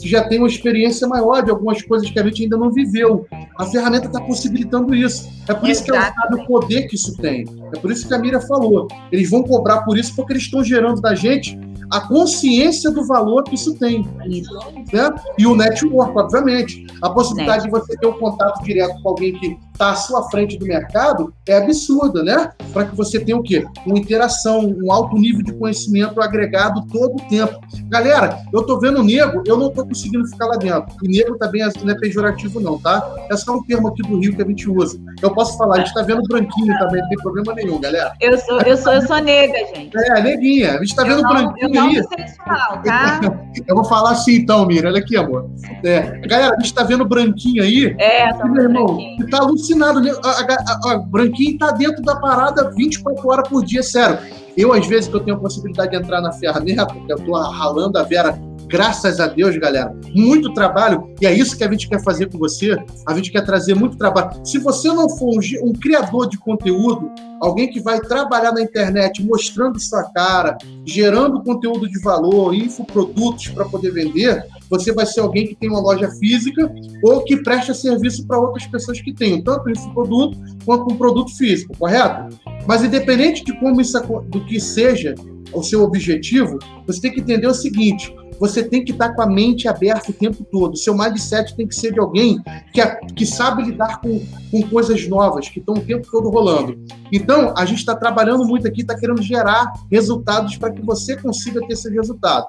que 0.00 0.08
já 0.08 0.24
tem 0.24 0.38
uma 0.38 0.48
experiência 0.48 1.06
maior 1.06 1.42
de 1.42 1.50
algumas 1.50 1.80
coisas 1.80 2.10
que 2.10 2.18
a 2.18 2.24
gente 2.24 2.42
ainda 2.42 2.56
não 2.56 2.72
viveu. 2.72 3.24
A 3.56 3.64
ferramenta 3.66 4.08
está 4.08 4.20
possibilitando 4.20 4.94
isso. 4.94 5.30
É 5.48 5.54
por 5.54 5.68
isso 5.68 5.84
que 5.84 5.92
ela 5.92 6.12
sabe 6.12 6.42
o 6.42 6.46
poder 6.46 6.88
que 6.88 6.96
isso 6.96 7.16
tem. 7.18 7.46
É 7.72 7.78
por 7.78 7.90
isso 7.90 8.06
que 8.06 8.12
a 8.12 8.18
Mira 8.18 8.40
falou. 8.40 8.88
Eles 9.12 9.30
vão 9.30 9.44
cobrar 9.44 9.82
por 9.82 9.96
isso 9.96 10.14
porque 10.14 10.32
eles 10.32 10.42
estão 10.42 10.62
gerando 10.62 11.00
da 11.00 11.14
gente 11.14 11.56
a 11.94 12.00
consciência 12.00 12.90
do 12.90 13.06
valor 13.06 13.44
que 13.44 13.54
isso 13.54 13.74
tem. 13.74 14.02
Né? 14.02 15.10
E 15.38 15.46
o 15.46 15.54
network, 15.54 16.18
obviamente. 16.18 16.84
A 17.00 17.08
possibilidade 17.08 17.64
Net. 17.64 17.72
de 17.72 17.80
você 17.80 17.96
ter 17.96 18.06
um 18.06 18.14
contato 18.14 18.64
direto 18.64 19.00
com 19.00 19.10
alguém 19.10 19.38
que 19.38 19.56
está 19.74 19.90
à 19.90 19.94
sua 19.94 20.30
frente 20.30 20.56
do 20.56 20.66
mercado 20.66 21.34
é 21.46 21.58
absurda, 21.58 22.22
né? 22.22 22.50
Para 22.72 22.86
que 22.86 22.96
você 22.96 23.20
tenha 23.20 23.36
o 23.36 23.42
quê? 23.42 23.66
Uma 23.84 23.98
interação, 23.98 24.60
um 24.60 24.90
alto 24.90 25.16
nível 25.16 25.42
de 25.42 25.52
conhecimento 25.52 26.20
agregado 26.22 26.86
todo 26.90 27.16
o 27.16 27.28
tempo. 27.28 27.60
Galera, 27.88 28.38
eu 28.52 28.62
tô 28.62 28.78
vendo 28.78 29.02
nego, 29.02 29.42
eu 29.46 29.58
não 29.58 29.70
tô 29.70 29.84
conseguindo 29.84 30.26
ficar 30.26 30.46
lá 30.46 30.56
dentro. 30.56 30.86
E 31.02 31.08
nego 31.08 31.36
também 31.36 31.62
não 31.82 31.92
é 31.92 31.98
pejorativo, 31.98 32.60
não, 32.60 32.78
tá? 32.78 33.26
É 33.30 33.36
só 33.36 33.54
um 33.54 33.62
termo 33.64 33.88
aqui 33.88 34.02
do 34.02 34.18
Rio 34.18 34.34
que 34.34 34.42
a 34.42 34.46
gente 34.46 34.70
usa. 34.70 34.98
Eu 35.20 35.32
posso 35.34 35.58
falar, 35.58 35.76
a 35.76 35.78
gente 35.80 35.92
tá 35.92 36.02
vendo 36.02 36.22
branquinho 36.22 36.78
também, 36.78 37.02
não 37.02 37.08
tem 37.08 37.18
problema 37.18 37.54
nenhum, 37.54 37.80
galera. 37.80 38.14
Eu 38.20 38.38
sou, 38.38 38.60
eu 38.62 38.76
sou, 38.76 38.92
eu 38.92 39.02
sou 39.02 39.18
nega, 39.18 39.58
gente. 39.74 39.96
É, 39.96 40.22
neguinha. 40.22 40.74
A 40.74 40.78
gente 40.78 40.94
tá 40.94 41.02
vendo 41.02 41.22
não, 41.22 41.28
branquinho 41.28 41.74
eu 41.74 41.82
aí. 41.82 42.02
Sexual, 42.04 42.82
tá? 42.82 43.20
eu 43.66 43.74
vou 43.74 43.84
falar 43.84 44.12
assim 44.12 44.36
então, 44.36 44.64
Mira. 44.66 44.88
Olha 44.88 45.00
aqui, 45.00 45.16
amor. 45.16 45.50
É, 45.84 46.20
galera, 46.26 46.54
a 46.54 46.60
gente 46.60 46.72
tá 46.72 46.84
vendo 46.84 47.04
branquinho 47.04 47.62
aí. 47.62 47.94
É, 47.98 48.32
tá 48.32 48.46
meu 48.46 48.62
irmão. 48.62 48.86
Branquinho. 48.86 49.30
Tá 49.30 49.44
alucinado. 49.64 50.00
Né? 50.00 50.12
A, 50.22 50.90
a, 50.90 50.92
a, 50.92 50.98
Branquinho 50.98 51.58
tá 51.58 51.70
dentro 51.70 52.02
da 52.02 52.16
parada 52.16 52.70
24 52.70 53.28
horas 53.28 53.48
por 53.48 53.64
dia, 53.64 53.82
sério. 53.82 54.18
Eu, 54.56 54.72
às 54.72 54.86
vezes, 54.86 55.08
que 55.08 55.16
eu 55.16 55.20
tenho 55.20 55.36
a 55.36 55.40
possibilidade 55.40 55.90
de 55.90 55.96
entrar 55.96 56.20
na 56.20 56.30
ferramenta, 56.32 56.86
eu 57.08 57.16
tô 57.16 57.32
ralando 57.32 57.98
a 57.98 58.02
Vera 58.02 58.38
graças 58.66 59.20
a 59.20 59.26
Deus, 59.26 59.56
galera, 59.56 59.94
muito 60.14 60.52
trabalho, 60.54 61.14
e 61.20 61.26
é 61.26 61.32
isso 61.32 61.56
que 61.56 61.64
a 61.64 61.70
gente 61.70 61.88
quer 61.88 62.02
fazer 62.02 62.30
com 62.30 62.38
você. 62.38 62.76
A 63.06 63.14
gente 63.14 63.30
quer 63.30 63.44
trazer 63.44 63.74
muito 63.74 63.96
trabalho. 63.96 64.44
Se 64.44 64.58
você 64.58 64.88
não 64.88 65.08
for 65.08 65.34
um, 65.34 65.68
um 65.68 65.72
criador 65.72 66.28
de 66.28 66.38
conteúdo, 66.38 67.10
alguém 67.40 67.70
que 67.70 67.80
vai 67.80 68.00
trabalhar 68.00 68.52
na 68.52 68.62
internet 68.62 69.22
mostrando 69.22 69.78
sua 69.78 70.04
cara, 70.12 70.56
gerando 70.84 71.42
conteúdo 71.42 71.88
de 71.88 72.00
valor, 72.00 72.54
infoprodutos 72.54 73.48
para 73.48 73.64
poder 73.66 73.90
vender, 73.90 74.44
você 74.68 74.92
vai 74.92 75.06
ser 75.06 75.20
alguém 75.20 75.46
que 75.46 75.54
tem 75.54 75.68
uma 75.68 75.80
loja 75.80 76.10
física 76.10 76.72
ou 77.02 77.22
que 77.24 77.36
presta 77.36 77.74
serviço 77.74 78.26
para 78.26 78.38
outras 78.38 78.66
pessoas 78.66 79.00
que 79.00 79.12
tenham 79.12 79.42
tanto 79.42 79.68
esse 79.70 79.88
produto 79.90 80.38
quanto 80.64 80.92
um 80.92 80.96
produto 80.96 81.36
físico, 81.36 81.76
correto? 81.78 82.36
Mas 82.66 82.82
independente 82.82 83.44
de 83.44 83.58
como 83.58 83.80
isso 83.80 84.00
do 84.28 84.44
que 84.44 84.58
seja 84.58 85.14
o 85.52 85.62
seu 85.62 85.82
objetivo, 85.82 86.58
você 86.86 87.00
tem 87.00 87.12
que 87.12 87.20
entender 87.20 87.46
o 87.46 87.54
seguinte: 87.54 88.14
você 88.38 88.62
tem 88.62 88.84
que 88.84 88.92
estar 88.92 89.14
com 89.14 89.22
a 89.22 89.26
mente 89.26 89.68
aberta 89.68 90.10
o 90.10 90.14
tempo 90.14 90.44
todo. 90.44 90.76
Seu 90.76 90.96
mindset 90.96 91.56
tem 91.56 91.66
que 91.66 91.74
ser 91.74 91.92
de 91.92 92.00
alguém 92.00 92.42
que, 92.72 92.82
que 93.14 93.26
sabe 93.26 93.62
lidar 93.62 94.00
com, 94.00 94.24
com 94.50 94.62
coisas 94.68 95.06
novas, 95.08 95.48
que 95.48 95.60
estão 95.60 95.74
o 95.74 95.80
tempo 95.80 96.06
todo 96.10 96.28
rolando. 96.30 96.78
Então, 97.12 97.54
a 97.56 97.64
gente 97.64 97.78
está 97.78 97.94
trabalhando 97.94 98.44
muito 98.44 98.66
aqui, 98.66 98.82
está 98.82 98.98
querendo 98.98 99.22
gerar 99.22 99.72
resultados 99.90 100.56
para 100.56 100.72
que 100.72 100.82
você 100.82 101.16
consiga 101.16 101.60
ter 101.66 101.74
esse 101.74 101.90
resultado. 101.90 102.46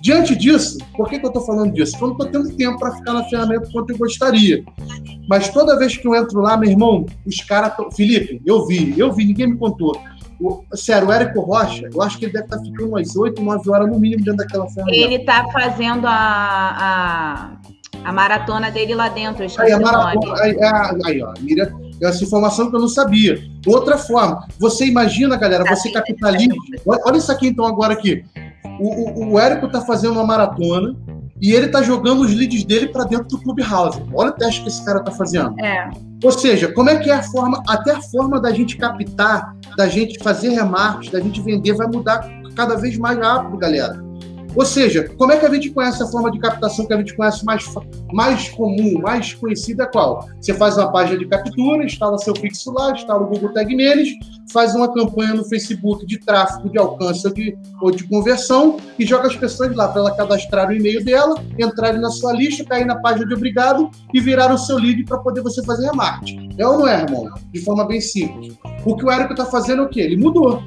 Diante 0.00 0.34
disso, 0.36 0.78
por 0.96 1.08
que, 1.08 1.18
que 1.18 1.24
eu 1.24 1.28
estou 1.28 1.44
falando 1.44 1.72
disso? 1.72 1.92
Porque 1.92 2.04
eu 2.04 2.08
não 2.08 2.16
estou 2.16 2.42
tendo 2.42 2.56
tempo 2.56 2.78
para 2.78 2.96
ficar 2.96 3.12
na 3.12 3.24
ferramenta 3.24 3.68
quanto 3.72 3.90
eu 3.90 3.98
gostaria. 3.98 4.64
Mas 5.28 5.48
toda 5.48 5.78
vez 5.78 5.96
que 5.96 6.06
eu 6.06 6.14
entro 6.14 6.40
lá, 6.40 6.56
meu 6.56 6.70
irmão, 6.70 7.06
os 7.26 7.40
caras. 7.42 7.72
Felipe, 7.94 8.40
eu 8.44 8.66
vi, 8.66 8.98
eu 8.98 9.12
vi, 9.12 9.26
ninguém 9.26 9.48
me 9.48 9.56
contou 9.56 9.98
o, 10.40 10.64
sério, 10.74 11.08
o 11.08 11.12
Érico 11.12 11.40
Rocha, 11.40 11.88
eu 11.92 12.02
acho 12.02 12.18
que 12.18 12.26
ele 12.26 12.32
deve 12.32 12.44
estar 12.44 12.58
ficando 12.58 12.90
umas 12.90 13.16
8, 13.16 13.42
9 13.42 13.70
horas 13.70 13.88
no 13.88 13.98
mínimo 13.98 14.24
dentro 14.24 14.38
daquela 14.38 14.68
ferramenta. 14.68 14.96
Ele 14.96 15.16
está 15.16 15.44
fazendo 15.52 16.06
a, 16.06 16.12
a, 16.80 17.50
a, 18.04 18.12
maratona 18.12 18.70
dele 18.70 18.94
lá 18.94 19.08
dentro, 19.08 19.44
aí, 19.58 19.72
a 19.72 19.80
maratona, 19.80 20.40
aí, 20.40 20.56
aí, 21.06 21.22
ó, 21.22 21.34
mira, 21.40 21.72
essa 22.00 22.22
informação 22.22 22.70
que 22.70 22.76
eu 22.76 22.80
não 22.80 22.88
sabia. 22.88 23.38
Outra 23.66 23.98
forma, 23.98 24.46
você 24.60 24.86
imagina, 24.86 25.36
galera, 25.36 25.64
tá 25.64 25.74
você 25.74 25.90
capitaliza. 25.90 26.54
Olha 26.86 27.16
isso 27.16 27.32
aqui 27.32 27.48
então 27.48 27.66
agora 27.66 27.94
aqui. 27.94 28.24
O, 28.78 29.22
o, 29.22 29.32
o 29.32 29.38
Érico 29.40 29.66
está 29.66 29.80
fazendo 29.80 30.12
uma 30.12 30.24
maratona 30.24 30.94
e 31.40 31.52
ele 31.52 31.66
está 31.66 31.82
jogando 31.82 32.22
os 32.22 32.32
leads 32.32 32.64
dele 32.64 32.88
para 32.88 33.04
dentro 33.04 33.26
do 33.26 33.40
Clubhouse. 33.40 34.00
Olha 34.14 34.30
o 34.30 34.32
teste 34.32 34.62
que 34.62 34.68
esse 34.68 34.84
cara 34.84 35.00
está 35.00 35.10
fazendo. 35.10 35.58
É. 35.58 35.90
Ou 36.22 36.32
seja, 36.32 36.72
como 36.72 36.90
é 36.90 36.98
que 36.98 37.10
é 37.10 37.14
a 37.14 37.22
forma, 37.22 37.62
até 37.68 37.92
a 37.92 38.02
forma 38.02 38.40
da 38.40 38.50
gente 38.50 38.76
captar, 38.76 39.54
da 39.76 39.88
gente 39.88 40.18
fazer 40.22 40.48
remarques, 40.50 41.10
da 41.10 41.20
gente 41.20 41.40
vender, 41.40 41.74
vai 41.74 41.86
mudar 41.86 42.28
cada 42.56 42.76
vez 42.76 42.98
mais 42.98 43.18
rápido, 43.18 43.56
galera. 43.56 44.07
Ou 44.54 44.64
seja, 44.64 45.08
como 45.16 45.32
é 45.32 45.36
que 45.36 45.46
a 45.46 45.54
gente 45.54 45.70
conhece 45.70 46.02
a 46.02 46.06
forma 46.06 46.30
de 46.30 46.38
captação 46.38 46.86
que 46.86 46.92
a 46.92 46.96
gente 46.96 47.14
conhece 47.14 47.44
mais, 47.44 47.64
mais 48.12 48.48
comum, 48.50 49.00
mais 49.00 49.34
conhecida 49.34 49.86
qual? 49.86 50.26
Você 50.40 50.54
faz 50.54 50.76
uma 50.76 50.90
página 50.90 51.18
de 51.18 51.26
captura, 51.26 51.84
instala 51.84 52.18
seu 52.18 52.34
fixo 52.34 52.72
lá, 52.72 52.92
instala 52.92 53.22
o 53.22 53.26
Google 53.26 53.52
Tag 53.52 53.70
Manager, 53.74 54.14
faz 54.52 54.74
uma 54.74 54.92
campanha 54.92 55.34
no 55.34 55.44
Facebook 55.44 56.06
de 56.06 56.18
tráfego, 56.18 56.70
de 56.70 56.78
alcance 56.78 57.26
ou 57.26 57.32
de, 57.32 57.58
ou 57.80 57.90
de 57.90 58.04
conversão 58.04 58.78
e 58.98 59.06
joga 59.06 59.28
as 59.28 59.36
pessoas 59.36 59.74
lá 59.74 59.88
para 59.88 60.00
ela 60.00 60.16
cadastrar 60.16 60.68
o 60.68 60.72
e-mail 60.72 61.04
dela, 61.04 61.40
entrarem 61.58 62.00
na 62.00 62.10
sua 62.10 62.32
lista, 62.32 62.64
cair 62.64 62.86
na 62.86 62.96
página 62.96 63.26
de 63.26 63.34
obrigado 63.34 63.90
e 64.12 64.20
virar 64.20 64.52
o 64.52 64.58
seu 64.58 64.76
lead 64.76 65.04
para 65.04 65.18
poder 65.18 65.42
você 65.42 65.62
fazer 65.64 65.86
remarketing. 65.86 66.50
É 66.58 66.66
ou 66.66 66.78
não 66.78 66.88
é, 66.88 67.02
irmão? 67.02 67.30
De 67.52 67.60
forma 67.60 67.86
bem 67.86 68.00
simples. 68.00 68.56
O 68.84 68.96
que 68.96 69.04
o 69.04 69.10
Érico 69.10 69.32
está 69.32 69.44
fazendo 69.44 69.82
é 69.82 69.84
o 69.84 69.88
quê? 69.88 70.00
Ele 70.00 70.16
mudou. 70.16 70.62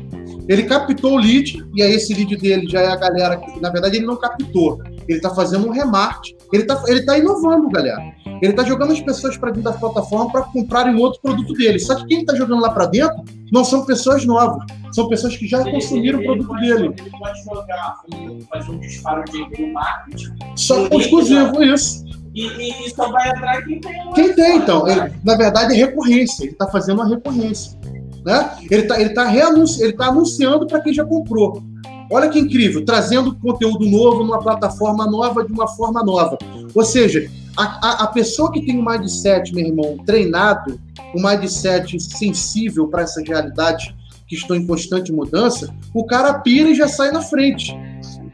Ele 0.48 0.64
captou 0.64 1.14
o 1.14 1.18
lead, 1.18 1.64
e 1.74 1.82
aí 1.82 1.94
esse 1.94 2.14
lead 2.14 2.36
dele 2.38 2.68
já 2.68 2.82
é 2.82 2.88
a 2.88 2.96
galera 2.96 3.38
que, 3.38 3.60
na 3.60 3.70
verdade, 3.70 3.98
ele 3.98 4.06
não 4.06 4.18
captou. 4.18 4.82
Ele 5.08 5.18
está 5.18 5.30
fazendo 5.30 5.68
um 5.68 5.72
remarketing. 5.72 6.36
Ele 6.52 6.64
está 6.64 6.84
ele 6.88 7.06
tá 7.06 7.18
inovando, 7.18 7.70
galera. 7.70 8.02
Ele 8.42 8.52
está 8.52 8.64
jogando 8.64 8.92
as 8.92 9.02
pessoas 9.02 9.38
para 9.38 9.52
dentro 9.52 9.72
da 9.72 9.78
plataforma 9.78 10.32
para 10.32 10.42
comprarem 10.44 10.96
outro 10.96 11.22
produto 11.22 11.54
dele. 11.54 11.80
Só 11.80 11.96
que 11.96 12.06
quem 12.08 12.22
está 12.22 12.36
jogando 12.36 12.62
lá 12.62 12.72
para 12.72 12.88
dentro 12.88 13.24
não 13.52 13.64
são 13.64 13.86
pessoas 13.86 14.26
novas. 14.26 14.66
São 14.94 15.08
pessoas 15.08 15.38
que 15.38 15.48
já 15.48 15.62
ele, 15.62 15.72
consumiram 15.72 16.20
ele, 16.20 16.30
o 16.30 16.34
produto 16.34 16.58
ele 16.58 16.74
dele. 16.74 16.96
Ele 16.98 17.12
pode 17.12 17.44
jogar, 17.44 18.02
fazer 18.50 18.72
um 18.72 18.80
disparo 18.80 19.24
de 19.26 19.66
marketing. 19.72 20.34
Só 20.56 20.88
exclusivo, 20.88 21.64
isso. 21.64 22.04
E, 22.34 22.48
e, 22.48 22.88
e, 22.88 22.90
só 22.90 23.12
vai 23.12 23.30
entrar 23.30 23.62
quem 23.64 23.80
tem. 23.80 24.14
Quem 24.14 24.34
tem, 24.34 24.58
então. 24.58 24.88
Ele, 24.88 25.14
na 25.24 25.36
verdade, 25.36 25.74
é 25.74 25.78
recorrência. 25.78 26.44
Ele 26.44 26.54
está 26.54 26.68
fazendo 26.68 27.00
uma 27.00 27.08
recorrência. 27.08 27.78
Né? 28.26 28.52
Ele 28.70 28.84
está 28.84 29.00
ele 29.02 29.10
tá 29.10 29.34
ele 29.34 29.94
tá 29.94 30.08
anunciando 30.08 30.68
para 30.68 30.82
quem 30.82 30.94
já 30.94 31.04
comprou. 31.04 31.64
Olha 32.12 32.30
que 32.30 32.38
incrível, 32.38 32.84
trazendo 32.84 33.34
conteúdo 33.36 33.86
novo 33.90 34.24
numa 34.24 34.40
plataforma 34.40 35.10
nova, 35.10 35.46
de 35.46 35.54
uma 35.54 35.68
forma 35.68 36.04
nova. 36.04 36.38
Ou 36.76 36.84
seja, 36.84 37.32
a, 37.56 37.64
a, 37.64 38.04
a 38.04 38.08
pessoa 38.08 38.52
que 38.52 38.66
tem 38.66 38.78
um 38.78 38.86
mindset, 38.86 39.54
meu 39.56 39.66
irmão, 39.66 39.98
treinado, 40.06 40.78
um 41.16 41.26
mindset 41.26 41.98
sensível 42.02 42.88
para 42.88 43.04
essas 43.04 43.26
realidades 43.26 43.94
que 44.28 44.36
estão 44.36 44.58
em 44.58 44.68
constante 44.68 45.12
mudança, 45.12 45.74
o 45.94 46.06
cara 46.06 46.34
pira 46.40 46.70
e 46.70 46.76
já 46.76 46.88
sai 46.88 47.12
na 47.12 47.22
frente. 47.22 47.74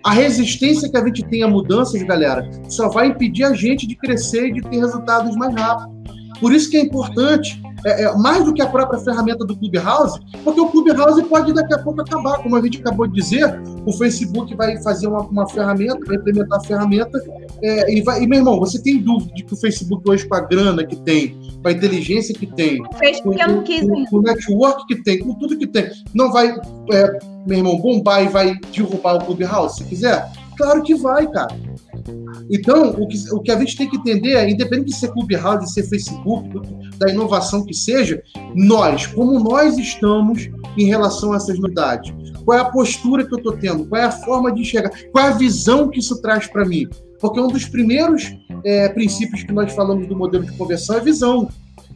A 0.03 0.11
resistência 0.11 0.89
que 0.89 0.97
a 0.97 1.05
gente 1.05 1.23
tem 1.23 1.43
a 1.43 1.47
mudanças, 1.47 2.01
galera, 2.03 2.49
só 2.69 2.89
vai 2.89 3.07
impedir 3.07 3.43
a 3.43 3.53
gente 3.53 3.85
de 3.85 3.95
crescer 3.95 4.47
e 4.47 4.53
de 4.53 4.61
ter 4.61 4.77
resultados 4.77 5.35
mais 5.35 5.53
rápidos. 5.53 5.95
Por 6.39 6.53
isso 6.53 6.69
que 6.69 6.77
é 6.77 6.81
importante 6.81 7.61
é, 7.85 8.03
é, 8.03 8.17
mais 8.17 8.43
do 8.43 8.53
que 8.53 8.61
a 8.61 8.67
própria 8.67 8.99
ferramenta 8.99 9.45
do 9.45 9.55
Clubhouse, 9.55 10.19
porque 10.43 10.59
o 10.59 10.67
Clubhouse 10.67 11.23
pode 11.23 11.53
daqui 11.53 11.73
a 11.73 11.79
pouco 11.79 12.01
acabar. 12.01 12.41
Como 12.41 12.55
a 12.55 12.61
gente 12.61 12.79
acabou 12.79 13.07
de 13.07 13.13
dizer, 13.13 13.61
o 13.85 13.93
Facebook 13.93 14.55
vai 14.55 14.81
fazer 14.81 15.07
uma, 15.07 15.21
uma 15.21 15.47
ferramenta, 15.47 15.99
vai 16.05 16.15
implementar 16.15 16.59
a 16.59 16.63
ferramenta, 16.63 17.19
é, 17.61 17.93
e, 17.93 18.01
vai, 18.01 18.23
e, 18.23 18.27
meu 18.27 18.39
irmão, 18.39 18.59
você 18.59 18.81
tem 18.81 18.99
dúvida 18.99 19.33
de 19.33 19.43
que 19.43 19.53
o 19.53 19.57
Facebook 19.57 20.09
hoje, 20.09 20.27
com 20.27 20.35
a 20.35 20.41
grana 20.41 20.85
que 20.85 20.95
tem, 20.95 21.39
com 21.61 21.67
a 21.67 21.71
inteligência 21.71 22.33
que 22.33 22.47
tem, 22.47 22.77
com, 22.77 23.33
com, 23.33 24.05
com, 24.05 24.17
o 24.17 24.21
network 24.21 24.85
que 24.87 25.03
tem, 25.03 25.19
com 25.19 25.33
tudo 25.35 25.57
que 25.57 25.67
tem, 25.67 25.89
não 26.13 26.31
vai, 26.31 26.55
é, 26.91 27.19
meu 27.45 27.57
irmão, 27.57 27.77
bombar 27.77 28.23
e 28.23 28.27
vai 28.27 28.55
derrubar 28.73 29.15
o 29.15 29.25
Clubhouse, 29.25 29.77
se 29.77 29.83
quiser? 29.83 30.29
Claro 30.57 30.81
que 30.81 30.95
vai, 30.95 31.27
cara. 31.27 31.55
Então, 32.49 32.91
o 32.91 33.07
que, 33.07 33.17
o 33.31 33.39
que 33.41 33.51
a 33.51 33.59
gente 33.59 33.75
tem 33.75 33.89
que 33.89 33.97
entender 33.97 34.33
é, 34.33 34.49
independente 34.49 34.91
de 34.91 34.95
ser 34.95 35.11
Clubhouse, 35.11 35.65
de 35.65 35.71
ser 35.71 35.83
Facebook, 35.83 36.49
da 36.97 37.11
inovação 37.11 37.65
que 37.65 37.73
seja, 37.73 38.21
nós, 38.55 39.05
como 39.07 39.39
nós 39.39 39.77
estamos 39.77 40.49
em 40.77 40.85
relação 40.85 41.33
a 41.33 41.37
essas 41.37 41.59
novidades? 41.59 42.13
Qual 42.45 42.57
é 42.57 42.61
a 42.61 42.65
postura 42.65 43.25
que 43.25 43.33
eu 43.33 43.37
estou 43.37 43.57
tendo? 43.57 43.85
Qual 43.85 44.01
é 44.01 44.05
a 44.05 44.11
forma 44.11 44.51
de 44.51 44.61
enxergar? 44.61 44.91
Qual 45.11 45.25
é 45.25 45.29
a 45.29 45.37
visão 45.37 45.89
que 45.89 45.99
isso 45.99 46.21
traz 46.21 46.47
para 46.47 46.65
mim? 46.65 46.87
Porque 47.19 47.39
um 47.39 47.47
dos 47.47 47.65
primeiros 47.65 48.31
é, 48.63 48.87
princípios 48.89 49.43
que 49.43 49.51
nós 49.51 49.73
falamos 49.73 50.07
do 50.07 50.15
modelo 50.15 50.45
de 50.45 50.55
conversão 50.57 50.97
é 50.97 50.99
visão. 51.01 51.49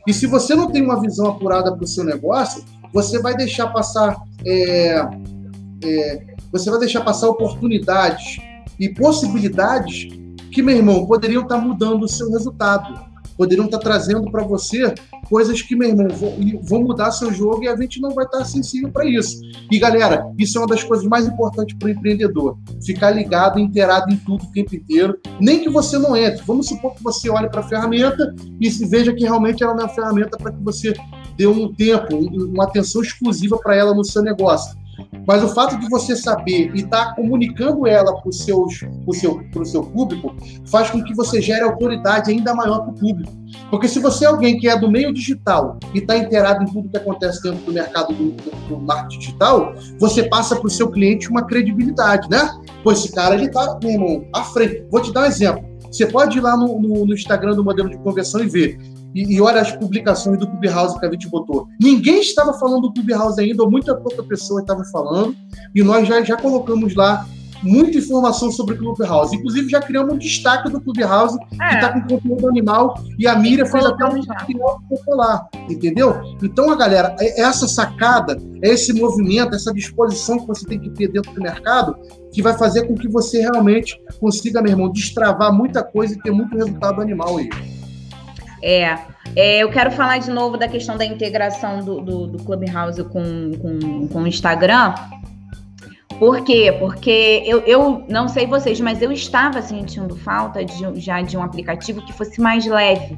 E 0.05 0.13
se 0.13 0.25
você 0.25 0.55
não 0.55 0.69
tem 0.69 0.81
uma 0.81 0.99
visão 0.99 1.27
apurada 1.27 1.73
para 1.73 1.83
o 1.83 1.87
seu 1.87 2.03
negócio, 2.03 2.63
você 2.93 3.19
vai 3.19 3.35
deixar 3.35 3.67
passar 3.67 4.17
é, 4.45 5.07
é, 5.83 6.31
você 6.51 6.69
vai 6.69 6.79
deixar 6.79 7.01
passar 7.01 7.29
oportunidades 7.29 8.41
e 8.79 8.89
possibilidades 8.89 10.09
que, 10.51 10.61
meu 10.61 10.75
irmão, 10.75 11.05
poderiam 11.05 11.43
estar 11.43 11.57
mudando 11.57 12.03
o 12.03 12.07
seu 12.07 12.29
resultado. 12.31 13.09
poderiam 13.37 13.65
estar 13.65 13.79
trazendo 13.79 14.29
para 14.29 14.43
você 14.43 14.93
coisas 15.27 15.61
que, 15.61 15.75
meu 15.75 15.89
irmão, 15.89 16.07
vão 16.61 16.83
mudar 16.83 17.11
seu 17.11 17.33
jogo 17.33 17.63
e 17.63 17.67
a 17.67 17.75
gente 17.75 17.99
não 17.99 18.11
vai 18.11 18.25
estar 18.25 18.45
sensível 18.45 18.91
para 18.91 19.05
isso. 19.05 19.41
E, 19.71 19.79
galera, 19.79 20.31
isso 20.37 20.57
é 20.57 20.61
uma 20.61 20.67
das 20.67 20.83
coisas 20.83 21.07
mais 21.07 21.25
importantes 21.25 21.75
para 21.75 21.87
o 21.87 21.89
empreendedor. 21.89 22.57
Ficar 22.85 23.11
ligado, 23.11 23.57
inteirado 23.57 24.13
em 24.13 24.17
tudo 24.17 24.43
o 24.43 24.51
tempo 24.51 24.75
inteiro. 24.75 25.17
Nem 25.39 25.61
que 25.61 25.69
você 25.69 25.97
não 25.97 26.15
entre. 26.15 26.43
Vamos 26.45 26.67
supor 26.67 26.93
que 26.93 27.01
você 27.01 27.29
olhe 27.29 27.49
para 27.49 27.61
a 27.61 27.67
ferramenta 27.67 28.35
e 28.59 28.69
veja 28.69 29.13
que 29.13 29.23
realmente 29.23 29.63
ela 29.63 29.73
não 29.73 29.81
é 29.81 29.85
uma 29.85 29.93
ferramenta 29.93 30.37
para 30.37 30.51
que 30.51 30.61
você 30.61 30.93
dê 31.35 31.47
um 31.47 31.73
tempo, 31.73 32.15
uma 32.15 32.65
atenção 32.65 33.01
exclusiva 33.01 33.57
para 33.57 33.75
ela 33.75 33.95
no 33.95 34.03
seu 34.03 34.21
negócio. 34.21 34.79
Mas 35.27 35.43
o 35.43 35.49
fato 35.49 35.79
de 35.79 35.89
você 35.89 36.15
saber 36.15 36.71
e 36.73 36.81
estar 36.81 37.07
tá 37.07 37.15
comunicando 37.15 37.87
ela 37.87 38.15
para 38.15 38.29
o 38.29 38.33
seu, 38.33 38.65
pro 39.51 39.65
seu 39.65 39.83
público 39.83 40.35
faz 40.67 40.89
com 40.89 41.03
que 41.03 41.13
você 41.13 41.41
gere 41.41 41.61
autoridade 41.61 42.31
ainda 42.31 42.53
maior 42.53 42.79
para 42.79 42.91
o 42.91 42.93
público. 42.93 43.31
Porque 43.69 43.87
se 43.87 43.99
você 43.99 44.25
é 44.25 44.27
alguém 44.27 44.57
que 44.57 44.67
é 44.67 44.77
do 44.77 44.89
meio 44.89 45.13
digital 45.13 45.77
e 45.93 45.99
está 45.99 46.17
inteirado 46.17 46.63
em 46.63 46.67
tudo 46.67 46.89
que 46.89 46.97
acontece 46.97 47.41
dentro 47.43 47.59
do 47.65 47.73
mercado 47.73 48.13
do, 48.13 48.31
do, 48.31 48.67
do 48.67 48.79
marketing 48.79 49.19
digital, 49.19 49.73
você 49.99 50.23
passa 50.23 50.55
para 50.55 50.67
o 50.67 50.69
seu 50.69 50.89
cliente 50.89 51.29
uma 51.29 51.45
credibilidade, 51.45 52.29
né? 52.29 52.49
Pois 52.83 52.99
esse 52.99 53.11
cara, 53.13 53.35
ele 53.35 53.49
irmão, 53.83 54.25
à 54.33 54.43
frente. 54.43 54.85
Vou 54.89 55.01
te 55.01 55.11
dar 55.13 55.21
um 55.23 55.25
exemplo. 55.25 55.71
Você 55.91 56.05
pode 56.05 56.37
ir 56.37 56.41
lá 56.41 56.55
no, 56.55 56.79
no, 56.79 57.05
no 57.05 57.13
Instagram 57.13 57.53
do 57.53 57.63
modelo 57.63 57.89
de 57.89 57.97
conversão 57.97 58.41
e 58.41 58.47
ver 58.47 58.79
e, 59.13 59.35
e, 59.35 59.41
olha 59.41 59.61
as 59.61 59.71
publicações 59.71 60.37
do 60.39 60.47
Clubhouse 60.47 60.99
que 60.99 61.05
a 61.05 61.11
gente 61.11 61.27
botou. 61.27 61.67
Ninguém 61.79 62.21
estava 62.21 62.53
falando 62.53 62.83
do 62.83 62.93
Clubhouse 62.93 63.39
ainda, 63.39 63.63
ou 63.63 63.71
muita 63.71 63.95
pouca 63.95 64.23
pessoa 64.23 64.61
estava 64.61 64.83
falando, 64.85 65.35
e 65.75 65.83
nós 65.83 66.07
já, 66.07 66.21
já 66.21 66.37
colocamos 66.37 66.95
lá 66.95 67.25
muita 67.63 67.97
informação 67.97 68.51
sobre 68.51 68.75
o 68.75 68.77
Clubhouse. 68.77 69.35
Inclusive, 69.35 69.69
já 69.69 69.79
criamos 69.79 70.13
um 70.13 70.17
destaque 70.17 70.69
do 70.69 70.81
Clubhouse, 70.81 71.37
é. 71.59 71.69
que 71.69 71.75
está 71.75 71.93
com 71.93 72.01
conteúdo 72.01 72.49
animal, 72.49 72.95
e 73.17 73.27
a 73.27 73.35
Miriam 73.35 73.65
fez 73.65 73.85
até 73.85 74.05
um 74.05 75.15
lá, 75.15 75.47
entendeu? 75.69 76.15
Então, 76.41 76.71
a 76.71 76.75
galera, 76.75 77.15
é 77.19 77.41
essa 77.41 77.67
sacada, 77.67 78.37
é 78.63 78.69
esse 78.69 78.93
movimento, 78.93 79.55
essa 79.55 79.73
disposição 79.73 80.39
que 80.39 80.47
você 80.47 80.65
tem 80.65 80.79
que 80.79 80.89
ter 80.89 81.09
dentro 81.09 81.31
do 81.33 81.41
mercado, 81.41 81.95
que 82.31 82.41
vai 82.41 82.57
fazer 82.57 82.87
com 82.87 82.95
que 82.95 83.07
você 83.07 83.41
realmente 83.41 83.99
consiga, 84.19 84.61
meu 84.61 84.71
irmão, 84.71 84.91
destravar 84.91 85.53
muita 85.53 85.83
coisa 85.83 86.13
e 86.13 86.21
ter 86.21 86.31
muito 86.31 86.55
resultado 86.55 87.01
animal 87.01 87.37
aí. 87.37 87.49
É, 88.61 88.97
é, 89.35 89.59
eu 89.59 89.69
quero 89.69 89.91
falar 89.91 90.19
de 90.19 90.29
novo 90.29 90.57
da 90.57 90.67
questão 90.67 90.97
da 90.97 91.05
integração 91.05 91.79
do, 91.79 92.01
do, 92.01 92.27
do 92.27 92.43
Clubhouse 92.43 93.03
com, 93.05 93.51
com, 93.61 94.07
com 94.07 94.21
o 94.23 94.27
Instagram. 94.27 94.93
Por 96.19 96.43
quê? 96.43 96.75
Porque 96.77 97.41
eu, 97.45 97.61
eu 97.61 98.05
não 98.07 98.27
sei 98.27 98.45
vocês, 98.45 98.79
mas 98.79 99.01
eu 99.01 99.11
estava 99.11 99.61
sentindo 99.61 100.15
falta 100.15 100.63
de, 100.63 100.99
já 100.99 101.21
de 101.21 101.35
um 101.35 101.41
aplicativo 101.41 102.05
que 102.05 102.13
fosse 102.13 102.39
mais 102.39 102.65
leve. 102.65 103.17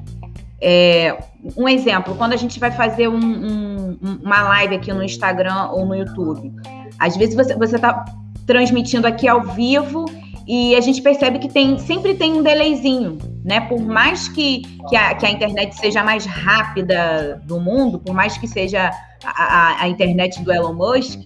É, 0.61 1.17
um 1.57 1.67
exemplo, 1.67 2.15
quando 2.15 2.31
a 2.31 2.37
gente 2.37 2.57
vai 2.57 2.71
fazer 2.71 3.09
um, 3.09 3.17
um, 3.19 3.99
uma 4.23 4.43
live 4.43 4.75
aqui 4.75 4.93
no 4.93 5.03
Instagram 5.03 5.71
ou 5.71 5.85
no 5.85 5.93
YouTube, 5.93 6.53
às 6.97 7.17
vezes 7.17 7.35
você 7.35 7.75
está 7.75 8.05
transmitindo 8.47 9.05
aqui 9.05 9.27
ao 9.27 9.41
vivo 9.41 10.05
e 10.47 10.73
a 10.75 10.79
gente 10.79 11.01
percebe 11.01 11.39
que 11.39 11.49
tem 11.49 11.77
sempre 11.79 12.13
tem 12.13 12.31
um 12.33 12.41
delayzinho, 12.41 13.17
né? 13.43 13.61
Por 13.61 13.81
mais 13.81 14.27
que, 14.27 14.61
que, 14.89 14.95
a, 14.95 15.13
que 15.15 15.25
a 15.25 15.31
internet 15.31 15.75
seja 15.75 16.03
mais 16.03 16.25
rápida 16.25 17.41
do 17.45 17.59
mundo, 17.59 17.99
por 17.99 18.13
mais 18.13 18.37
que 18.37 18.47
seja 18.47 18.89
a, 19.23 19.43
a, 19.43 19.83
a 19.83 19.87
internet 19.87 20.41
do 20.41 20.51
Elon 20.51 20.73
Musk, 20.73 21.19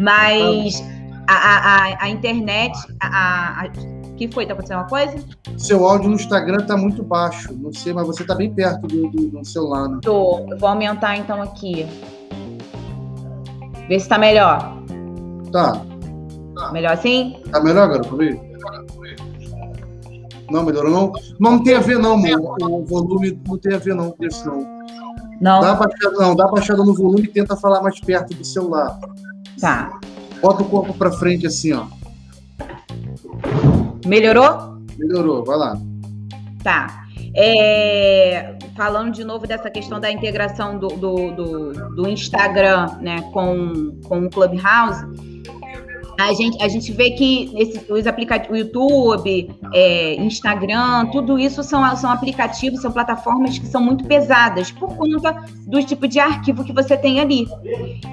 mas 0.00 0.82
a, 1.28 1.34
a, 1.34 2.04
a 2.04 2.08
internet. 2.08 2.72
A, 3.00 3.64
a, 3.64 3.68
que 4.16 4.26
foi? 4.26 4.46
Tá 4.46 4.52
acontecendo 4.52 4.78
uma 4.78 4.88
coisa? 4.88 5.16
Seu 5.56 5.86
áudio 5.86 6.08
no 6.08 6.16
Instagram 6.16 6.66
tá 6.66 6.76
muito 6.76 7.04
baixo. 7.04 7.54
Não 7.54 7.72
sei, 7.72 7.92
mas 7.92 8.06
você 8.06 8.24
tá 8.24 8.34
bem 8.34 8.52
perto 8.52 8.86
do, 8.86 9.08
do, 9.08 9.28
do 9.28 9.44
celular, 9.44 9.88
né? 9.88 10.00
Tô. 10.02 10.44
Eu 10.50 10.58
vou 10.58 10.68
aumentar 10.68 11.16
então 11.16 11.40
aqui. 11.40 11.86
Vê 13.88 14.00
se 14.00 14.08
tá 14.08 14.18
melhor. 14.18 14.76
Tá. 15.52 15.84
Melhor 16.72 16.92
assim? 16.92 17.40
Tá 17.52 17.62
melhor, 17.62 17.88
garoto? 17.88 18.18
Não, 20.50 20.64
melhorou 20.64 20.90
não? 20.90 21.12
Não 21.38 21.62
tem 21.62 21.74
a 21.74 21.80
ver, 21.80 21.98
não, 21.98 22.14
amor. 22.14 22.56
O 22.62 22.84
volume 22.84 23.40
não 23.46 23.58
tem 23.58 23.74
a 23.74 23.78
ver, 23.78 23.94
não, 23.94 24.14
isso, 24.20 24.46
não. 24.46 24.78
Não. 25.40 25.60
Dá 25.60 25.74
baixada, 25.74 26.16
não, 26.18 26.34
dá 26.34 26.46
baixada 26.48 26.84
no 26.84 26.94
volume 26.94 27.24
e 27.24 27.28
tenta 27.28 27.56
falar 27.56 27.82
mais 27.82 28.00
perto 28.00 28.34
do 28.34 28.44
celular. 28.44 28.98
Tá. 29.60 29.98
Bota 30.40 30.62
o 30.62 30.68
corpo 30.68 30.94
pra 30.94 31.12
frente 31.12 31.46
assim, 31.46 31.72
ó. 31.72 31.86
Melhorou? 34.04 34.78
Melhorou, 34.98 35.44
vai 35.44 35.56
lá. 35.56 35.78
Tá. 36.62 37.04
É, 37.36 38.56
falando 38.76 39.12
de 39.12 39.22
novo 39.22 39.46
dessa 39.46 39.70
questão 39.70 40.00
da 40.00 40.10
integração 40.10 40.78
do, 40.78 40.88
do, 40.88 41.30
do, 41.32 41.72
do 41.94 42.08
Instagram 42.08 42.96
né, 43.00 43.22
com, 43.32 43.96
com 44.08 44.26
o 44.26 44.30
Clubhouse, 44.30 45.04
a 46.18 46.32
gente, 46.32 46.60
a 46.60 46.66
gente 46.66 46.90
vê 46.92 47.12
que 47.12 47.48
esse, 47.54 47.92
os 47.92 48.04
aplicativos, 48.04 48.58
YouTube, 48.58 49.54
é, 49.72 50.16
Instagram, 50.16 51.06
tudo 51.12 51.38
isso 51.38 51.62
são, 51.62 51.96
são 51.96 52.10
aplicativos, 52.10 52.82
são 52.82 52.90
plataformas 52.90 53.56
que 53.56 53.66
são 53.68 53.80
muito 53.80 54.04
pesadas 54.04 54.72
por 54.72 54.96
conta 54.96 55.44
do 55.64 55.80
tipo 55.80 56.08
de 56.08 56.18
arquivo 56.18 56.64
que 56.64 56.72
você 56.72 56.96
tem 56.96 57.20
ali. 57.20 57.46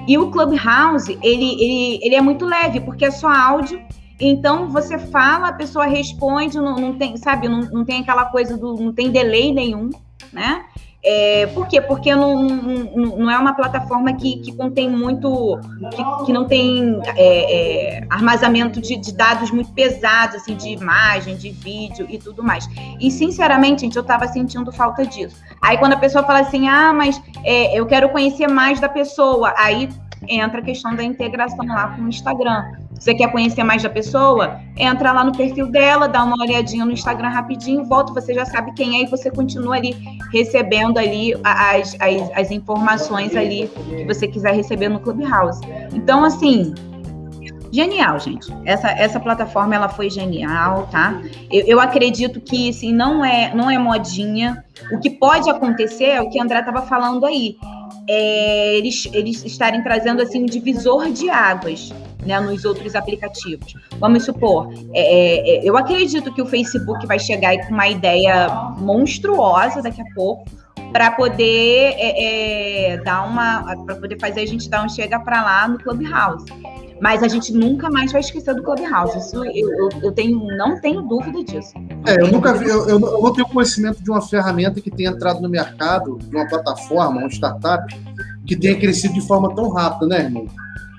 E 0.06 0.16
o 0.16 0.30
Clubhouse, 0.30 1.18
ele, 1.20 1.60
ele, 1.60 1.98
ele 2.00 2.14
é 2.14 2.20
muito 2.20 2.46
leve, 2.46 2.78
porque 2.80 3.04
é 3.04 3.10
só 3.10 3.28
áudio. 3.28 3.82
Então 4.20 4.68
você 4.68 4.98
fala, 4.98 5.48
a 5.48 5.52
pessoa 5.52 5.86
responde, 5.86 6.58
não, 6.58 6.76
não 6.76 6.96
tem, 6.96 7.16
sabe, 7.16 7.48
não, 7.48 7.62
não 7.62 7.84
tem 7.84 8.02
aquela 8.02 8.26
coisa 8.26 8.56
do. 8.56 8.74
não 8.74 8.92
tem 8.92 9.10
delay 9.10 9.52
nenhum, 9.52 9.90
né? 10.32 10.64
É, 11.08 11.46
por 11.54 11.68
quê? 11.68 11.80
Porque 11.80 12.12
não, 12.16 12.42
não, 12.42 13.16
não, 13.16 13.30
é 13.30 13.38
uma 13.38 13.54
plataforma 13.54 14.12
que, 14.14 14.38
que 14.38 14.52
contém 14.56 14.90
muito, 14.90 15.56
que, 15.92 16.26
que 16.26 16.32
não 16.32 16.46
tem 16.46 17.00
é, 17.16 17.98
é, 17.98 18.06
armazenamento 18.10 18.80
de, 18.80 18.96
de, 18.96 19.12
dados 19.14 19.52
muito 19.52 19.72
pesados, 19.72 20.34
assim, 20.34 20.56
de 20.56 20.70
imagem, 20.70 21.36
de 21.36 21.50
vídeo 21.50 22.08
e 22.10 22.18
tudo 22.18 22.42
mais. 22.42 22.68
E, 22.98 23.08
sinceramente, 23.08 23.82
gente, 23.82 23.94
eu 23.94 24.02
estava 24.02 24.26
sentindo 24.26 24.72
falta 24.72 25.06
disso. 25.06 25.36
Aí, 25.62 25.78
quando 25.78 25.92
a 25.92 25.96
pessoa 25.96 26.24
fala 26.24 26.40
assim, 26.40 26.66
ah, 26.66 26.92
mas 26.92 27.22
é, 27.44 27.78
eu 27.78 27.86
quero 27.86 28.08
conhecer 28.08 28.48
mais 28.48 28.80
da 28.80 28.88
pessoa, 28.88 29.54
aí 29.56 29.88
entra 30.28 30.58
a 30.58 30.62
questão 30.62 30.96
da 30.96 31.04
integração 31.04 31.64
lá 31.66 31.90
com 31.90 32.02
o 32.02 32.08
Instagram. 32.08 32.64
Você 32.98 33.14
quer 33.14 33.30
conhecer 33.30 33.62
mais 33.62 33.82
da 33.82 33.90
pessoa? 33.90 34.60
Entra 34.76 35.12
lá 35.12 35.22
no 35.22 35.32
perfil 35.32 35.70
dela, 35.70 36.08
dá 36.08 36.24
uma 36.24 36.36
olhadinha 36.42 36.84
no 36.84 36.92
Instagram 36.92 37.28
rapidinho, 37.28 37.84
volta, 37.84 38.12
você 38.12 38.34
já 38.34 38.44
sabe 38.44 38.72
quem 38.72 39.00
é 39.00 39.02
e 39.04 39.06
você 39.06 39.30
continua 39.30 39.76
ali 39.76 39.94
recebendo 40.32 40.98
ali 40.98 41.34
as, 41.44 41.94
as, 42.00 42.30
as 42.34 42.50
informações 42.50 43.36
ali 43.36 43.70
que 43.88 44.04
você 44.04 44.26
quiser 44.26 44.54
receber 44.54 44.88
no 44.88 44.98
Clubhouse. 44.98 45.60
Então, 45.92 46.24
assim, 46.24 46.74
genial, 47.70 48.18
gente. 48.18 48.52
Essa, 48.64 48.90
essa 48.90 49.20
plataforma 49.20 49.74
ela 49.74 49.88
foi 49.88 50.08
genial, 50.08 50.88
tá? 50.90 51.20
Eu, 51.50 51.66
eu 51.66 51.80
acredito 51.80 52.40
que 52.40 52.70
assim, 52.70 52.92
não 52.92 53.24
é 53.24 53.54
não 53.54 53.70
é 53.70 53.78
modinha. 53.78 54.64
O 54.90 54.98
que 54.98 55.10
pode 55.10 55.48
acontecer 55.50 56.06
é 56.06 56.20
o 56.20 56.30
que 56.30 56.38
a 56.38 56.42
André 56.42 56.60
estava 56.60 56.82
falando 56.82 57.26
aí 57.26 57.56
é, 58.08 58.76
eles, 58.76 59.08
eles 59.12 59.44
estarem 59.44 59.82
trazendo 59.82 60.22
assim 60.22 60.42
um 60.42 60.46
divisor 60.46 61.10
de 61.10 61.28
águas 61.28 61.90
né, 62.24 62.38
nos 62.40 62.64
outros 62.64 62.94
aplicativos. 62.94 63.74
Vamos 63.98 64.24
supor, 64.24 64.72
é, 64.92 65.00
é, 65.00 65.56
é 65.56 65.68
eu 65.68 65.76
acredito 65.76 66.32
que 66.32 66.42
o 66.42 66.46
Facebook 66.46 67.06
vai 67.06 67.18
chegar 67.18 67.56
com 67.66 67.74
uma 67.74 67.88
ideia 67.88 68.48
monstruosa 68.78 69.82
daqui 69.82 70.00
a 70.00 70.14
pouco 70.14 70.44
para 70.92 71.10
poder 71.10 71.94
é, 71.98 72.92
é, 72.92 72.96
dar 72.98 73.24
uma, 73.24 73.76
para 73.84 73.96
poder 73.96 74.18
fazer 74.18 74.40
a 74.40 74.46
gente 74.46 74.68
dar 74.68 74.84
um 74.84 74.88
chega 74.88 75.18
para 75.20 75.42
lá 75.42 75.68
no 75.68 75.78
Clubhouse. 75.78 76.46
Mas 77.00 77.22
a 77.22 77.28
gente 77.28 77.52
nunca 77.52 77.90
mais 77.90 78.12
vai 78.12 78.20
esquecer 78.20 78.54
do 78.54 78.62
Clubhouse. 78.62 79.18
Isso 79.18 79.36
eu, 79.44 79.70
eu, 79.70 79.88
eu 80.02 80.12
tenho, 80.12 80.38
não 80.56 80.80
tenho 80.80 81.02
dúvida 81.02 81.44
disso. 81.44 81.72
É, 82.06 82.20
eu 82.20 82.32
nunca 82.32 82.54
vi, 82.54 82.68
eu, 82.68 82.88
eu, 82.88 82.98
não 82.98 83.32
tenho 83.32 83.46
conhecimento 83.48 84.02
de 84.02 84.10
uma 84.10 84.22
ferramenta 84.22 84.80
que 84.80 84.90
tenha 84.90 85.10
entrado 85.10 85.40
no 85.40 85.48
mercado, 85.48 86.18
de 86.18 86.34
uma 86.34 86.48
plataforma, 86.48 87.20
uma 87.20 87.28
startup, 87.28 87.94
que 88.46 88.56
tenha 88.56 88.78
crescido 88.78 89.14
de 89.14 89.20
forma 89.26 89.54
tão 89.54 89.68
rápida, 89.70 90.06
né, 90.06 90.24
irmão? 90.24 90.46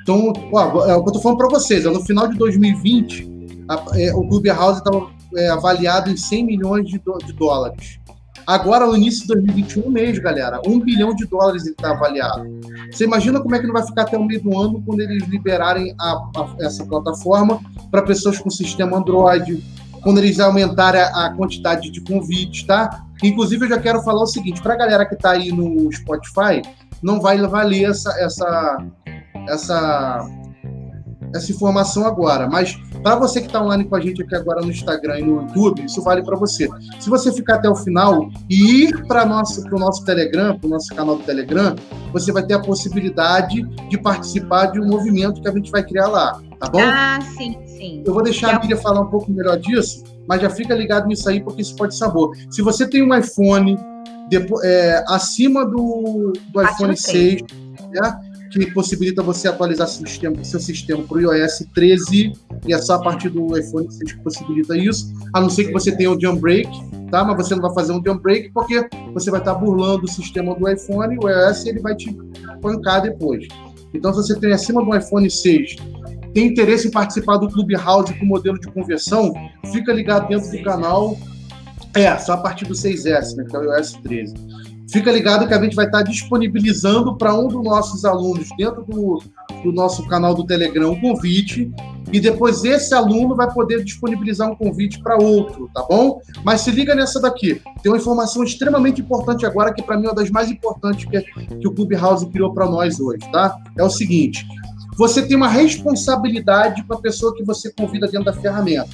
Então, 0.01 0.31
ó, 0.53 0.85
é 0.85 0.95
o 0.95 1.03
que 1.03 1.09
eu 1.09 1.13
tô 1.13 1.19
falando 1.19 1.37
para 1.37 1.49
vocês, 1.49 1.83
no 1.83 2.03
final 2.05 2.27
de 2.27 2.37
2020, 2.37 3.65
a, 3.67 3.83
é, 3.95 4.13
o 4.13 4.27
Clubhouse 4.27 4.79
estava 4.79 5.09
é, 5.35 5.49
avaliado 5.49 6.09
em 6.09 6.15
100 6.17 6.45
milhões 6.45 6.87
de, 6.87 6.97
do, 6.99 7.17
de 7.17 7.33
dólares. 7.33 7.99
Agora, 8.47 8.87
no 8.87 8.95
início 8.95 9.23
de 9.23 9.27
2021 9.27 9.89
mesmo, 9.89 10.23
galera, 10.23 10.61
um 10.65 10.79
bilhão 10.79 11.13
de 11.13 11.25
dólares 11.25 11.63
ele 11.63 11.71
está 11.71 11.91
avaliado. 11.91 12.47
Você 12.89 13.03
imagina 13.03 13.41
como 13.41 13.53
é 13.53 13.59
que 13.59 13.67
não 13.67 13.73
vai 13.73 13.85
ficar 13.85 14.03
até 14.03 14.17
o 14.17 14.23
meio 14.23 14.41
do 14.41 14.57
ano 14.57 14.81
quando 14.85 15.01
eles 15.01 15.27
liberarem 15.27 15.93
a, 15.99 16.13
a, 16.13 16.55
essa 16.61 16.85
plataforma 16.85 17.59
para 17.91 18.03
pessoas 18.03 18.39
com 18.39 18.49
sistema 18.49 18.99
Android, 18.99 19.61
quando 20.01 20.19
eles 20.19 20.39
aumentarem 20.39 21.01
a, 21.01 21.25
a, 21.25 21.33
quantidade 21.35 21.91
de 21.91 21.99
convites, 21.99 22.63
tá? 22.63 23.03
Inclusive, 23.21 23.65
eu 23.65 23.69
já 23.69 23.79
quero 23.79 24.01
falar 24.01 24.23
o 24.23 24.27
seguinte, 24.27 24.61
para 24.61 24.75
a 24.75 24.77
galera 24.77 25.05
que 25.05 25.15
está 25.15 25.31
aí 25.31 25.51
no 25.51 25.91
Spotify, 25.91 26.61
não 27.03 27.19
vai 27.19 27.37
valer 27.41 27.89
essa, 27.89 28.17
essa, 28.17 28.77
essa 29.49 30.25
essa 31.33 31.51
informação 31.51 32.05
agora, 32.05 32.47
mas 32.47 32.75
para 33.03 33.15
você 33.15 33.41
que 33.41 33.47
está 33.47 33.61
online 33.61 33.85
com 33.85 33.95
a 33.95 33.99
gente 33.99 34.21
aqui 34.21 34.35
agora 34.35 34.61
no 34.61 34.71
Instagram 34.71 35.19
e 35.19 35.23
no 35.23 35.41
YouTube, 35.41 35.85
isso 35.85 36.01
vale 36.01 36.23
para 36.23 36.35
você. 36.37 36.67
Se 36.99 37.09
você 37.09 37.31
ficar 37.31 37.55
até 37.55 37.69
o 37.69 37.75
final 37.75 38.29
e 38.49 38.83
ir 38.83 39.05
para 39.07 39.25
o 39.25 39.79
nosso 39.79 40.03
Telegram, 40.03 40.57
para 40.57 40.67
o 40.67 40.69
nosso 40.69 40.93
canal 40.95 41.15
do 41.15 41.23
Telegram, 41.23 41.75
você 42.11 42.31
vai 42.31 42.45
ter 42.45 42.55
a 42.55 42.59
possibilidade 42.59 43.63
de 43.89 43.97
participar 43.97 44.67
de 44.67 44.79
um 44.79 44.87
movimento 44.87 45.41
que 45.41 45.47
a 45.47 45.51
gente 45.51 45.71
vai 45.71 45.83
criar 45.83 46.07
lá, 46.07 46.39
tá 46.59 46.69
bom? 46.69 46.81
Ah, 46.81 47.19
sim, 47.21 47.57
sim. 47.65 48.03
Eu 48.05 48.13
vou 48.13 48.23
deixar 48.23 48.55
a 48.55 48.59
Miriam 48.59 48.77
falar 48.77 49.01
um 49.01 49.09
pouco 49.09 49.31
melhor 49.31 49.57
disso, 49.57 50.03
mas 50.27 50.41
já 50.41 50.49
fica 50.49 50.73
ligado 50.73 51.07
nisso 51.07 51.29
aí, 51.29 51.41
porque 51.41 51.61
isso 51.61 51.75
pode 51.75 51.95
sabor. 51.95 52.35
Se 52.49 52.61
você 52.61 52.87
tem 52.87 53.03
um 53.03 53.15
iPhone 53.15 53.77
depois, 54.29 54.63
é, 54.65 55.03
acima 55.07 55.65
do, 55.65 56.33
do 56.49 56.61
iPhone 56.61 56.95
6, 56.95 57.41
né? 57.89 58.19
Que 58.49 58.71
possibilita 58.73 59.21
você 59.21 59.47
atualizar 59.47 59.87
seu 59.87 60.05
sistema, 60.05 60.43
seu 60.43 60.59
sistema 60.59 61.03
para 61.03 61.17
o 61.17 61.33
iOS 61.33 61.65
13 61.73 62.33
e 62.65 62.73
é 62.73 62.77
só 62.79 62.95
a 62.95 63.01
partir 63.01 63.29
do 63.29 63.57
iPhone 63.57 63.91
6 63.91 64.13
que 64.13 64.19
possibilita 64.21 64.77
isso, 64.77 65.13
a 65.33 65.41
não 65.41 65.49
ser 65.49 65.65
que 65.65 65.73
você 65.73 65.95
tenha 65.95 66.11
o 66.11 66.19
jailbreak, 66.19 66.69
tá? 67.11 67.23
Mas 67.23 67.37
você 67.37 67.55
não 67.55 67.61
vai 67.61 67.73
fazer 67.73 67.93
um 67.93 68.01
jailbreak 68.03 68.51
porque 68.53 68.87
você 69.13 69.29
vai 69.29 69.39
estar 69.39 69.55
burlando 69.55 70.05
o 70.05 70.07
sistema 70.07 70.55
do 70.55 70.69
iPhone 70.69 71.17
o 71.21 71.29
iOS 71.29 71.65
ele 71.65 71.79
vai 71.79 71.95
te 71.95 72.15
pancar 72.61 73.01
depois. 73.01 73.47
Então, 73.93 74.13
se 74.13 74.21
você 74.21 74.39
tem 74.39 74.51
acima 74.51 74.83
do 74.83 74.95
iPhone 74.95 75.29
6 75.29 75.75
tem 76.33 76.47
interesse 76.47 76.87
em 76.87 76.91
participar 76.91 77.37
do 77.37 77.49
Clubhouse 77.49 78.13
com 78.13 78.25
modelo 78.25 78.59
de 78.59 78.67
conversão, 78.67 79.33
fica 79.71 79.91
ligado 79.91 80.27
dentro 80.27 80.51
do 80.51 80.63
canal. 80.63 81.17
É, 81.95 82.15
só 82.19 82.33
a 82.33 82.37
partir 82.37 82.65
do 82.65 82.75
6S, 82.75 83.35
né, 83.35 83.43
que 83.49 83.55
é 83.55 83.59
o 83.59 83.63
iOS 83.63 83.93
13. 84.03 84.35
Fica 84.91 85.11
ligado 85.11 85.47
que 85.47 85.53
a 85.53 85.61
gente 85.61 85.75
vai 85.75 85.85
estar 85.85 86.01
disponibilizando 86.03 87.17
para 87.17 87.33
um 87.33 87.47
dos 87.47 87.63
nossos 87.63 88.05
alunos 88.05 88.47
dentro 88.57 88.83
do, 88.85 89.21
do 89.63 89.71
nosso 89.71 90.07
canal 90.07 90.33
do 90.33 90.45
Telegram 90.45 90.91
um 90.91 90.99
convite 90.99 91.71
e 92.11 92.19
depois 92.21 92.63
esse 92.63 92.93
aluno 92.93 93.35
vai 93.35 93.51
poder 93.51 93.83
disponibilizar 93.83 94.49
um 94.49 94.55
convite 94.55 95.01
para 95.01 95.17
outro, 95.17 95.69
tá 95.73 95.85
bom? 95.89 96.21
Mas 96.43 96.61
se 96.61 96.71
liga 96.71 96.95
nessa 96.95 97.19
daqui. 97.19 97.61
Tem 97.83 97.91
uma 97.91 97.97
informação 97.97 98.43
extremamente 98.43 99.01
importante 99.01 99.45
agora 99.45 99.73
que 99.73 99.83
para 99.83 99.97
mim 99.97 100.05
é 100.05 100.09
uma 100.09 100.15
das 100.15 100.29
mais 100.29 100.49
importantes 100.49 101.05
que, 101.05 101.21
que 101.21 101.67
o 101.67 101.73
Clubhouse 101.73 102.25
criou 102.27 102.53
para 102.53 102.65
nós 102.65 102.99
hoje, 102.99 103.29
tá? 103.29 103.57
É 103.77 103.83
o 103.83 103.89
seguinte: 103.89 104.45
você 104.97 105.21
tem 105.21 105.35
uma 105.35 105.49
responsabilidade 105.49 106.83
com 106.83 106.93
a 106.93 107.01
pessoa 107.01 107.35
que 107.35 107.43
você 107.43 107.71
convida 107.71 108.07
dentro 108.07 108.25
da 108.25 108.33
ferramenta. 108.33 108.89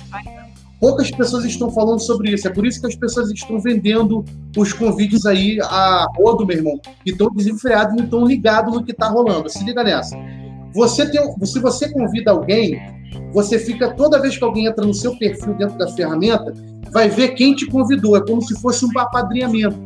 Poucas 0.84 1.10
pessoas 1.10 1.46
estão 1.46 1.72
falando 1.72 2.02
sobre 2.02 2.34
isso. 2.34 2.46
É 2.46 2.52
por 2.52 2.68
isso 2.68 2.82
que 2.82 2.88
as 2.88 2.96
pessoas 2.96 3.32
estão 3.32 3.58
vendendo 3.58 4.26
os 4.58 4.74
convites 4.74 5.26
aí 5.26 5.58
a 5.62 6.06
rodo, 6.18 6.46
meu 6.46 6.58
irmão, 6.58 6.78
e 7.06 7.12
estão 7.12 7.30
desenfreados 7.34 7.94
e 7.94 7.98
não 8.00 8.04
estão 8.04 8.26
ligados 8.26 8.74
no 8.74 8.84
que 8.84 8.92
está 8.92 9.08
rolando. 9.08 9.48
Se 9.48 9.64
liga 9.64 9.82
nessa. 9.82 10.14
Você 10.74 11.10
tem, 11.10 11.22
se 11.46 11.60
você 11.62 11.90
convida 11.90 12.32
alguém, 12.32 12.78
você 13.32 13.58
fica 13.58 13.94
toda 13.94 14.20
vez 14.20 14.38
que 14.38 14.44
alguém 14.44 14.66
entra 14.66 14.86
no 14.86 14.94
seu 14.94 15.18
perfil 15.18 15.54
dentro 15.54 15.78
da 15.78 15.88
ferramenta, 15.88 16.54
vai 16.92 17.08
ver 17.08 17.30
quem 17.30 17.56
te 17.56 17.66
convidou. 17.66 18.18
É 18.18 18.22
como 18.22 18.42
se 18.42 18.54
fosse 18.60 18.86
um 18.86 18.90
apadrinhamento. 19.00 19.80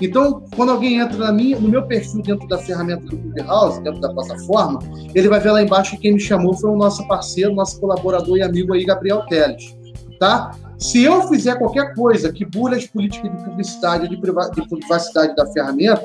Então, 0.00 0.42
quando 0.56 0.72
alguém 0.72 1.00
entra 1.00 1.30
minha, 1.32 1.60
no 1.60 1.68
meu 1.68 1.86
perfil 1.86 2.22
dentro 2.22 2.48
da 2.48 2.56
ferramenta 2.56 3.04
do 3.04 3.18
Clubhouse, 3.18 3.82
dentro 3.82 4.00
da 4.00 4.10
plataforma, 4.10 4.78
ele 5.14 5.28
vai 5.28 5.38
ver 5.38 5.50
lá 5.50 5.62
embaixo 5.62 5.90
que 5.96 5.98
quem 5.98 6.14
me 6.14 6.20
chamou 6.20 6.54
foi 6.54 6.70
o 6.70 6.76
nosso 6.76 7.06
parceiro, 7.06 7.54
nosso 7.54 7.78
colaborador 7.78 8.38
e 8.38 8.42
amigo 8.42 8.72
aí, 8.72 8.86
Gabriel 8.86 9.26
Teles 9.26 9.83
tá? 10.18 10.52
Se 10.78 11.02
eu 11.02 11.28
fizer 11.28 11.56
qualquer 11.56 11.94
coisa 11.94 12.32
que 12.32 12.44
burle 12.44 12.76
as 12.76 12.86
políticas 12.86 13.30
de 13.30 13.44
publicidade, 13.44 14.08
de, 14.08 14.16
de 14.16 14.68
privacidade 14.68 15.34
da 15.34 15.46
ferramenta, 15.46 16.04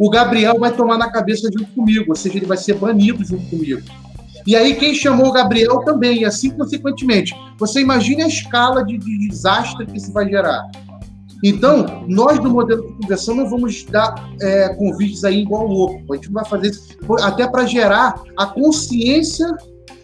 o 0.00 0.10
Gabriel 0.10 0.58
vai 0.58 0.72
tomar 0.72 0.96
na 0.96 1.10
cabeça 1.10 1.48
junto 1.52 1.72
comigo, 1.72 2.06
ou 2.08 2.16
seja, 2.16 2.36
ele 2.36 2.46
vai 2.46 2.56
ser 2.56 2.74
banido 2.74 3.24
junto 3.24 3.44
comigo. 3.50 3.82
E 4.46 4.56
aí 4.56 4.74
quem 4.76 4.94
chamou 4.94 5.26
o 5.26 5.32
Gabriel 5.32 5.80
também, 5.84 6.20
e 6.20 6.24
assim 6.24 6.50
consequentemente. 6.50 7.34
Você 7.58 7.80
imagine 7.80 8.22
a 8.22 8.28
escala 8.28 8.84
de, 8.84 8.96
de 8.96 9.28
desastre 9.28 9.84
que 9.86 9.98
isso 9.98 10.12
vai 10.12 10.28
gerar. 10.28 10.62
Então, 11.44 12.04
nós 12.08 12.38
do 12.40 12.50
modelo 12.50 12.86
de 12.86 12.92
conversão 12.94 13.34
não 13.34 13.48
vamos 13.48 13.84
dar 13.84 14.14
é, 14.40 14.74
convites 14.74 15.22
aí 15.24 15.42
igual 15.42 15.66
louco. 15.66 16.12
A 16.12 16.16
gente 16.16 16.26
não 16.26 16.40
vai 16.40 16.44
fazer 16.44 16.70
isso, 16.70 16.96
até 17.20 17.46
para 17.46 17.66
gerar 17.66 18.20
a 18.36 18.46
consciência 18.46 19.46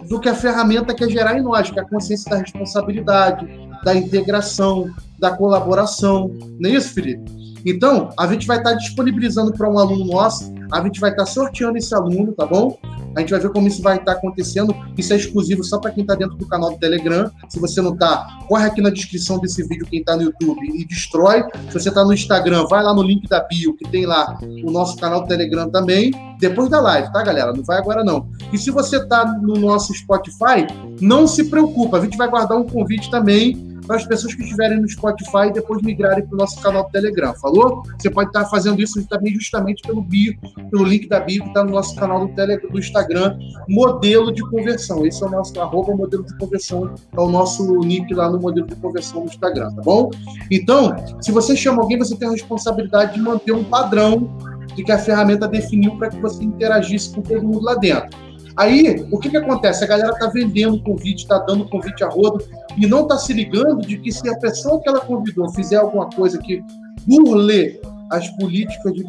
do 0.09 0.21
que 0.21 0.29
a 0.29 0.35
ferramenta 0.35 0.95
quer 0.95 1.09
gerar 1.09 1.39
em 1.39 1.43
nós, 1.43 1.71
que 1.71 1.79
é 1.79 1.83
a 1.83 1.89
consciência 1.89 2.31
da 2.31 2.39
responsabilidade, 2.39 3.47
da 3.85 3.95
integração, 3.95 4.91
da 5.19 5.37
colaboração. 5.37 6.31
Não 6.59 6.71
é 6.71 6.75
isso, 6.75 6.95
Felipe? 6.95 7.25
Então, 7.65 8.11
a 8.19 8.27
gente 8.27 8.47
vai 8.47 8.59
estar 8.59 8.75
disponibilizando 8.75 9.53
para 9.53 9.71
um 9.71 9.79
aluno 9.79 10.05
nosso, 10.05 10.53
a 10.71 10.83
gente 10.83 11.01
vai 11.01 11.11
estar 11.11 11.27
sorteando 11.27 11.79
esse 11.79 11.95
aluno, 11.95 12.33
tá 12.33 12.45
bom? 12.47 12.79
A 13.17 13.21
gente 13.21 13.31
vai 13.31 13.41
ver 13.41 13.51
como 13.51 13.69
isso 13.69 13.83
vai 13.83 13.97
estar 13.97 14.13
acontecendo. 14.13 14.75
Isso 14.97 15.13
é 15.13 15.17
exclusivo 15.17 15.63
só 15.65 15.79
para 15.79 15.91
quem 15.91 16.03
está 16.03 16.15
dentro 16.15 16.37
do 16.37 16.47
canal 16.47 16.73
do 16.73 16.79
Telegram. 16.79 17.31
Se 17.49 17.59
você 17.61 17.81
não 17.81 17.95
está, 17.95 18.39
corre 18.49 18.67
aqui 18.67 18.81
na 18.81 18.91
descrição 18.91 19.39
desse 19.39 19.63
vídeo 19.67 19.87
quem 19.87 20.01
está 20.01 20.17
no 20.17 20.23
YouTube 20.23 20.61
e 20.63 20.85
destrói. 20.85 21.45
Se 21.69 21.75
você 21.75 21.89
está 21.89 22.05
no 22.05 22.13
Instagram, 22.13 22.67
vai 22.67 22.83
lá 22.83 22.95
no 22.95 23.03
link 23.03 23.29
da 23.29 23.41
bio, 23.41 23.77
que 23.77 23.89
tem 23.89 24.07
lá 24.07 24.39
o 24.65 24.71
nosso 24.71 24.97
canal 24.97 25.23
do 25.23 25.29
Telegram 25.29 25.71
também. 25.71 26.11
Depois 26.39 26.69
da 26.69 26.81
live, 26.81 27.13
tá, 27.13 27.23
galera? 27.23 27.53
Não 27.53 27.63
vai 27.63 27.79
agora 27.79 28.03
não. 28.05 28.29
E 28.53 28.59
se 28.59 28.71
você 28.71 28.97
está 28.97 29.25
no 29.25 29.55
nosso 29.55 29.95
Spotify, 29.95 30.67
não 31.01 31.27
se 31.27 31.45
preocupa. 31.45 31.99
A 31.99 32.01
gente 32.01 32.17
vai 32.17 32.29
guardar 32.29 32.59
um 32.59 32.65
convite 32.65 33.11
também 33.11 33.74
para 33.87 33.97
as 33.97 34.07
pessoas 34.07 34.35
que 34.35 34.43
estiverem 34.43 34.81
no 34.81 34.89
Spotify 34.89 35.49
e 35.49 35.53
depois 35.53 35.83
migrarem 35.83 36.27
para 36.27 36.35
o 36.35 36.39
nosso 36.39 36.61
canal 36.61 36.85
do 36.85 36.91
Telegram. 36.91 37.35
Falou? 37.35 37.83
Você 37.99 38.11
pode 38.11 38.29
estar 38.31 38.45
fazendo 38.47 38.81
isso 38.81 39.05
também 39.07 39.35
justamente 39.35 39.83
pelo 39.83 40.03
bio, 40.03 40.35
pelo 40.71 40.85
link 40.85 41.09
da 41.09 41.21
bio 41.21 41.43
que 41.43 41.49
está 41.49 41.65
no 41.65 41.71
nosso 41.71 41.95
canal 41.97 42.27
do, 42.27 42.35
Telegram, 42.35 42.71
do 42.71 42.79
Instagram, 42.79 43.39
modelo 43.69 44.33
de 44.33 44.43
conversão. 44.51 45.05
Esse 45.07 45.23
é 45.23 45.27
o 45.27 45.31
nosso 45.31 45.59
arroba 45.61 45.95
modelo 45.95 46.25
de 46.25 46.37
conversão, 46.39 46.95
é 47.13 47.21
o 47.21 47.29
nosso 47.29 47.81
link 47.81 48.13
lá 48.15 48.31
no 48.31 48.39
modelo 48.41 48.67
de 48.67 48.77
conversão 48.77 49.21
no 49.21 49.27
Instagram, 49.27 49.71
tá 49.75 49.83
bom? 49.83 50.11
Então, 50.51 50.95
se 51.21 51.33
você 51.33 51.57
chama 51.57 51.83
alguém, 51.83 51.99
você 51.99 52.17
tem 52.17 52.29
a 52.29 52.33
responsabilidade 52.33 53.15
de 53.15 53.21
manter 53.21 53.53
um 53.53 53.65
padrão 53.65 54.37
de 54.75 54.83
que 54.83 54.93
a 54.93 54.99
ferramenta 54.99 55.47
definiu 55.47 55.97
para 55.97 56.09
que 56.09 56.21
você 56.21 56.43
interagisse 56.43 57.15
com 57.15 57.23
todo 57.23 57.43
mundo 57.43 57.63
lá 57.63 57.75
dentro. 57.75 58.25
Aí, 58.57 59.05
o 59.11 59.19
que, 59.19 59.31
que 59.31 59.37
acontece? 59.37 59.85
A 59.85 59.87
galera 59.87 60.13
está 60.13 60.29
vendendo 60.29 60.81
convite, 60.83 61.23
está 61.23 61.39
dando 61.39 61.69
convite 61.69 62.05
a 62.05 62.09
rodo 62.09 62.45
e 62.77 62.87
não 62.87 63.03
está 63.03 63.19
se 63.19 63.33
ligando 63.33 63.81
de 63.81 63.99
que 63.99 64.13
se 64.13 64.29
a 64.29 64.39
pessoa 64.39 64.81
que 64.81 64.89
ela 64.89 65.01
convidou 65.01 65.49
fizer 65.51 65.77
alguma 65.77 66.09
coisa 66.11 66.39
que 66.39 66.63
burle 67.07 67.81
as 68.11 68.29
políticas 68.37 68.93
de 68.93 69.05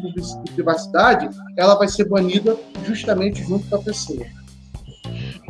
privacidade, 0.54 1.28
ela 1.56 1.76
vai 1.76 1.86
ser 1.86 2.08
banida 2.08 2.56
justamente 2.84 3.44
junto 3.44 3.68
com 3.68 3.76
a 3.76 3.82
pessoa. 3.82 4.24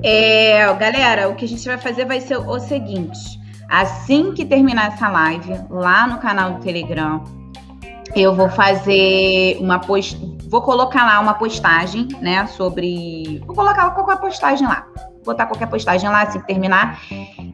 É, 0.02 0.66
galera, 0.74 1.28
o 1.28 1.34
que 1.34 1.44
a 1.44 1.48
gente 1.48 1.66
vai 1.66 1.78
fazer 1.78 2.04
vai 2.04 2.20
ser 2.20 2.36
o 2.36 2.60
seguinte: 2.60 3.40
assim 3.68 4.32
que 4.32 4.44
terminar 4.44 4.92
essa 4.92 5.08
live, 5.08 5.58
lá 5.70 6.06
no 6.06 6.18
canal 6.18 6.54
do 6.54 6.60
Telegram, 6.60 7.24
eu 8.14 8.34
vou 8.34 8.48
fazer 8.48 9.56
uma 9.60 9.78
post... 9.78 10.35
vou 10.48 10.62
colocar 10.62 11.04
lá 11.04 11.20
uma 11.20 11.34
postagem, 11.34 12.08
né, 12.20 12.46
sobre, 12.46 13.42
vou 13.46 13.54
colocar 13.54 13.90
qualquer 13.90 14.18
postagem 14.18 14.66
lá, 14.66 14.86
vou 14.94 15.24
botar 15.24 15.46
qualquer 15.46 15.68
postagem 15.68 16.08
lá 16.08 16.22
assim 16.22 16.40
que 16.40 16.46
terminar 16.46 17.00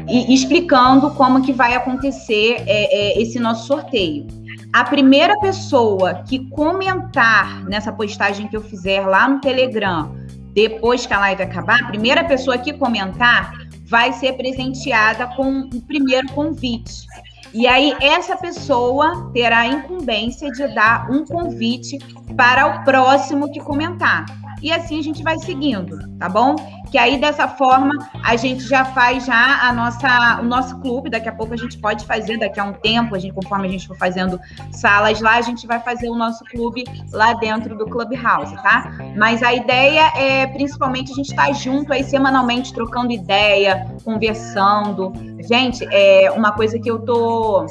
e 0.09 0.35
explicando 0.35 1.11
como 1.13 1.43
que 1.43 1.53
vai 1.53 1.75
acontecer 1.75 2.63
é, 2.67 3.17
é, 3.17 3.23
esse 3.23 3.39
nosso 3.39 3.67
sorteio. 3.67 4.27
A 4.73 4.85
primeira 4.85 5.39
pessoa 5.39 6.23
que 6.27 6.49
comentar 6.51 7.63
nessa 7.65 7.93
postagem 7.93 8.49
que 8.49 8.57
eu 8.57 8.63
fizer 8.63 9.07
lá 9.07 9.29
no 9.29 9.41
Telegram, 9.41 10.15
depois 10.55 11.07
que 11.07 11.13
a 11.13 11.19
live 11.21 11.43
acabar, 11.43 11.83
a 11.83 11.87
primeira 11.87 12.25
pessoa 12.25 12.59
que 12.59 12.73
comentar 12.73 13.53
vai 13.85 14.13
ser 14.15 14.33
presenteada 14.35 15.27
com 15.37 15.69
o 15.73 15.81
primeiro 15.83 16.27
convite. 16.33 17.07
E 17.55 17.67
aí, 17.67 17.95
essa 18.01 18.37
pessoa 18.37 19.31
terá 19.33 19.61
a 19.61 19.67
incumbência 19.67 20.51
de 20.51 20.67
dar 20.75 21.11
um 21.11 21.25
convite 21.25 21.99
para 22.35 22.67
o 22.67 22.85
próximo 22.85 23.53
que 23.53 23.61
comentar. 23.61 24.25
E 24.63 24.73
assim 24.73 24.99
a 24.99 25.03
gente 25.03 25.23
vai 25.23 25.39
seguindo, 25.39 25.99
tá 26.19 26.29
bom? 26.29 26.55
Que 26.91 26.97
aí 26.97 27.19
dessa 27.19 27.49
forma 27.49 27.93
a 28.23 28.37
gente 28.37 28.63
já 28.63 28.85
faz 28.85 29.27
já 29.27 29.69
a 29.69 29.73
nossa, 29.73 30.41
o 30.41 30.45
nosso 30.45 30.79
clube. 30.79 31.11
Daqui 31.11 31.29
a 31.29 31.33
pouco 31.33 31.53
a 31.53 31.57
gente 31.57 31.79
pode 31.79 32.05
fazer, 32.07 32.39
daqui 32.39 32.61
a 32.61 32.65
um 32.65 32.73
tempo, 32.73 33.15
a 33.15 33.19
gente, 33.19 33.35
conforme 33.35 33.67
a 33.67 33.71
gente 33.71 33.89
for 33.89 33.97
fazendo 33.97 34.39
salas 34.71 35.21
lá, 35.21 35.37
a 35.37 35.41
gente 35.41 35.67
vai 35.67 35.81
fazer 35.81 36.09
o 36.09 36.15
nosso 36.15 36.45
clube 36.45 36.85
lá 37.11 37.33
dentro 37.35 37.77
do 37.77 37.87
Clubhouse, 37.87 38.55
tá? 38.63 38.93
Mas 39.17 39.43
a 39.43 39.53
ideia 39.53 40.13
é 40.17 40.47
principalmente 40.47 41.13
a 41.13 41.15
gente 41.15 41.31
estar 41.31 41.47
tá 41.47 41.53
junto 41.53 41.93
aí 41.93 42.05
semanalmente, 42.05 42.73
trocando 42.73 43.11
ideia, 43.11 43.87
conversando. 44.05 45.13
Gente, 45.49 45.85
é 45.91 46.31
uma 46.31 46.53
coisa 46.53 46.79
que 46.79 46.91
eu 46.91 47.01
tô 47.01 47.67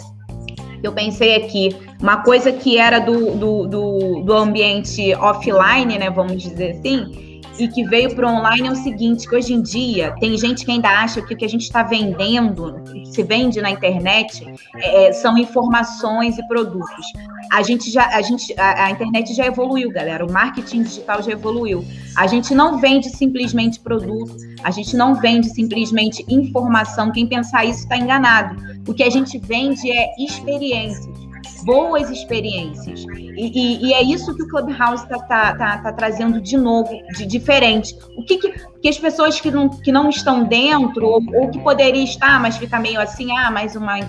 eu 0.83 0.91
pensei 0.91 1.35
aqui, 1.35 1.75
uma 2.01 2.23
coisa 2.23 2.51
que 2.51 2.77
era 2.77 2.99
do, 2.99 3.35
do, 3.35 3.67
do, 3.67 4.21
do 4.23 4.33
ambiente 4.33 5.13
offline, 5.15 5.97
né, 5.97 6.09
vamos 6.09 6.41
dizer 6.41 6.71
assim, 6.71 7.30
e 7.61 7.67
que 7.67 7.83
veio 7.83 8.15
para 8.15 8.27
o 8.27 8.35
online 8.35 8.67
é 8.67 8.71
o 8.71 8.75
seguinte, 8.75 9.27
que 9.27 9.35
hoje 9.35 9.53
em 9.53 9.61
dia 9.61 10.13
tem 10.19 10.37
gente 10.37 10.65
que 10.65 10.71
ainda 10.71 10.89
acha 10.89 11.21
que 11.21 11.33
o 11.33 11.37
que 11.37 11.45
a 11.45 11.49
gente 11.49 11.63
está 11.63 11.83
vendendo, 11.83 12.81
se 13.05 13.23
vende 13.23 13.61
na 13.61 13.69
internet, 13.69 14.45
é, 14.75 15.11
são 15.13 15.37
informações 15.37 16.37
e 16.37 16.47
produtos. 16.47 17.05
a 17.51 17.61
gente 17.61 17.91
já, 17.91 18.07
a 18.07 18.21
gente, 18.21 18.53
a, 18.57 18.85
a, 18.85 18.91
internet 18.91 19.33
já 19.33 19.45
evoluiu, 19.45 19.91
galera. 19.91 20.25
O 20.25 20.31
marketing 20.31 20.83
digital 20.83 21.21
já 21.21 21.31
evoluiu. 21.31 21.85
A 22.15 22.27
gente 22.27 22.53
não 22.55 22.77
vende 22.77 23.09
simplesmente 23.09 23.79
produto, 23.79 24.35
a 24.63 24.71
gente 24.71 24.95
não 24.95 25.15
vende 25.15 25.49
simplesmente 25.49 26.25
informação. 26.27 27.11
Quem 27.11 27.27
pensar 27.27 27.65
isso 27.65 27.79
está 27.79 27.97
enganado. 27.97 28.55
O 28.87 28.93
que 28.93 29.03
a 29.03 29.09
gente 29.09 29.37
vende 29.37 29.91
é 29.91 30.11
experiências, 30.17 31.15
boas 31.63 32.09
experiências. 32.09 33.05
E, 33.17 33.59
e, 33.59 33.87
e 33.87 33.93
é 33.93 34.01
isso 34.01 34.35
que 34.35 34.43
o 34.43 34.47
Clubhouse 34.47 35.03
está 35.03 35.19
tá, 35.19 35.55
tá, 35.55 35.77
tá, 35.77 35.93
trazendo 35.93 36.41
de 36.41 36.57
novo, 36.57 36.91
de 37.15 37.25
diferente. 37.25 37.95
O 38.17 38.23
que, 38.23 38.37
que, 38.37 38.53
que, 38.81 38.89
as 38.89 38.97
pessoas 38.97 39.39
que 39.39 39.49
não, 39.49 39.69
que 39.69 39.91
não 39.91 40.09
estão 40.09 40.43
dentro, 40.43 41.05
ou, 41.05 41.21
ou 41.33 41.49
que 41.49 41.59
poderia 41.59 42.03
estar, 42.03 42.39
mas 42.39 42.57
fica 42.57 42.79
meio 42.79 42.99
assim, 42.99 43.35
ah, 43.37 43.49
mais 43.49 43.75
uma 43.75 43.99
é, 43.99 44.05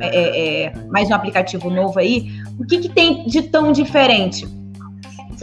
é, 0.00 0.64
é, 0.64 0.72
mais 0.88 1.10
um 1.10 1.14
aplicativo 1.14 1.70
novo 1.70 1.98
aí, 1.98 2.28
o 2.58 2.64
que, 2.64 2.78
que 2.78 2.88
tem 2.88 3.26
de 3.26 3.42
tão 3.42 3.72
diferente? 3.72 4.46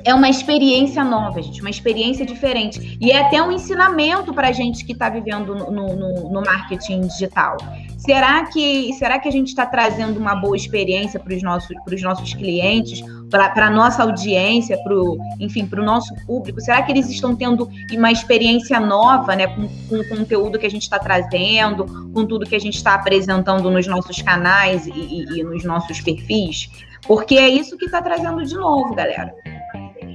É 0.04 0.14
uma 0.14 0.30
experiência 0.30 1.04
nova, 1.04 1.41
gente, 1.41 1.62
uma 1.62 1.70
experiência 1.70 2.26
diferente. 2.26 2.97
E 3.02 3.12
é 3.12 3.20
até 3.20 3.41
um 3.41 3.52
ensinamento 3.52 4.34
para 4.34 4.50
a 4.50 4.52
gente 4.52 4.86
que 4.86 4.93
está 4.93 5.10
vivendo 5.10 5.56
no, 5.56 5.72
no, 5.72 6.30
no, 6.30 6.41
marketing 6.41 7.02
digital. 7.02 7.58
Será 7.97 8.45
que, 8.45 8.93
será 8.93 9.20
que 9.20 9.28
a 9.28 9.32
gente 9.32 9.47
está 9.47 9.66
trazendo 9.66 10.20
uma 10.20 10.36
boa 10.36 10.56
experiência 10.56 11.20
para 11.20 11.36
os 11.36 11.43
nossos, 11.43 11.76
nossos 12.02 12.34
clientes, 12.34 13.02
para 13.30 13.68
a 13.68 13.70
nossa 13.70 14.04
audiência, 14.04 14.78
pro, 14.84 15.18
enfim, 15.39 15.66
para 15.66 15.82
o 15.82 15.86
nosso 15.86 16.14
público? 16.26 16.62
Será 16.62 16.82
que 16.82 16.91
eles 16.91 17.10
estão 17.10 17.36
tendo 17.36 17.70
uma 17.93 18.12
experiência 18.12 18.80
nova, 18.80 19.36
né, 19.36 19.47
com, 19.47 19.68
com 19.68 19.95
o 19.95 20.10
conteúdo 20.10 20.58
que 20.58 20.66
a 20.66 20.72
gente 20.72 20.84
está 20.84 21.00
trazendo, 21.00 21.86
com 22.14 22.26
tudo 22.26 22.45
que 22.45 22.56
a 22.56 22.60
gente 22.60 22.76
está 22.76 22.95
apresentando 22.95 23.70
nos 23.70 23.86
nossos 23.86 24.22
canais 24.22 24.88
e, 24.88 24.91
e, 24.91 25.39
e 25.39 25.43
nos 25.43 25.64
nossos 25.64 26.02
perfis? 26.02 26.70
Porque 27.06 27.36
é 27.36 27.50
isso 27.50 27.78
que 27.78 27.86
está 27.86 28.02
trazendo 28.02 28.43
de 28.45 28.56
novo, 28.56 28.93
galera. 28.93 29.34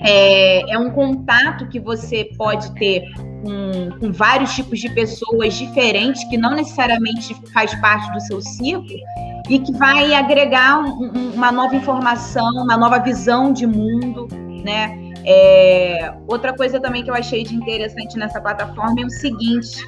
É, 0.07 0.71
é, 0.71 0.79
um 0.79 0.91
contato 0.91 1.67
que 1.69 1.81
você 1.81 2.31
pode 2.37 2.75
ter 2.75 3.11
com, 3.17 3.99
com, 3.99 4.13
vários 4.13 4.55
tipos 4.55 4.79
de 4.79 4.91
pessoas 4.91 5.55
diferentes, 5.55 6.23
que 6.25 6.37
não 6.37 6.55
necessariamente 6.55 7.35
faz 7.53 7.75
parte 7.77 8.13
do 8.13 8.21
seu 8.21 8.41
ciclo, 8.43 8.85
e 9.49 9.59
que 9.59 9.73
vai 9.73 10.13
agregar 10.13 10.81
um, 10.81 11.33
uma 11.35 11.51
nova 11.51 11.75
informação, 11.75 12.47
uma 12.63 12.77
nova 12.77 12.99
visão 12.99 13.51
de 13.53 13.67
mundo, 13.67 14.29
né? 14.63 15.13
É, 15.27 16.13
outra 16.29 16.53
coisa 16.55 16.79
também 16.79 17.03
que 17.03 17.11
eu 17.11 17.15
achei 17.15 17.43
de 17.43 17.55
interessante 17.55 18.19
nessa 18.19 18.41
plataforma 18.41 19.01
é 19.01 19.07
o 19.07 19.11
seguinte: 19.11 19.83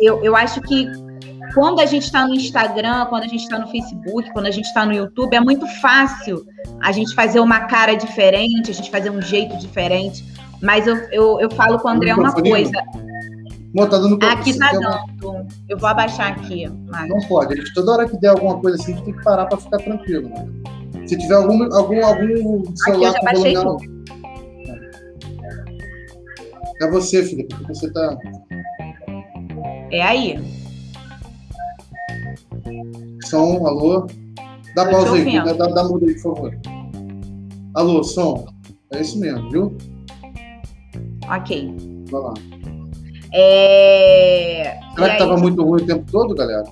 eu, 0.00 0.22
eu 0.22 0.36
acho 0.36 0.60
que 0.60 0.86
quando 1.52 1.80
a 1.80 1.86
gente 1.86 2.04
está 2.04 2.26
no 2.26 2.34
Instagram, 2.34 3.06
quando 3.06 3.24
a 3.24 3.26
gente 3.26 3.42
está 3.42 3.58
no 3.58 3.66
Facebook, 3.68 4.32
quando 4.32 4.46
a 4.46 4.50
gente 4.50 4.66
está 4.66 4.86
no 4.86 4.92
YouTube, 4.92 5.34
é 5.34 5.40
muito 5.40 5.66
fácil 5.80 6.46
a 6.80 6.92
gente 6.92 7.14
fazer 7.14 7.40
uma 7.40 7.60
cara 7.60 7.94
diferente, 7.94 8.70
a 8.70 8.74
gente 8.74 8.90
fazer 8.90 9.10
um 9.10 9.20
jeito 9.20 9.56
diferente. 9.58 10.24
Mas 10.62 10.86
eu, 10.86 10.96
eu, 11.10 11.40
eu 11.40 11.50
falo 11.50 11.78
com 11.78 11.88
o 11.88 11.90
André 11.90 12.14
uma 12.14 12.32
coisa. 12.32 12.82
Não, 13.74 13.88
tá 13.88 13.98
dando 13.98 14.18
Aqui 14.24 14.56
tá 14.56 14.70
dando. 14.70 15.46
Eu 15.68 15.76
vou 15.76 15.88
abaixar 15.88 16.32
aqui. 16.32 16.68
Mas... 16.86 17.08
Não 17.08 17.18
pode. 17.28 17.56
Gente, 17.56 17.74
toda 17.74 17.92
hora 17.92 18.08
que 18.08 18.16
der 18.18 18.28
alguma 18.28 18.58
coisa 18.60 18.80
assim, 18.80 18.92
a 18.92 18.96
gente 18.96 19.04
tem 19.04 19.14
que 19.14 19.24
parar 19.24 19.46
para 19.46 19.58
ficar 19.58 19.78
tranquilo. 19.78 20.30
Se 21.06 21.18
tiver 21.18 21.34
algum, 21.34 21.74
algum, 21.74 22.04
algum 22.04 22.76
celular 22.76 23.10
aqui, 23.10 23.18
eu 23.18 23.22
já 23.22 23.22
baixei 23.22 23.54
tudo. 23.54 23.94
É 26.80 26.90
você, 26.90 27.22
Felipe, 27.22 27.54
porque 27.54 27.74
você 27.74 27.92
tá. 27.92 28.16
É 29.90 30.02
aí. 30.02 30.53
Som, 33.24 33.66
alô? 33.66 34.06
Dá 34.74 34.86
pausa 34.86 35.14
aí, 35.14 35.34
dá, 35.42 35.52
dá, 35.52 35.66
dá 35.66 35.84
muda 35.84 36.06
aí, 36.06 36.14
por 36.14 36.34
favor. 36.34 36.58
Alô, 37.74 38.02
som. 38.02 38.46
É 38.92 39.00
isso 39.00 39.18
mesmo, 39.18 39.50
viu? 39.50 39.76
Ok. 41.28 41.74
Vai 42.10 42.20
lá. 42.20 42.34
É... 43.32 44.78
Será 44.94 45.08
que 45.08 45.12
estava 45.14 45.36
muito 45.36 45.62
ruim 45.64 45.82
o 45.82 45.86
tempo 45.86 46.04
todo, 46.10 46.34
galera? 46.34 46.64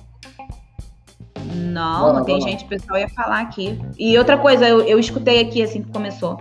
Não, 1.55 2.13
não 2.13 2.23
tem 2.23 2.39
gente, 2.41 2.63
o 2.65 2.67
pessoal 2.67 2.99
ia 2.99 3.09
falar 3.09 3.41
aqui. 3.41 3.79
E 3.97 4.17
outra 4.17 4.37
coisa, 4.37 4.67
eu, 4.67 4.81
eu 4.81 4.99
escutei 4.99 5.41
aqui 5.41 5.61
assim 5.61 5.81
que 5.81 5.91
começou. 5.91 6.39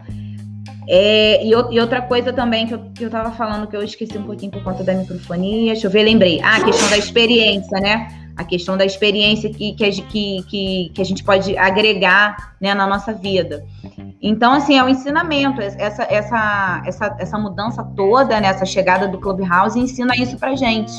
É, 0.89 1.45
e, 1.45 1.51
e, 1.51 1.81
outra 1.81 2.03
coisa 2.03 2.33
também 2.33 2.67
que 2.67 2.75
eu, 2.75 2.81
que 2.95 3.05
eu 3.05 3.11
tava 3.11 3.31
falando 3.33 3.67
que 3.67 3.77
eu 3.77 3.83
esqueci 3.83 4.19
um 4.19 4.25
pouquinho 4.25 4.53
por 4.53 4.63
conta 4.63 4.83
da 4.85 4.95
microfonia. 4.95 5.73
Deixa 5.73 5.87
eu 5.87 5.91
ver, 5.91 6.05
lembrei. 6.05 6.41
Ah, 6.43 6.57
a 6.57 6.65
questão 6.65 6.89
da 6.91 6.99
experiência, 6.99 7.81
né? 7.81 8.22
A 8.37 8.45
questão 8.45 8.77
da 8.77 8.85
experiência 8.85 9.51
que, 9.51 9.75
que, 9.75 10.03
que, 10.03 10.91
que, 10.95 11.03
a 11.03 11.05
gente 11.05 11.23
pode 11.23 11.57
agregar 11.57 12.55
né, 12.61 12.75
na 12.75 12.87
nossa 12.87 13.13
vida. 13.13 13.65
Então, 14.21 14.53
assim, 14.53 14.79
é 14.79 14.85
um 14.85 14.89
ensinamento, 14.89 15.61
essa, 15.61 16.05
essa, 16.05 16.83
essa, 16.87 17.17
essa 17.19 17.39
mudança 17.39 17.83
toda, 17.97 18.41
né, 18.41 18.49
essa 18.49 18.65
chegada 18.65 19.09
do 19.09 19.19
Clubhouse 19.19 19.79
ensina 19.79 20.15
isso 20.17 20.37
pra 20.39 20.55
gente. 20.55 20.93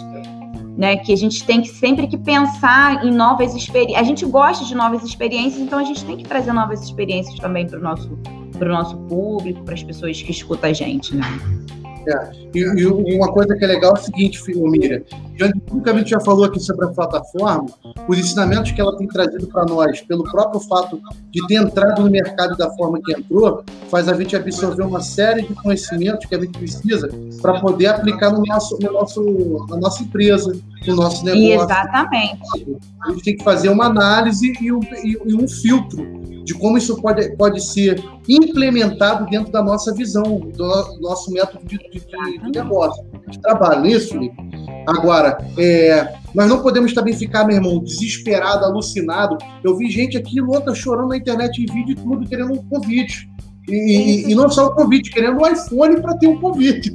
Né, 0.75 0.97
que 0.97 1.13
a 1.13 1.15
gente 1.15 1.43
tem 1.45 1.61
que 1.61 1.67
sempre 1.67 2.07
que 2.07 2.17
pensar 2.17 3.05
em 3.05 3.11
novas 3.11 3.53
experiências. 3.53 4.01
A 4.01 4.03
gente 4.03 4.25
gosta 4.25 4.65
de 4.65 4.73
novas 4.73 5.03
experiências, 5.03 5.61
então 5.61 5.77
a 5.77 5.83
gente 5.83 6.03
tem 6.03 6.17
que 6.17 6.23
trazer 6.23 6.51
novas 6.51 6.81
experiências 6.81 7.37
também 7.37 7.67
para 7.67 7.77
o 7.77 7.81
nosso, 7.81 8.17
nosso 8.59 8.97
público, 8.97 9.63
para 9.63 9.75
as 9.75 9.83
pessoas 9.83 10.19
que 10.19 10.31
escutam 10.31 10.71
a 10.71 10.73
gente, 10.73 11.15
né? 11.15 11.25
É. 12.07 12.31
E, 12.53 12.59
e, 12.59 13.15
uma 13.15 13.31
coisa 13.31 13.55
que 13.55 13.63
é 13.63 13.67
legal 13.67 13.95
é 13.95 13.99
o 13.99 14.03
seguinte, 14.03 14.41
de 14.43 15.59
tudo 15.67 15.81
que 15.81 15.89
a 15.89 15.93
gente 15.93 16.09
já 16.09 16.19
falou 16.19 16.45
aqui 16.45 16.59
sobre 16.59 16.85
a 16.85 16.89
plataforma, 16.89 17.65
os 18.07 18.17
ensinamentos 18.17 18.71
que 18.71 18.81
ela 18.81 18.95
tem 18.97 19.07
trazido 19.07 19.47
para 19.47 19.65
nós, 19.65 20.01
pelo 20.01 20.23
próprio 20.23 20.59
fato 20.61 21.01
de 21.31 21.45
ter 21.47 21.55
entrado 21.55 22.03
no 22.03 22.09
mercado 22.09 22.55
da 22.57 22.69
forma 22.71 23.01
que 23.01 23.13
entrou, 23.13 23.63
faz 23.89 24.07
a 24.07 24.13
gente 24.13 24.35
absorver 24.35 24.83
uma 24.83 25.01
série 25.01 25.43
de 25.43 25.53
conhecimentos 25.55 26.25
que 26.25 26.35
a 26.35 26.39
gente 26.39 26.57
precisa 26.57 27.09
para 27.41 27.59
poder 27.59 27.87
aplicar 27.87 28.31
no 28.31 28.43
nosso, 28.45 28.77
no 28.79 28.91
nosso, 28.91 29.67
na 29.69 29.77
nossa 29.77 30.03
empresa, 30.03 30.53
no 30.89 30.95
nosso 30.95 31.23
negócio. 31.25 31.63
Exatamente. 31.63 32.41
A 33.03 33.11
gente 33.11 33.23
tem 33.23 33.37
que 33.37 33.43
fazer 33.43 33.69
uma 33.69 33.85
análise 33.85 34.53
e 34.61 34.71
um, 34.71 34.79
e 35.03 35.35
um 35.35 35.47
filtro 35.47 36.21
de 36.43 36.53
como 36.53 36.77
isso 36.77 37.01
pode, 37.01 37.35
pode 37.37 37.63
ser 37.63 38.03
implementado 38.27 39.25
dentro 39.29 39.51
da 39.51 39.63
nossa 39.63 39.93
visão, 39.93 40.39
do 40.39 40.99
nosso 40.99 41.31
método 41.31 41.65
de, 41.65 41.77
de, 41.77 41.99
de 41.99 42.51
negócio, 42.59 43.03
de 43.29 43.39
trabalho. 43.41 43.81
Nisso, 43.81 44.09
Felipe? 44.09 44.35
Agora, 44.87 45.37
é, 45.57 46.13
nós 46.35 46.49
não 46.49 46.61
podemos 46.61 46.93
também 46.93 47.13
ficar, 47.13 47.45
meu 47.45 47.55
irmão, 47.55 47.79
desesperado, 47.79 48.65
alucinado. 48.65 49.37
Eu 49.63 49.77
vi 49.77 49.89
gente 49.89 50.17
aqui 50.17 50.41
louca 50.41 50.75
chorando 50.75 51.09
na 51.09 51.17
internet 51.17 51.61
em 51.61 51.73
vídeo 51.73 51.93
e 51.93 51.95
tudo, 51.95 52.27
querendo 52.27 52.53
um 52.53 52.63
convite. 52.65 53.29
E, 53.67 54.29
e, 54.29 54.35
não 54.35 54.49
só 54.49 54.67
o 54.67 54.75
convite, 54.75 55.09
querendo 55.09 55.39
um 55.39 55.47
iPhone 55.47 56.01
para 56.01 56.17
ter 56.17 56.27
um 56.27 56.39
convite. 56.39 56.93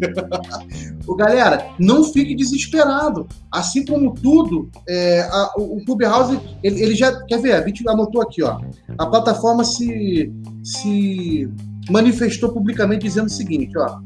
o 1.07 1.15
galera, 1.17 1.71
não 1.79 2.05
fique 2.05 2.35
desesperado. 2.35 3.27
Assim 3.51 3.85
como 3.85 4.13
tudo, 4.13 4.71
é, 4.87 5.23
a, 5.23 5.53
o 5.57 5.83
Clubhouse, 5.85 6.39
ele, 6.63 6.83
ele, 6.83 6.95
já. 6.95 7.25
Quer 7.25 7.41
ver? 7.41 7.53
A 7.55 7.67
gente 7.67 7.89
anotou 7.89 8.21
aqui, 8.21 8.43
ó. 8.43 8.61
A 8.99 9.07
plataforma 9.07 9.65
se, 9.65 10.31
se 10.63 11.49
manifestou 11.91 12.51
publicamente 12.51 13.05
dizendo 13.05 13.27
o 13.27 13.31
seguinte, 13.31 13.73
ó. 13.79 14.01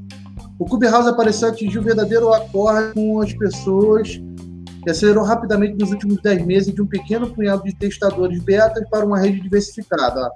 O 0.58 0.64
Clubhouse 0.64 1.08
apareceu 1.08 1.48
atingir 1.48 1.80
o 1.80 1.82
verdadeiro 1.82 2.32
acordo 2.32 2.94
com 2.94 3.20
as 3.20 3.32
pessoas 3.32 4.22
que 4.82 4.90
acelerou 4.90 5.24
rapidamente 5.24 5.76
nos 5.78 5.92
últimos 5.92 6.20
10 6.20 6.44
meses 6.44 6.74
de 6.74 6.82
um 6.82 6.86
pequeno 6.86 7.28
punhado 7.28 7.62
de 7.62 7.74
testadores 7.74 8.42
betas 8.42 8.82
para 8.90 9.06
uma 9.06 9.18
rede 9.18 9.40
diversificada. 9.40 10.30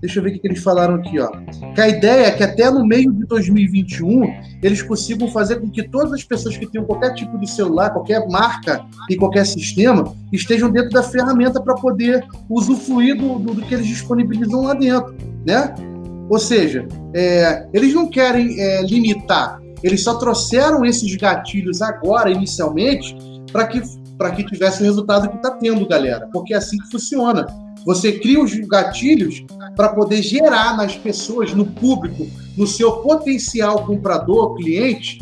Deixa 0.00 0.18
eu 0.18 0.24
ver 0.24 0.30
o 0.30 0.40
que 0.40 0.48
eles 0.48 0.62
falaram 0.62 0.94
aqui. 0.94 1.20
Ó. 1.20 1.30
Que 1.74 1.80
a 1.80 1.88
ideia 1.88 2.26
é 2.26 2.30
que 2.30 2.42
até 2.42 2.70
no 2.70 2.86
meio 2.86 3.12
de 3.12 3.24
2021 3.26 4.22
eles 4.62 4.82
consigam 4.82 5.28
fazer 5.28 5.60
com 5.60 5.70
que 5.70 5.86
todas 5.88 6.12
as 6.12 6.24
pessoas 6.24 6.56
que 6.56 6.66
tenham 6.66 6.86
qualquer 6.86 7.14
tipo 7.14 7.38
de 7.38 7.48
celular, 7.48 7.90
qualquer 7.90 8.26
marca 8.28 8.84
e 9.10 9.16
qualquer 9.16 9.44
sistema 9.44 10.12
estejam 10.32 10.70
dentro 10.70 10.90
da 10.90 11.02
ferramenta 11.02 11.60
para 11.60 11.74
poder 11.74 12.24
usufruir 12.48 13.16
do, 13.16 13.38
do, 13.38 13.54
do, 13.54 13.62
que 13.62 13.74
eles 13.74 13.86
disponibilizam 13.86 14.62
lá 14.62 14.74
dentro. 14.74 15.14
Né? 15.46 15.74
Ou 16.28 16.38
seja, 16.38 16.86
é, 17.14 17.68
eles 17.72 17.92
não 17.92 18.08
querem 18.08 18.58
é, 18.58 18.82
limitar, 18.82 19.60
eles 19.82 20.02
só 20.02 20.14
trouxeram 20.14 20.84
esses 20.84 21.14
gatilhos 21.16 21.82
agora, 21.82 22.30
inicialmente, 22.30 23.16
para 23.52 23.66
que, 23.66 23.80
que 23.80 24.44
tivesse 24.44 24.82
o 24.82 24.86
resultado 24.86 25.28
que 25.28 25.36
está 25.36 25.50
tendo, 25.52 25.86
galera. 25.86 26.28
Porque 26.32 26.54
é 26.54 26.56
assim 26.56 26.78
que 26.78 26.90
funciona. 26.90 27.46
Você 27.84 28.12
cria 28.18 28.40
os 28.40 28.54
gatilhos 28.54 29.44
para 29.76 29.90
poder 29.90 30.22
gerar 30.22 30.76
nas 30.76 30.96
pessoas, 30.96 31.52
no 31.52 31.66
público, 31.66 32.26
no 32.56 32.66
seu 32.66 32.92
potencial 32.98 33.84
comprador, 33.84 34.54
cliente, 34.54 35.18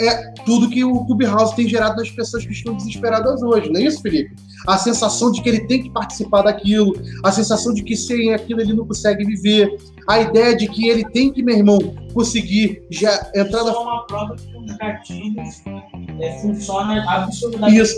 é 0.00 0.32
tudo 0.44 0.68
que 0.68 0.84
o 0.84 1.04
Clubhouse 1.04 1.54
tem 1.54 1.68
gerado 1.68 1.96
nas 1.96 2.10
pessoas 2.10 2.44
que 2.44 2.52
estão 2.52 2.74
desesperadas 2.74 3.42
hoje, 3.42 3.70
não 3.70 3.80
é 3.80 3.84
isso, 3.84 4.02
Felipe? 4.02 4.34
A 4.66 4.78
sensação 4.78 5.30
de 5.30 5.42
que 5.42 5.48
ele 5.48 5.66
tem 5.66 5.82
que 5.82 5.90
participar 5.90 6.42
daquilo, 6.42 6.94
a 7.22 7.30
sensação 7.30 7.72
de 7.72 7.82
que 7.82 7.96
sem 7.96 8.32
aquilo 8.32 8.60
ele 8.60 8.72
não 8.72 8.86
consegue 8.86 9.24
viver, 9.24 9.76
a 10.08 10.20
ideia 10.20 10.56
de 10.56 10.68
que 10.68 10.88
ele 10.88 11.04
tem 11.10 11.32
que, 11.32 11.42
meu 11.42 11.56
irmão, 11.56 11.78
conseguir 12.12 12.82
já 12.90 13.30
entrar 13.34 13.64
na. 13.64 13.72
Só 13.72 13.82
uma 13.82 14.06
prova 14.06 14.36
que 14.36 14.56
os 14.56 14.76
gatilhos 14.76 15.62
é, 16.20 16.38
funciona 16.40 17.04
absurdamente 17.10 17.80
isso, 17.80 17.96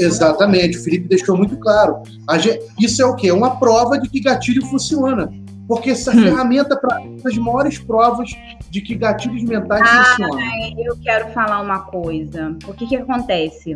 Exatamente, 0.00 0.78
o 0.78 0.82
Felipe 0.82 1.08
deixou 1.08 1.36
muito 1.36 1.56
claro. 1.56 2.02
Gente, 2.38 2.66
isso 2.80 3.02
é 3.02 3.06
o 3.06 3.14
quê? 3.14 3.28
É 3.28 3.34
uma 3.34 3.56
prova 3.56 3.98
de 3.98 4.08
que 4.08 4.20
gatilho 4.20 4.64
funciona. 4.66 5.32
Porque 5.72 5.88
essa 5.92 6.10
hum. 6.10 6.22
ferramenta 6.22 6.76
para 6.76 7.02
as 7.24 7.38
maiores 7.38 7.78
provas 7.78 8.28
de 8.68 8.82
que 8.82 8.94
gatilhos 8.94 9.42
mentais 9.42 9.80
ah, 9.82 10.04
funcionam. 10.04 10.38
Eu 10.76 10.98
quero 11.02 11.30
falar 11.30 11.62
uma 11.62 11.78
coisa. 11.78 12.54
O 12.68 12.74
que, 12.74 12.86
que 12.86 12.94
acontece? 12.94 13.72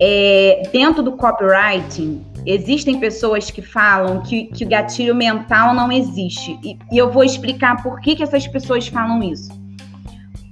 É, 0.00 0.68
dentro 0.72 1.04
do 1.04 1.12
copywriting, 1.12 2.20
existem 2.44 2.98
pessoas 2.98 3.48
que 3.48 3.62
falam 3.62 4.24
que, 4.24 4.46
que 4.46 4.64
o 4.64 4.68
gatilho 4.68 5.14
mental 5.14 5.72
não 5.72 5.92
existe. 5.92 6.58
E, 6.64 6.76
e, 6.90 6.98
eu 6.98 7.12
vou 7.12 7.22
explicar 7.22 7.80
por 7.80 8.00
que, 8.00 8.16
que 8.16 8.24
essas 8.24 8.44
pessoas 8.48 8.88
falam 8.88 9.22
isso. 9.22 9.48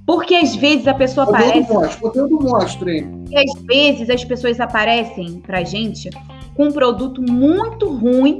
Porque 0.05 0.33
às 0.33 0.55
vezes 0.55 0.87
a 0.87 0.93
pessoa 0.93 1.27
aparece. 1.27 1.73
Mostra, 1.73 1.99
conteúdo 1.99 2.39
mostra, 2.41 2.89
hein? 2.89 3.25
E 3.29 3.37
às 3.37 3.61
vezes 3.63 4.09
as 4.09 4.23
pessoas 4.23 4.61
aparecem 4.61 5.41
pra 5.41 5.61
gente 5.65 6.09
com 6.55 6.67
um 6.67 6.71
produto 6.71 7.21
muito 7.21 7.89
ruim, 7.89 8.39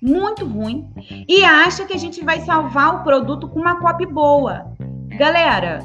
muito 0.00 0.44
ruim, 0.44 0.88
e 1.28 1.44
acha 1.44 1.84
que 1.84 1.94
a 1.94 1.98
gente 1.98 2.24
vai 2.24 2.40
salvar 2.40 2.96
o 2.96 3.04
produto 3.04 3.48
com 3.48 3.60
uma 3.60 3.80
copy 3.80 4.06
boa. 4.06 4.66
Galera, 5.18 5.80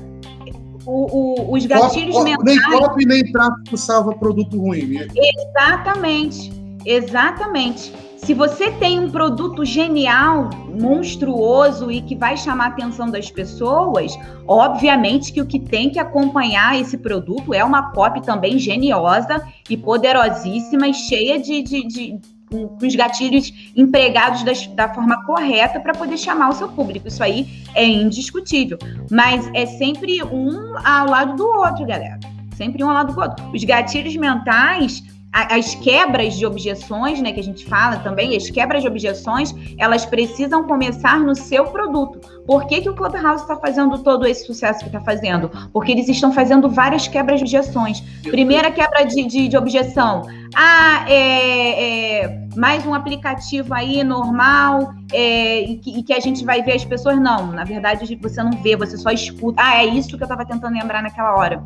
o, 0.85 1.51
o, 1.51 1.53
os 1.53 1.65
gatilhos 1.65 2.15
cop, 2.15 2.25
mentais. 2.25 2.69
Nem 2.69 2.79
copy 2.79 3.05
nem 3.05 3.31
tráfico 3.31 3.77
salva 3.77 4.13
produto 4.15 4.59
ruim. 4.59 4.85
Né? 4.87 5.07
Exatamente, 5.15 6.51
exatamente. 6.85 7.93
Se 8.17 8.35
você 8.35 8.69
tem 8.73 8.99
um 8.99 9.09
produto 9.09 9.65
genial, 9.65 10.51
monstruoso 10.79 11.91
e 11.91 12.03
que 12.03 12.15
vai 12.15 12.37
chamar 12.37 12.65
a 12.65 12.67
atenção 12.67 13.09
das 13.09 13.31
pessoas, 13.31 14.15
obviamente 14.47 15.33
que 15.33 15.41
o 15.41 15.45
que 15.45 15.59
tem 15.59 15.89
que 15.89 15.97
acompanhar 15.97 16.79
esse 16.79 16.99
produto 16.99 17.51
é 17.51 17.63
uma 17.63 17.91
copy 17.91 18.21
também 18.21 18.59
geniosa 18.59 19.43
e 19.67 19.75
poderosíssima 19.75 20.87
e 20.87 20.93
cheia 20.93 21.39
de, 21.39 21.63
de, 21.63 21.87
de 21.87 22.19
com 22.51 22.85
os 22.85 22.95
gatilhos 22.95 23.71
empregados 23.75 24.43
das, 24.43 24.67
da 24.67 24.93
forma 24.93 25.23
correta 25.25 25.79
para 25.79 25.93
poder 25.93 26.17
chamar 26.17 26.49
o 26.49 26.53
seu 26.53 26.67
público. 26.67 27.07
Isso 27.07 27.23
aí 27.23 27.63
é 27.73 27.85
indiscutível. 27.85 28.77
Mas 29.09 29.49
é 29.53 29.65
sempre 29.65 30.21
um 30.23 30.75
ao 30.83 31.07
lado 31.07 31.35
do 31.37 31.47
outro, 31.47 31.85
galera. 31.85 32.19
Sempre 32.55 32.83
um 32.83 32.89
ao 32.89 32.93
lado 32.93 33.13
do 33.13 33.19
outro. 33.19 33.49
Os 33.53 33.63
gatilhos 33.63 34.15
mentais 34.17 35.01
as 35.31 35.75
quebras 35.75 36.33
de 36.33 36.45
objeções, 36.45 37.21
né, 37.21 37.31
que 37.31 37.39
a 37.39 37.43
gente 37.43 37.65
fala 37.65 37.97
também, 37.97 38.35
as 38.35 38.49
quebras 38.49 38.81
de 38.81 38.87
objeções, 38.87 39.55
elas 39.77 40.05
precisam 40.05 40.67
começar 40.67 41.19
no 41.19 41.33
seu 41.33 41.67
produto. 41.67 42.19
Por 42.45 42.67
que, 42.67 42.81
que 42.81 42.89
o 42.89 42.93
Clubhouse 42.93 43.43
está 43.43 43.55
fazendo 43.55 43.97
todo 43.99 44.25
esse 44.25 44.45
sucesso 44.45 44.79
que 44.79 44.87
está 44.87 44.99
fazendo? 44.99 45.49
Porque 45.71 45.93
eles 45.93 46.09
estão 46.09 46.33
fazendo 46.33 46.69
várias 46.69 47.07
quebras 47.07 47.39
de 47.39 47.45
objeções. 47.45 48.01
Primeira 48.23 48.69
quebra 48.71 49.05
de, 49.05 49.23
de, 49.25 49.47
de 49.47 49.57
objeção. 49.57 50.23
Ah, 50.53 51.05
é, 51.07 52.23
é, 52.23 52.39
mais 52.57 52.85
um 52.85 52.93
aplicativo 52.93 53.73
aí 53.73 54.03
normal 54.03 54.93
é, 55.13 55.61
e, 55.61 55.77
que, 55.77 55.99
e, 55.99 56.03
que, 56.03 56.13
a 56.13 56.19
gente 56.19 56.43
vai 56.43 56.61
ver 56.61 56.73
as 56.73 56.83
pessoas. 56.83 57.17
Não, 57.17 57.53
na 57.53 57.63
verdade 57.63 58.19
você 58.21 58.43
não 58.43 58.51
vê, 58.61 58.75
você 58.75 58.97
só 58.97 59.11
escuta. 59.11 59.61
Ah, 59.63 59.81
é 59.81 59.85
isso 59.85 60.09
que 60.09 60.23
eu 60.23 60.25
estava 60.25 60.45
tentando 60.45 60.73
lembrar 60.73 61.01
naquela 61.01 61.35
hora 61.35 61.63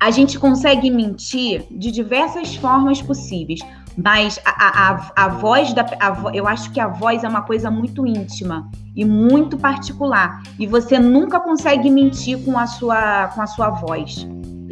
a 0.00 0.10
gente 0.10 0.38
consegue 0.38 0.90
mentir 0.90 1.64
de 1.70 1.90
diversas 1.90 2.54
formas 2.54 3.02
possíveis, 3.02 3.60
mas 3.96 4.38
a, 4.44 4.92
a, 4.92 5.24
a 5.24 5.28
voz 5.28 5.72
da. 5.72 5.82
A, 5.82 6.30
eu 6.32 6.46
acho 6.46 6.70
que 6.70 6.78
a 6.78 6.86
voz 6.86 7.24
é 7.24 7.28
uma 7.28 7.42
coisa 7.42 7.68
muito 7.68 8.06
íntima 8.06 8.70
e 8.94 9.04
muito 9.04 9.58
particular. 9.58 10.40
E 10.58 10.66
você 10.68 10.98
nunca 11.00 11.40
consegue 11.40 11.90
mentir 11.90 12.44
com 12.44 12.56
a 12.56 12.66
sua, 12.66 13.28
com 13.28 13.42
a 13.42 13.46
sua 13.46 13.70
voz. 13.70 14.26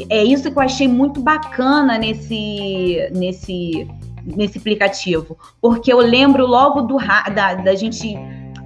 É 0.09 0.22
isso 0.22 0.51
que 0.51 0.57
eu 0.57 0.62
achei 0.62 0.87
muito 0.87 1.20
bacana 1.20 1.99
nesse, 1.99 3.11
nesse, 3.16 3.89
nesse 4.24 4.59
aplicativo. 4.59 5.37
Porque 5.61 5.93
eu 5.93 5.99
lembro 5.99 6.47
logo 6.47 6.83
do 6.83 6.99
da, 7.35 7.55
da 7.55 7.74
gente 7.74 8.16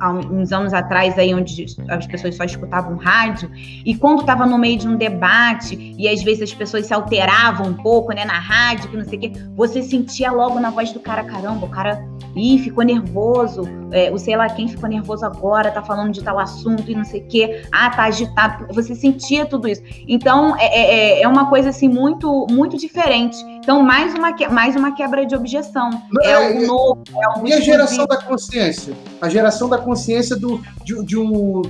há 0.01 0.11
uns 0.11 0.51
anos 0.53 0.73
atrás, 0.73 1.19
aí, 1.19 1.35
onde 1.35 1.67
as 1.89 2.07
pessoas 2.07 2.35
só 2.35 2.45
escutavam 2.45 2.97
rádio, 2.97 3.51
e 3.85 3.95
quando 3.95 4.21
estava 4.21 4.47
no 4.47 4.59
meio 4.59 4.79
de 4.79 4.89
um 4.89 4.97
debate, 4.97 5.95
e 5.99 6.09
às 6.09 6.23
vezes 6.23 6.43
as 6.43 6.55
pessoas 6.55 6.87
se 6.87 6.95
alteravam 6.95 7.69
um 7.69 7.75
pouco, 7.75 8.13
né, 8.13 8.25
na 8.25 8.39
rádio, 8.39 8.91
que 8.91 8.97
não 8.97 9.05
sei 9.05 9.19
o 9.19 9.21
quê, 9.21 9.33
você 9.55 9.83
sentia 9.83 10.33
logo 10.33 10.59
na 10.59 10.71
voz 10.71 10.93
do 10.93 11.01
cara, 11.01 11.23
caramba, 11.25 11.67
o 11.67 11.69
cara, 11.69 12.03
ih, 12.35 12.59
ficou 12.59 12.83
nervoso, 12.83 13.63
é, 13.93 14.11
o 14.11 14.19
sei 14.19 14.37
lá 14.37 14.49
quem 14.49 14.67
ficou 14.67 14.89
nervoso 14.89 15.25
agora, 15.25 15.71
tá 15.71 15.83
falando 15.83 16.13
de 16.13 16.23
tal 16.23 16.39
assunto 16.39 16.91
e 16.91 16.95
não 16.95 17.05
sei 17.05 17.21
o 17.21 17.27
quê, 17.27 17.63
ah, 17.71 17.91
tá 17.91 18.05
agitado, 18.05 18.67
você 18.73 18.95
sentia 18.95 19.45
tudo 19.45 19.69
isso. 19.69 19.83
Então, 20.09 20.57
é, 20.59 21.19
é, 21.19 21.23
é 21.23 21.29
uma 21.29 21.51
coisa, 21.51 21.69
assim, 21.69 21.89
muito, 21.89 22.47
muito 22.51 22.77
diferente. 22.77 23.37
Então, 23.71 23.85
mais 23.85 24.13
uma, 24.13 24.35
mais 24.51 24.75
uma 24.75 24.93
quebra 24.97 25.25
de 25.25 25.33
objeção. 25.33 25.91
É, 26.25 26.33
é 26.33 26.51
o 26.51 26.67
novo, 26.67 27.05
é 27.15 27.39
o 27.39 27.47
E 27.47 27.53
a 27.53 27.61
geração 27.61 28.05
da 28.05 28.17
consciência? 28.17 28.93
A 29.21 29.29
geração 29.29 29.69
da 29.69 29.79
consciência 29.79 30.35
do, 30.35 30.61
de, 30.85 31.01
de, 31.05 31.17
um, 31.17 31.63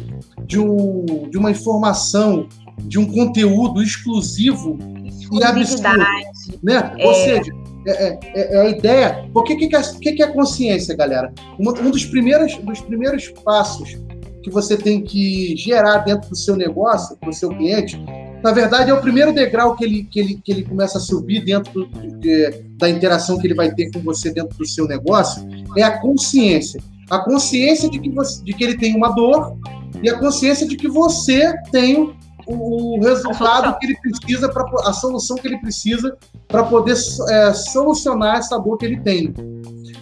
de, 0.46 0.58
um, 0.58 1.28
de 1.28 1.36
uma 1.36 1.50
informação, 1.50 2.48
de 2.78 2.98
um 2.98 3.04
conteúdo 3.04 3.82
exclusivo 3.82 4.78
e 5.30 5.44
absurdo. 5.44 5.82
Né? 6.62 6.90
É. 6.98 7.06
Ou 7.06 7.12
seja, 7.12 7.52
é, 7.86 7.90
é, 7.90 8.18
é, 8.34 8.54
é, 8.54 8.60
a 8.62 8.68
ideia. 8.70 9.28
Porque 9.34 9.52
o 9.52 9.58
que, 9.58 9.68
que, 9.68 9.76
é, 9.76 9.82
que, 9.82 10.12
que 10.12 10.22
é 10.22 10.28
consciência, 10.28 10.96
galera? 10.96 11.30
Um, 11.58 11.68
um 11.68 11.90
dos, 11.90 12.06
primeiros, 12.06 12.56
dos 12.56 12.80
primeiros 12.80 13.28
passos 13.44 13.98
que 14.42 14.48
você 14.50 14.74
tem 14.74 15.02
que 15.02 15.54
gerar 15.54 15.98
dentro 15.98 16.30
do 16.30 16.36
seu 16.36 16.56
negócio, 16.56 17.14
para 17.18 17.28
o 17.28 17.32
seu 17.34 17.50
cliente, 17.50 18.02
na 18.42 18.52
verdade, 18.52 18.90
é 18.90 18.94
o 18.94 19.00
primeiro 19.00 19.32
degrau 19.34 19.76
que 19.76 19.84
ele, 19.84 20.04
que 20.04 20.20
ele, 20.20 20.40
que 20.42 20.52
ele 20.52 20.62
começa 20.62 20.98
a 20.98 21.00
subir 21.00 21.44
dentro 21.44 21.86
de, 22.18 22.50
da 22.76 22.88
interação 22.88 23.38
que 23.38 23.46
ele 23.46 23.54
vai 23.54 23.74
ter 23.74 23.90
com 23.90 24.00
você 24.00 24.32
dentro 24.32 24.56
do 24.56 24.66
seu 24.66 24.86
negócio, 24.86 25.46
é 25.76 25.82
a 25.82 25.98
consciência 25.98 26.80
a 27.10 27.18
consciência 27.18 27.90
de 27.90 27.98
que, 27.98 28.08
você, 28.08 28.42
de 28.42 28.54
que 28.54 28.62
ele 28.62 28.78
tem 28.78 28.94
uma 28.94 29.08
dor 29.08 29.56
e 30.00 30.08
a 30.08 30.18
consciência 30.18 30.66
de 30.66 30.76
que 30.76 30.88
você 30.88 31.52
tem 31.72 32.14
o, 32.46 32.96
o 32.96 33.00
resultado 33.00 33.76
que 33.78 33.86
ele 33.86 33.96
precisa 34.00 34.48
para 34.48 34.64
a 34.88 34.92
solução 34.92 35.36
que 35.36 35.48
ele 35.48 35.58
precisa 35.58 36.16
para 36.46 36.62
poder 36.62 36.96
é, 37.28 37.52
solucionar 37.52 38.38
essa 38.38 38.56
dor 38.56 38.78
que 38.78 38.86
ele 38.86 39.00
tem. 39.00 39.34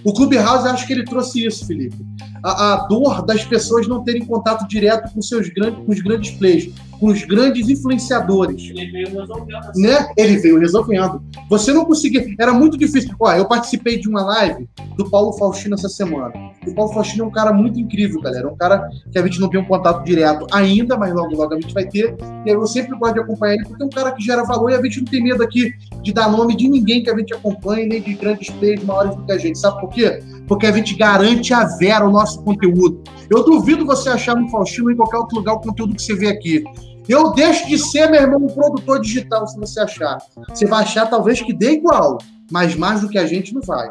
O 0.05 0.13
Clubhouse 0.13 0.69
acho 0.69 0.87
que 0.87 0.93
ele 0.93 1.05
trouxe 1.05 1.45
isso, 1.45 1.67
Felipe. 1.67 1.97
A, 2.43 2.75
a, 2.75 2.77
dor 2.87 3.25
das 3.25 3.45
pessoas 3.45 3.89
não 3.89 4.05
terem 4.05 4.25
contato 4.25 4.67
direto 4.69 5.13
com 5.13 5.21
seus 5.21 5.49
grandes, 5.49 5.85
com 5.85 5.93
os 5.93 6.01
grandes 6.01 6.31
players 6.33 6.73
com 6.99 7.07
os 7.07 7.25
grandes 7.25 7.69
influenciadores. 7.69 8.71
Ele 8.71 8.91
veio 8.91 9.21
resolvendo. 9.21 9.73
Né? 9.77 10.13
Ele 10.17 10.37
veio 10.39 10.59
resolvendo. 10.59 11.23
Você 11.49 11.73
não 11.73 11.85
conseguia. 11.85 12.27
Era 12.39 12.53
muito 12.53 12.77
difícil. 12.77 13.15
Ó, 13.21 13.33
eu 13.33 13.47
participei 13.47 13.99
de 13.99 14.09
uma 14.09 14.23
live 14.23 14.69
do 14.97 15.09
Paulo 15.09 15.33
Faustino 15.35 15.75
essa 15.75 15.89
semana. 15.89 16.33
O 16.69 16.75
Paulo 16.75 16.93
Faustino 16.93 17.25
é 17.25 17.27
um 17.27 17.31
cara 17.31 17.53
muito 17.53 17.79
incrível, 17.79 18.21
galera. 18.21 18.49
É 18.49 18.51
um 18.51 18.57
cara 18.57 18.89
que 19.11 19.19
a 19.19 19.23
gente 19.23 19.41
não 19.41 19.49
tem 19.49 19.61
um 19.61 19.65
contato 19.65 20.05
direto 20.05 20.47
ainda, 20.53 20.97
mas 20.97 21.13
logo, 21.15 21.35
logo 21.35 21.55
a 21.55 21.61
gente 21.61 21.73
vai 21.73 21.87
ter. 21.87 22.17
E 22.45 22.49
eu 22.49 22.67
sempre 22.67 22.97
gosto 22.99 23.15
de 23.15 23.21
acompanhar 23.21 23.55
ele, 23.55 23.65
porque 23.65 23.83
é 23.83 23.87
um 23.87 23.91
cara 23.91 24.13
que 24.13 24.23
gera 24.23 24.45
valor 24.45 24.71
e 24.71 24.75
a 24.75 24.83
gente 24.83 24.99
não 24.99 25.07
tem 25.07 25.23
medo 25.23 25.43
aqui 25.43 25.73
de 26.03 26.13
dar 26.13 26.31
nome 26.31 26.57
de 26.57 26.69
ninguém 26.69 27.03
que 27.03 27.11
a 27.11 27.17
gente 27.17 27.35
acompanhe, 27.35 27.87
nem 27.87 28.01
de 28.01 28.15
grandes 28.15 28.51
players 28.51 28.83
maiores 28.85 29.17
do 29.17 29.25
que 29.25 29.33
a 29.33 29.39
gente. 29.39 29.59
Sabe 29.59 29.81
por 29.81 29.91
quê? 29.91 30.23
Porque 30.47 30.67
a 30.67 30.73
gente 30.73 30.95
garante 30.95 31.53
a 31.53 31.65
vera 31.77 32.07
o 32.07 32.11
nosso 32.11 32.43
conteúdo. 32.43 33.03
Eu 33.31 33.45
duvido 33.45 33.85
você 33.85 34.09
achar 34.09 34.37
no 34.37 34.49
Faustino 34.49 34.91
em 34.91 34.97
qualquer 34.97 35.19
outro 35.19 35.39
lugar 35.39 35.55
o 35.55 35.61
conteúdo 35.61 35.95
que 35.95 36.03
você 36.03 36.15
vê 36.15 36.29
aqui. 36.29 36.65
Eu 37.09 37.33
deixo 37.33 37.67
de 37.67 37.79
ser, 37.79 38.11
meu 38.11 38.21
irmão, 38.21 38.39
um 38.43 38.49
produtor 38.49 39.01
digital, 39.01 39.47
se 39.47 39.59
você 39.59 39.81
achar. 39.81 40.19
Você 40.51 40.67
vai 40.67 40.83
achar 40.83 41.07
talvez 41.07 41.41
que 41.41 41.55
dê 41.55 41.73
igual, 41.73 42.19
mas 42.51 42.77
mais 42.77 43.01
do 43.01 43.09
que 43.09 43.19
a 43.19 43.27
gente 43.27 43.55
não 43.55 43.63
vai. 43.63 43.89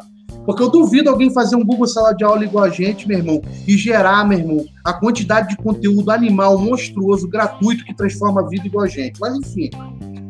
Porque 0.47 0.63
eu 0.63 0.69
duvido 0.69 1.09
alguém 1.09 1.29
fazer 1.29 1.57
um 1.57 1.65
Google 1.65 1.85
Sala 1.85 2.13
de 2.13 2.23
Aula 2.23 2.45
igual 2.45 2.63
a 2.63 2.69
gente, 2.69 3.05
meu 3.05 3.17
irmão, 3.17 3.41
e 3.67 3.77
gerar, 3.77 4.25
meu 4.25 4.39
irmão, 4.39 4.65
a 4.81 4.93
quantidade 4.93 5.49
de 5.49 5.57
conteúdo 5.57 6.09
animal, 6.09 6.57
monstruoso, 6.57 7.27
gratuito, 7.27 7.83
que 7.83 7.93
transforma 7.93 8.39
a 8.39 8.47
vida 8.47 8.65
igual 8.65 8.85
a 8.85 8.87
gente. 8.87 9.19
Mas, 9.19 9.35
enfim, 9.35 9.69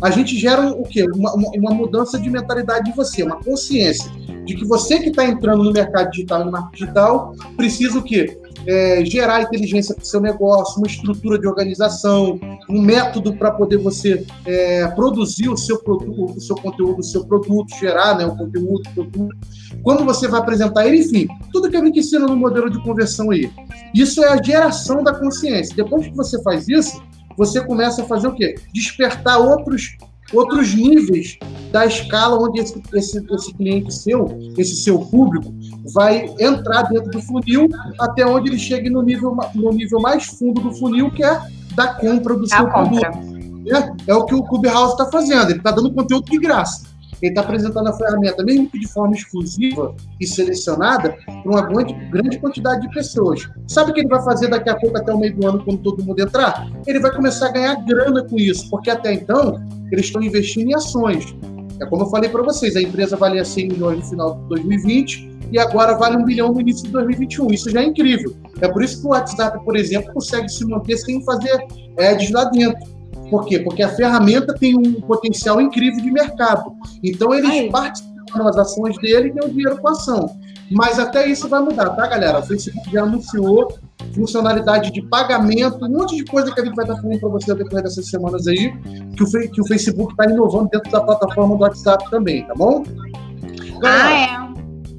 a 0.01 0.09
gente 0.09 0.35
gera 0.35 0.71
o 0.71 0.81
quê? 0.81 1.05
Uma, 1.15 1.35
uma, 1.35 1.71
mudança 1.71 2.19
de 2.19 2.31
mentalidade 2.31 2.85
de 2.85 2.97
você, 2.97 3.21
uma 3.21 3.35
consciência 3.35 4.11
de 4.43 4.55
que 4.55 4.65
você 4.65 4.99
que 4.99 5.09
está 5.09 5.23
entrando 5.23 5.63
no 5.63 5.71
mercado 5.71 6.09
digital 6.09 6.43
no 6.43 6.51
marketing 6.51 6.85
digital 6.85 7.35
precisa 7.55 7.99
o 7.99 8.03
quê? 8.03 8.39
É, 8.67 9.03
gerar 9.05 9.41
inteligência 9.41 9.95
para 9.95 10.03
o 10.03 10.05
seu 10.05 10.19
negócio, 10.19 10.77
uma 10.77 10.87
estrutura 10.87 11.39
de 11.39 11.47
organização, 11.47 12.39
um 12.69 12.81
método 12.81 13.33
para 13.33 13.51
poder 13.51 13.77
você 13.77 14.25
é, 14.45 14.87
produzir 14.89 15.47
o 15.47 15.55
seu 15.55 15.79
produto, 15.79 16.37
o 16.37 16.41
seu 16.41 16.55
conteúdo, 16.55 16.99
o 16.99 17.03
seu 17.03 17.25
produto, 17.25 17.73
gerar 17.79 18.17
né, 18.17 18.25
o 18.25 18.35
conteúdo, 18.35 18.81
o 18.89 18.93
produto. 18.93 19.37
Quando 19.81 20.03
você 20.03 20.27
vai 20.27 20.41
apresentar 20.41 20.85
ele, 20.85 20.99
enfim, 20.99 21.27
tudo 21.51 21.69
que 21.69 21.77
a 21.77 21.83
gente 21.83 21.99
ensina 21.99 22.27
no 22.27 22.35
modelo 22.35 22.69
de 22.69 22.81
conversão 22.83 23.31
aí. 23.31 23.49
Isso 23.95 24.23
é 24.23 24.27
a 24.27 24.41
geração 24.41 25.01
da 25.01 25.13
consciência. 25.13 25.75
Depois 25.75 26.05
que 26.05 26.15
você 26.15 26.41
faz 26.43 26.67
isso, 26.67 27.01
você 27.37 27.63
começa 27.63 28.01
a 28.01 28.05
fazer 28.05 28.27
o 28.27 28.35
quê? 28.35 28.55
Despertar 28.73 29.37
outros 29.37 29.95
outros 30.33 30.73
níveis 30.73 31.37
da 31.71 31.85
escala 31.85 32.37
onde 32.37 32.59
esse, 32.59 32.81
esse, 32.93 33.25
esse 33.33 33.53
cliente 33.53 33.93
seu, 33.93 34.27
esse 34.57 34.75
seu 34.75 34.99
público, 34.99 35.53
vai 35.93 36.33
entrar 36.39 36.83
dentro 36.83 37.11
do 37.11 37.21
funil 37.21 37.69
até 37.99 38.25
onde 38.25 38.49
ele 38.49 38.59
chegue 38.59 38.89
no 38.89 39.01
nível, 39.01 39.35
no 39.53 39.71
nível 39.71 39.99
mais 39.99 40.25
fundo 40.25 40.61
do 40.61 40.73
funil, 40.73 41.11
que 41.11 41.23
é 41.23 41.39
da 41.75 41.93
compra 41.93 42.35
do 42.35 42.47
seu 42.47 42.67
produto. 42.67 43.37
É, 43.69 44.11
é, 44.11 44.15
o 44.15 44.25
que 44.25 44.33
o 44.33 44.43
Clubhouse 44.43 44.93
está 44.93 45.05
fazendo, 45.07 45.49
ele 45.49 45.59
está 45.59 45.71
dando 45.71 45.93
conteúdo 45.93 46.25
de 46.25 46.37
graça. 46.37 46.87
ele 47.21 47.31
está 47.31 47.41
apresentando 47.41 47.87
a 47.87 47.93
ferramenta, 47.93 48.43
mesmo 48.43 48.69
que 48.69 48.79
de 48.79 48.87
forma 48.87 49.13
exclusiva 49.13 49.93
e 50.19 50.25
selecionada, 50.25 51.17
para 51.25 51.51
uma 51.51 51.61
grande, 51.61 51.93
grande 52.09 52.39
quantidade 52.39 52.81
de 52.81 52.93
pessoas. 52.93 53.49
Sabe 53.67 53.91
o 53.91 53.93
que 53.93 54.01
ele 54.01 54.09
vai 54.09 54.23
fazer 54.23 54.47
daqui 54.47 54.69
a 54.69 54.75
pouco, 54.75 54.97
até 54.97 55.13
o 55.13 55.17
meio 55.17 55.35
do 55.35 55.47
ano, 55.47 55.63
quando 55.63 55.79
todo 55.79 56.03
mundo 56.03 56.19
entrar? 56.19 56.67
Ele 56.85 56.99
vai 56.99 57.13
começar 57.13 57.47
a 57.47 57.51
ganhar 57.51 57.75
grana 57.85 58.23
com 58.23 58.37
isso, 58.37 58.69
porque 58.69 58.89
até 58.89 59.13
então 59.13 59.61
eles 59.91 60.05
estão 60.05 60.21
investindo 60.21 60.69
em 60.69 60.75
ações. 60.75 61.35
É 61.79 61.85
como 61.85 62.03
eu 62.03 62.07
falei 62.07 62.29
para 62.29 62.41
vocês, 62.43 62.75
a 62.75 62.81
empresa 62.81 63.15
valia 63.15 63.45
100 63.45 63.67
milhões 63.67 63.99
no 63.99 64.05
final 64.05 64.35
de 64.35 64.49
2020 64.49 65.37
e 65.51 65.59
agora 65.59 65.97
vale 65.97 66.17
um 66.17 66.25
bilhão 66.25 66.51
no 66.51 66.59
início 66.59 66.85
de 66.85 66.91
2021. 66.91 67.47
Isso 67.51 67.69
já 67.69 67.81
é 67.81 67.85
incrível. 67.85 68.35
É 68.59 68.67
por 68.67 68.83
isso 68.83 69.01
que 69.01 69.07
o 69.07 69.11
WhatsApp, 69.11 69.63
por 69.63 69.75
exemplo, 69.75 70.13
consegue 70.13 70.49
se 70.49 70.65
manter 70.65 70.97
sem 70.97 71.23
fazer 71.23 71.65
ads 71.97 72.31
lá 72.31 72.45
dentro. 72.45 72.97
Por 73.29 73.45
quê? 73.45 73.59
Porque 73.59 73.83
a 73.83 73.89
ferramenta 73.89 74.53
tem 74.53 74.75
um 74.75 74.93
potencial 75.01 75.61
incrível 75.61 76.01
de 76.01 76.11
mercado. 76.11 76.71
Então, 77.03 77.33
eles 77.33 77.49
Aí. 77.49 77.69
participam 77.69 78.43
das 78.43 78.57
ações 78.57 78.97
dele 78.97 79.29
e 79.29 79.31
ganham 79.31 79.49
dinheiro 79.49 79.77
com 79.77 79.87
a 79.87 79.91
ação. 79.91 80.29
Mas 80.69 80.99
até 80.99 81.27
isso 81.27 81.47
vai 81.47 81.61
mudar, 81.61 81.89
tá, 81.91 82.07
galera? 82.07 82.39
O 82.39 82.43
Facebook 82.43 82.91
já 82.91 83.03
anunciou 83.03 83.77
funcionalidade 84.13 84.91
de 84.91 85.01
pagamento, 85.01 85.85
um 85.85 85.89
monte 85.89 86.15
de 86.15 86.25
coisa 86.25 86.51
que 86.53 86.59
a 86.59 86.65
gente 86.65 86.75
vai 86.75 86.85
estar 86.85 86.99
falando 87.01 87.19
para 87.19 87.29
você 87.29 87.53
depois 87.53 87.83
dessas 87.83 88.09
semanas 88.09 88.47
aí, 88.47 88.73
que 89.15 89.23
o, 89.23 89.51
que 89.51 89.61
o 89.61 89.67
Facebook 89.67 90.11
está 90.11 90.31
inovando 90.31 90.69
dentro 90.71 90.91
da 90.91 91.01
plataforma 91.01 91.55
do 91.55 91.61
WhatsApp 91.61 92.09
também, 92.09 92.45
tá 92.45 92.53
bom? 92.55 92.83
Galera, 93.79 94.39
ah, 94.39 94.53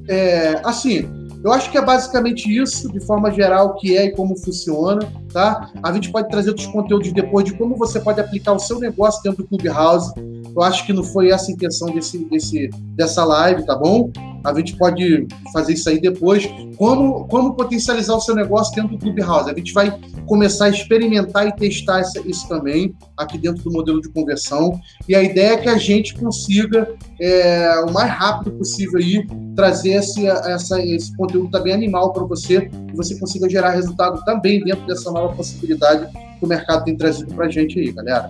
é. 0.07 0.53
é. 0.53 0.61
Assim, 0.63 1.07
eu 1.43 1.53
acho 1.53 1.71
que 1.71 1.77
é 1.77 1.81
basicamente 1.81 2.53
isso, 2.53 2.91
de 2.91 2.99
forma 2.99 3.31
geral, 3.31 3.67
o 3.67 3.73
que 3.75 3.97
é 3.97 4.05
e 4.05 4.11
como 4.11 4.37
funciona, 4.37 4.99
tá? 5.31 5.71
A 5.81 5.93
gente 5.93 6.11
pode 6.11 6.29
trazer 6.29 6.49
outros 6.49 6.67
conteúdos 6.67 7.11
depois 7.13 7.45
de 7.45 7.53
como 7.53 7.77
você 7.77 7.99
pode 7.99 8.19
aplicar 8.19 8.53
o 8.53 8.59
seu 8.59 8.79
negócio 8.79 9.21
dentro 9.23 9.43
do 9.43 9.47
Clubhouse. 9.47 10.11
Eu 10.53 10.61
acho 10.61 10.85
que 10.85 10.91
não 10.91 11.03
foi 11.03 11.29
essa 11.31 11.49
a 11.49 11.53
intenção 11.53 11.93
desse, 11.93 12.17
desse, 12.25 12.69
dessa 12.95 13.23
live, 13.23 13.65
tá 13.65 13.75
bom? 13.75 14.11
A 14.43 14.53
gente 14.53 14.75
pode 14.77 15.27
fazer 15.53 15.73
isso 15.73 15.89
aí 15.89 15.99
depois. 15.99 16.47
Como, 16.77 17.27
como 17.27 17.53
potencializar 17.53 18.15
o 18.15 18.21
seu 18.21 18.35
negócio 18.35 18.73
dentro 18.73 18.95
do 18.95 18.99
Clubhouse? 18.99 19.49
A 19.49 19.53
gente 19.53 19.73
vai 19.73 19.97
começar 20.25 20.65
a 20.65 20.69
experimentar 20.69 21.47
e 21.47 21.51
testar 21.55 22.01
isso 22.25 22.47
também 22.47 22.95
aqui 23.17 23.37
dentro 23.37 23.63
do 23.63 23.71
modelo 23.71 24.01
de 24.01 24.09
conversão. 24.09 24.79
E 25.07 25.15
a 25.15 25.21
ideia 25.21 25.53
é 25.53 25.57
que 25.57 25.69
a 25.69 25.77
gente 25.77 26.15
consiga, 26.15 26.87
é, 27.19 27.83
o 27.87 27.91
mais 27.91 28.11
rápido 28.11 28.51
possível, 28.51 28.99
aí, 28.99 29.27
trazer 29.55 29.91
esse, 29.91 30.25
essa, 30.25 30.81
esse 30.81 31.15
conteúdo 31.17 31.49
também 31.51 31.73
animal 31.73 32.13
para 32.13 32.23
você 32.23 32.69
e 32.91 32.95
você 32.95 33.17
consiga 33.19 33.49
gerar 33.49 33.71
resultado 33.71 34.23
também 34.23 34.63
dentro 34.63 34.85
dessa 34.85 35.11
nova 35.11 35.33
possibilidade 35.35 36.07
que 36.39 36.45
o 36.45 36.47
mercado 36.47 36.85
tem 36.85 36.95
trazido 36.95 37.33
para 37.33 37.47
a 37.47 37.49
gente 37.49 37.79
aí, 37.79 37.91
galera. 37.91 38.29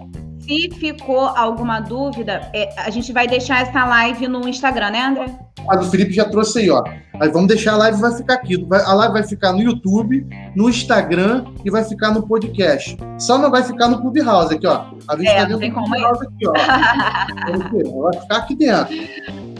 Se 0.49 0.67
ficou 0.79 1.27
alguma 1.27 1.79
dúvida, 1.79 2.49
é, 2.55 2.73
a 2.75 2.89
gente 2.89 3.13
vai 3.13 3.27
deixar 3.27 3.61
essa 3.61 3.85
live 3.85 4.27
no 4.27 4.49
Instagram, 4.49 4.89
né, 4.89 5.05
André? 5.05 5.39
Mas 5.63 5.85
o 5.85 5.91
Felipe 5.91 6.11
já 6.11 6.25
trouxe 6.25 6.57
aí, 6.57 6.71
ó. 6.71 6.83
Aí 7.21 7.29
vamos 7.29 7.49
deixar 7.49 7.73
a 7.73 7.77
live, 7.77 8.01
vai 8.01 8.17
ficar 8.17 8.33
aqui. 8.33 8.67
A 8.71 8.93
live 8.95 9.13
vai 9.13 9.23
ficar 9.27 9.53
no 9.53 9.61
YouTube, 9.61 10.25
no 10.55 10.67
Instagram 10.67 11.45
e 11.63 11.69
vai 11.69 11.83
ficar 11.83 12.09
no 12.09 12.27
podcast. 12.27 12.97
Só 13.19 13.37
não 13.37 13.51
vai 13.51 13.61
ficar 13.61 13.89
no 13.89 14.01
Clubhouse 14.01 14.55
aqui, 14.55 14.65
ó. 14.65 14.85
A 15.07 15.15
gente 15.15 15.27
é, 15.27 15.35
tá 15.35 15.45
dentro 15.45 15.69
do 15.69 15.71
Clubhouse 15.71 16.25
aqui, 16.25 16.47
ó. 16.47 18.01
vai 18.01 18.19
ficar 18.19 18.37
aqui 18.37 18.55
dentro. 18.55 18.95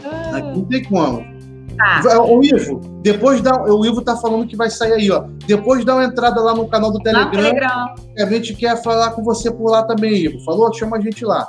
Aqui 0.32 0.58
não 0.58 0.64
tem 0.64 0.82
como. 0.84 1.39
Tá. 1.80 2.22
O 2.22 2.44
Ivo, 2.44 2.78
depois 3.02 3.40
da. 3.40 3.64
O 3.64 3.86
Ivo 3.86 4.02
tá 4.02 4.14
falando 4.14 4.46
que 4.46 4.54
vai 4.54 4.68
sair 4.68 4.92
aí, 4.92 5.10
ó. 5.10 5.24
Depois 5.46 5.82
dá 5.82 5.94
uma 5.94 6.04
entrada 6.04 6.38
lá 6.42 6.54
no 6.54 6.68
canal 6.68 6.92
do 6.92 6.98
Telegram. 6.98 7.30
Telegram. 7.30 7.94
A 8.18 8.26
gente 8.26 8.54
quer 8.54 8.82
falar 8.82 9.12
com 9.12 9.22
você 9.22 9.50
por 9.50 9.70
lá 9.70 9.82
também, 9.84 10.14
Ivo. 10.14 10.44
Falou? 10.44 10.72
Chama 10.74 10.98
a 10.98 11.00
gente 11.00 11.24
lá. 11.24 11.48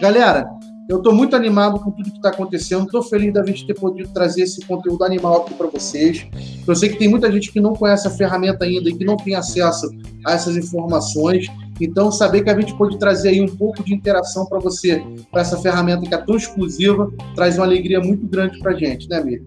Galera, 0.00 0.48
eu 0.88 0.98
estou 0.98 1.12
muito 1.12 1.34
animado 1.34 1.80
com 1.80 1.90
tudo 1.90 2.08
que 2.08 2.16
está 2.16 2.28
acontecendo. 2.28 2.84
Estou 2.84 3.02
feliz 3.02 3.34
da 3.34 3.44
gente 3.44 3.66
ter 3.66 3.74
podido 3.74 4.08
trazer 4.10 4.42
esse 4.42 4.64
conteúdo 4.64 5.04
animal 5.04 5.42
aqui 5.42 5.54
para 5.54 5.66
vocês. 5.66 6.26
Eu 6.66 6.74
sei 6.76 6.88
que 6.88 6.96
tem 6.96 7.08
muita 7.08 7.30
gente 7.30 7.52
que 7.52 7.60
não 7.60 7.74
conhece 7.74 8.06
a 8.06 8.10
ferramenta 8.10 8.64
ainda 8.64 8.88
e 8.88 8.94
que 8.94 9.04
não 9.04 9.16
tem 9.16 9.34
acesso 9.34 9.90
a 10.24 10.32
essas 10.32 10.56
informações. 10.56 11.46
Então, 11.80 12.10
saber 12.10 12.42
que 12.42 12.50
a 12.50 12.60
gente 12.60 12.74
pode 12.76 12.98
trazer 12.98 13.30
aí 13.30 13.40
um 13.40 13.56
pouco 13.56 13.82
de 13.82 13.94
interação 13.94 14.46
para 14.46 14.58
você, 14.58 15.02
para 15.30 15.42
essa 15.42 15.56
ferramenta 15.58 16.02
que 16.02 16.14
é 16.14 16.18
tão 16.18 16.36
exclusiva, 16.36 17.10
traz 17.34 17.56
uma 17.56 17.66
alegria 17.66 18.00
muito 18.00 18.26
grande 18.26 18.58
para 18.58 18.72
a 18.72 18.74
gente, 18.74 19.08
né, 19.08 19.22
Miriam? 19.22 19.44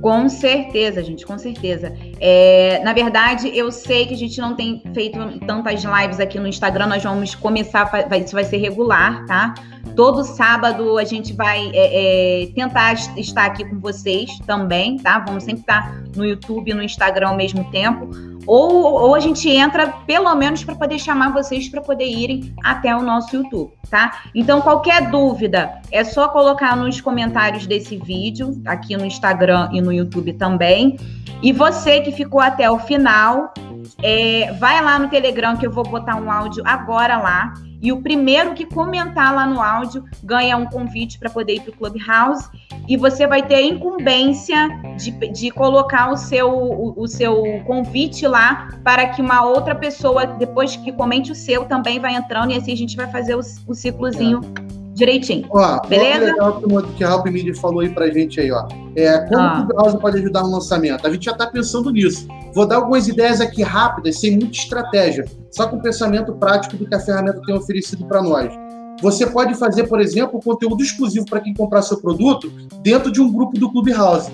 Com 0.00 0.28
certeza, 0.28 1.02
gente, 1.02 1.26
com 1.26 1.36
certeza. 1.38 1.92
É, 2.20 2.80
na 2.84 2.92
verdade, 2.92 3.50
eu 3.56 3.72
sei 3.72 4.06
que 4.06 4.14
a 4.14 4.16
gente 4.16 4.40
não 4.40 4.54
tem 4.54 4.82
feito 4.94 5.18
tantas 5.40 5.82
lives 5.82 6.20
aqui 6.20 6.38
no 6.38 6.46
Instagram, 6.46 6.86
nós 6.86 7.02
vamos 7.02 7.34
começar, 7.34 7.84
vai, 7.84 8.20
isso 8.20 8.32
vai 8.32 8.44
ser 8.44 8.58
regular, 8.58 9.24
tá? 9.26 9.54
Todo 9.96 10.22
sábado 10.22 10.98
a 10.98 11.04
gente 11.04 11.32
vai 11.32 11.70
é, 11.74 12.42
é, 12.42 12.46
tentar 12.54 12.92
estar 13.16 13.46
aqui 13.46 13.64
com 13.64 13.80
vocês 13.80 14.38
também, 14.46 14.98
tá? 14.98 15.18
Vamos 15.26 15.42
sempre 15.42 15.62
estar 15.62 16.04
no 16.14 16.24
YouTube 16.24 16.70
e 16.70 16.74
no 16.74 16.82
Instagram 16.82 17.30
ao 17.30 17.36
mesmo 17.36 17.68
tempo 17.70 18.08
ou, 18.48 18.94
ou 18.94 19.14
a 19.14 19.20
gente 19.20 19.46
entra 19.46 19.88
pelo 20.06 20.34
menos 20.34 20.64
para 20.64 20.74
poder 20.74 20.98
chamar 20.98 21.34
vocês 21.34 21.68
para 21.68 21.82
poder 21.82 22.06
irem 22.06 22.54
até 22.64 22.96
o 22.96 23.02
nosso 23.02 23.36
YouTube, 23.36 23.72
tá? 23.90 24.22
Então, 24.34 24.62
qualquer 24.62 25.10
dúvida, 25.10 25.82
é 25.92 26.02
só 26.02 26.28
colocar 26.28 26.74
nos 26.74 26.98
comentários 26.98 27.66
desse 27.66 27.98
vídeo, 27.98 28.58
aqui 28.64 28.96
no 28.96 29.04
Instagram 29.04 29.68
e 29.70 29.82
no 29.82 29.92
YouTube 29.92 30.32
também. 30.32 30.96
E 31.42 31.52
você 31.52 32.00
que 32.00 32.10
ficou 32.10 32.40
até 32.40 32.70
o 32.70 32.78
final, 32.78 33.52
é, 34.02 34.50
vai 34.58 34.82
lá 34.82 34.98
no 34.98 35.08
Telegram 35.08 35.54
que 35.54 35.66
eu 35.66 35.70
vou 35.70 35.84
botar 35.84 36.16
um 36.16 36.30
áudio 36.30 36.62
agora 36.66 37.18
lá. 37.18 37.52
E 37.80 37.92
o 37.92 38.02
primeiro 38.02 38.54
que 38.54 38.66
comentar 38.66 39.34
lá 39.34 39.46
no 39.46 39.60
áudio 39.60 40.04
ganha 40.22 40.56
um 40.56 40.66
convite 40.66 41.18
para 41.18 41.30
poder 41.30 41.54
ir 41.54 41.60
para 41.60 41.70
o 41.70 41.76
Clubhouse. 41.76 42.48
E 42.88 42.96
você 42.96 43.26
vai 43.26 43.46
ter 43.46 43.56
a 43.56 43.62
incumbência 43.62 44.68
de, 44.96 45.10
de 45.30 45.50
colocar 45.50 46.10
o 46.10 46.16
seu, 46.16 46.50
o, 46.50 46.94
o, 46.96 47.06
seu 47.06 47.62
convite 47.66 48.26
lá 48.26 48.68
para 48.82 49.08
que 49.08 49.22
uma 49.22 49.44
outra 49.44 49.74
pessoa, 49.74 50.26
depois 50.26 50.74
que 50.76 50.92
comente 50.92 51.30
o 51.30 51.34
seu, 51.34 51.66
também 51.66 52.00
vai 52.00 52.14
entrando. 52.14 52.52
E 52.52 52.56
assim 52.56 52.72
a 52.72 52.76
gente 52.76 52.96
vai 52.96 53.10
fazer 53.10 53.36
o, 53.36 53.40
o 53.66 53.74
ciclozinho. 53.74 54.40
É 54.74 54.78
direitinho. 54.98 55.46
Ó, 55.50 55.80
Beleza? 55.86 56.26
legal 56.26 56.60
que 56.96 57.04
a 57.04 57.10
Help 57.10 57.26
Media 57.26 57.54
falou 57.54 57.80
aí 57.80 57.88
pra 57.88 58.10
gente 58.10 58.40
aí, 58.40 58.50
ó. 58.50 58.66
É, 58.96 59.18
como 59.20 59.40
ah. 59.40 59.60
o 59.62 59.66
Clubhouse 59.66 59.98
pode 60.00 60.18
ajudar 60.18 60.42
no 60.42 60.50
lançamento? 60.50 61.06
A 61.06 61.10
gente 61.10 61.24
já 61.24 61.32
tá 61.32 61.46
pensando 61.46 61.90
nisso. 61.90 62.26
Vou 62.52 62.66
dar 62.66 62.76
algumas 62.76 63.06
ideias 63.06 63.40
aqui 63.40 63.62
rápidas, 63.62 64.18
sem 64.18 64.32
muita 64.32 64.58
estratégia, 64.58 65.24
só 65.50 65.68
com 65.68 65.80
pensamento 65.80 66.32
prático 66.34 66.76
do 66.76 66.86
que 66.86 66.94
a 66.94 67.00
ferramenta 67.00 67.40
tem 67.44 67.54
oferecido 67.54 68.04
para 68.06 68.22
nós. 68.22 68.52
Você 69.00 69.26
pode 69.26 69.54
fazer, 69.54 69.86
por 69.86 70.00
exemplo, 70.00 70.40
conteúdo 70.42 70.82
exclusivo 70.82 71.24
para 71.26 71.40
quem 71.40 71.54
comprar 71.54 71.82
seu 71.82 71.98
produto 72.00 72.50
dentro 72.82 73.12
de 73.12 73.20
um 73.20 73.32
grupo 73.32 73.58
do 73.58 73.70
Clubhouse. 73.70 74.30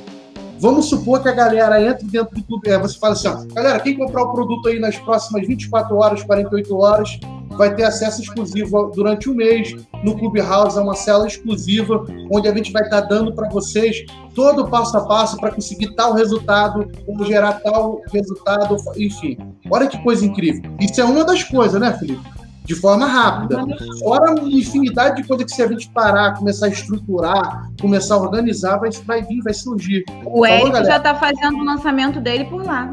Vamos 0.58 0.86
supor 0.86 1.22
que 1.22 1.28
a 1.28 1.32
galera 1.32 1.82
entre 1.82 2.06
dentro 2.06 2.34
do 2.34 2.42
clube. 2.42 2.70
É, 2.70 2.78
você 2.78 2.98
fala 2.98 3.12
assim: 3.12 3.28
ó, 3.28 3.44
galera, 3.52 3.80
quem 3.80 3.96
comprar 3.98 4.22
o 4.22 4.32
produto 4.32 4.68
aí 4.68 4.78
nas 4.78 4.96
próximas 4.96 5.46
24 5.46 5.96
horas, 5.96 6.22
48 6.22 6.76
horas, 6.76 7.20
vai 7.56 7.74
ter 7.74 7.84
acesso 7.84 8.22
exclusivo 8.22 8.90
durante 8.94 9.30
um 9.30 9.34
mês 9.34 9.74
no 10.02 10.16
Clubhouse, 10.16 10.78
é 10.78 10.80
uma 10.80 10.94
cela 10.94 11.26
exclusiva, 11.26 12.04
onde 12.30 12.48
a 12.48 12.54
gente 12.54 12.72
vai 12.72 12.82
estar 12.82 13.02
dando 13.02 13.32
para 13.34 13.48
vocês 13.48 14.04
todo 14.34 14.62
o 14.62 14.68
passo 14.68 14.96
a 14.96 15.06
passo 15.06 15.36
para 15.36 15.50
conseguir 15.50 15.94
tal 15.94 16.12
resultado, 16.12 16.90
como 17.06 17.24
gerar 17.24 17.54
tal 17.60 18.02
resultado, 18.12 18.76
enfim. 18.96 19.36
Olha 19.70 19.86
que 19.86 20.02
coisa 20.02 20.24
incrível. 20.24 20.62
Isso 20.80 21.00
é 21.00 21.04
uma 21.04 21.24
das 21.24 21.42
coisas, 21.44 21.80
né, 21.80 21.92
Felipe? 21.98 22.22
De 22.64 22.74
forma 22.74 23.06
rápida. 23.06 23.62
Fora 23.98 24.32
uma 24.32 24.48
infinidade 24.48 25.20
de 25.20 25.28
coisas 25.28 25.46
que 25.46 25.52
se 25.52 25.62
a 25.62 25.68
gente 25.68 25.88
parar, 25.90 26.34
começar 26.38 26.66
a 26.66 26.70
estruturar, 26.70 27.70
começar 27.78 28.14
a 28.14 28.18
organizar, 28.18 28.78
vai, 28.78 28.90
vai 29.04 29.22
vir, 29.22 29.42
vai 29.42 29.52
surgir. 29.52 30.02
O 30.24 30.46
Eric 30.46 30.72
já 30.84 30.96
está 30.96 31.14
fazendo 31.14 31.58
o 31.58 31.64
lançamento 31.64 32.20
dele 32.20 32.46
por 32.46 32.64
lá. 32.64 32.90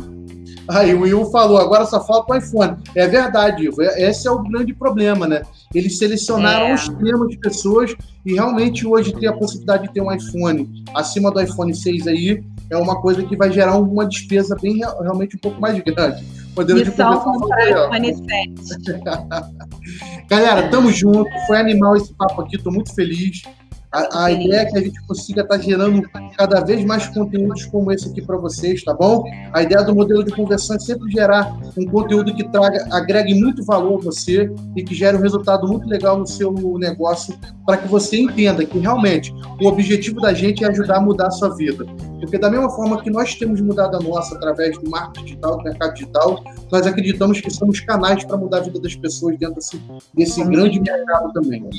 Aí 0.68 0.94
o 0.94 1.02
Will 1.02 1.26
falou, 1.32 1.58
agora 1.58 1.86
só 1.86 2.06
falta 2.06 2.34
o 2.34 2.38
iPhone. 2.38 2.78
É 2.96 3.08
verdade, 3.08 3.66
Ivo. 3.66 3.82
Esse 3.82 4.28
é 4.28 4.32
o 4.32 4.42
grande 4.44 4.74
problema, 4.74 5.28
né? 5.28 5.42
Eles 5.74 5.98
selecionaram 5.98 6.68
é. 6.68 6.74
os 6.74 6.88
temas 6.88 7.30
de 7.30 7.38
pessoas 7.38 7.96
e 8.26 8.34
realmente 8.34 8.86
hoje 8.86 9.14
ter 9.14 9.28
a 9.28 9.34
possibilidade 9.34 9.88
de 9.88 9.94
ter 9.94 10.02
um 10.02 10.12
iPhone 10.12 10.84
acima 10.94 11.32
do 11.32 11.42
iPhone 11.42 11.74
6 11.74 12.08
aí 12.08 12.44
é 12.70 12.78
uma 12.78 13.02
coisa 13.02 13.24
que 13.24 13.36
vai 13.36 13.52
gerar 13.52 13.78
uma 13.78 14.06
despesa 14.06 14.56
bem 14.62 14.80
realmente 15.02 15.36
um 15.36 15.40
pouco 15.40 15.60
mais 15.60 15.78
grande. 15.80 16.24
Podendo 16.56 16.84
de 16.84 16.96
só 16.96 17.20
comprar 17.20 17.70
iPhone 17.70 18.16
7. 18.16 19.02
Galera, 20.30 20.70
tamo 20.70 20.92
junto. 20.92 21.30
Foi 21.48 21.58
animal 21.58 21.98
esse 21.98 22.14
papo 22.14 22.42
aqui, 22.42 22.58
tô 22.58 22.72
muito 22.72 22.94
feliz. 22.96 23.42
A, 23.92 24.24
a 24.24 24.32
ideia 24.32 24.62
é 24.62 24.66
que 24.66 24.78
a 24.78 24.82
gente 24.82 25.02
consiga 25.06 25.42
estar 25.42 25.58
tá 25.58 25.62
gerando 25.62 26.10
cada 26.38 26.62
vez 26.62 26.84
mais 26.86 27.08
conteúdos 27.10 27.66
como 27.66 27.92
esse 27.92 28.08
aqui 28.08 28.22
para 28.22 28.38
vocês, 28.38 28.84
tá 28.86 28.94
bom? 28.94 29.24
A 29.52 29.64
ideia 29.64 29.84
do 29.84 29.94
modelo 29.94 30.24
de 30.24 30.32
conversão 30.32 30.78
é 30.78 30.80
sempre 30.80 31.12
gerar 31.12 31.60
um 31.78 31.86
conteúdo 31.86 32.34
que 32.34 32.48
traga, 32.50 32.88
agregue 32.90 33.34
muito 33.34 33.66
valor 33.66 34.00
a 34.00 34.04
você 34.06 34.50
e 34.78 34.84
que 34.84 34.96
gere 34.96 35.18
um 35.18 35.22
resultado 35.22 35.68
muito 35.68 35.90
legal 35.90 36.18
no 36.18 36.26
seu 36.26 36.54
negócio, 36.78 37.38
para 37.66 37.78
que 37.78 37.88
você 37.90 38.22
entenda 38.22 38.64
que 38.66 38.80
realmente 38.80 39.34
o 39.60 39.68
objetivo 39.68 40.22
da 40.22 40.34
gente 40.34 40.64
é 40.64 40.70
ajudar 40.70 40.98
a 40.98 41.02
mudar 41.02 41.28
a 41.28 41.32
sua 41.32 41.50
vida. 41.50 41.86
Porque 42.22 42.38
da 42.38 42.50
mesma 42.50 42.70
forma 42.70 43.02
que 43.02 43.10
nós 43.10 43.36
temos 43.36 43.60
mudado 43.60 43.98
a 43.98 44.00
nossa 44.00 44.36
através 44.36 44.78
do 44.78 44.90
marketing 44.90 45.26
digital, 45.26 45.58
do 45.58 45.64
mercado 45.64 45.94
digital, 45.94 46.44
nós 46.72 46.88
acreditamos 46.88 47.42
que 47.42 47.50
somos 47.50 47.82
canais 47.82 48.24
para 48.24 48.38
mudar 48.38 48.60
a 48.60 48.62
vida 48.62 48.80
das 48.80 48.96
pessoas 48.96 49.38
dentro 49.38 49.56
desse, 49.56 49.82
desse 50.14 50.44
grande 50.46 50.80
mercado 50.80 51.34
também. 51.34 51.70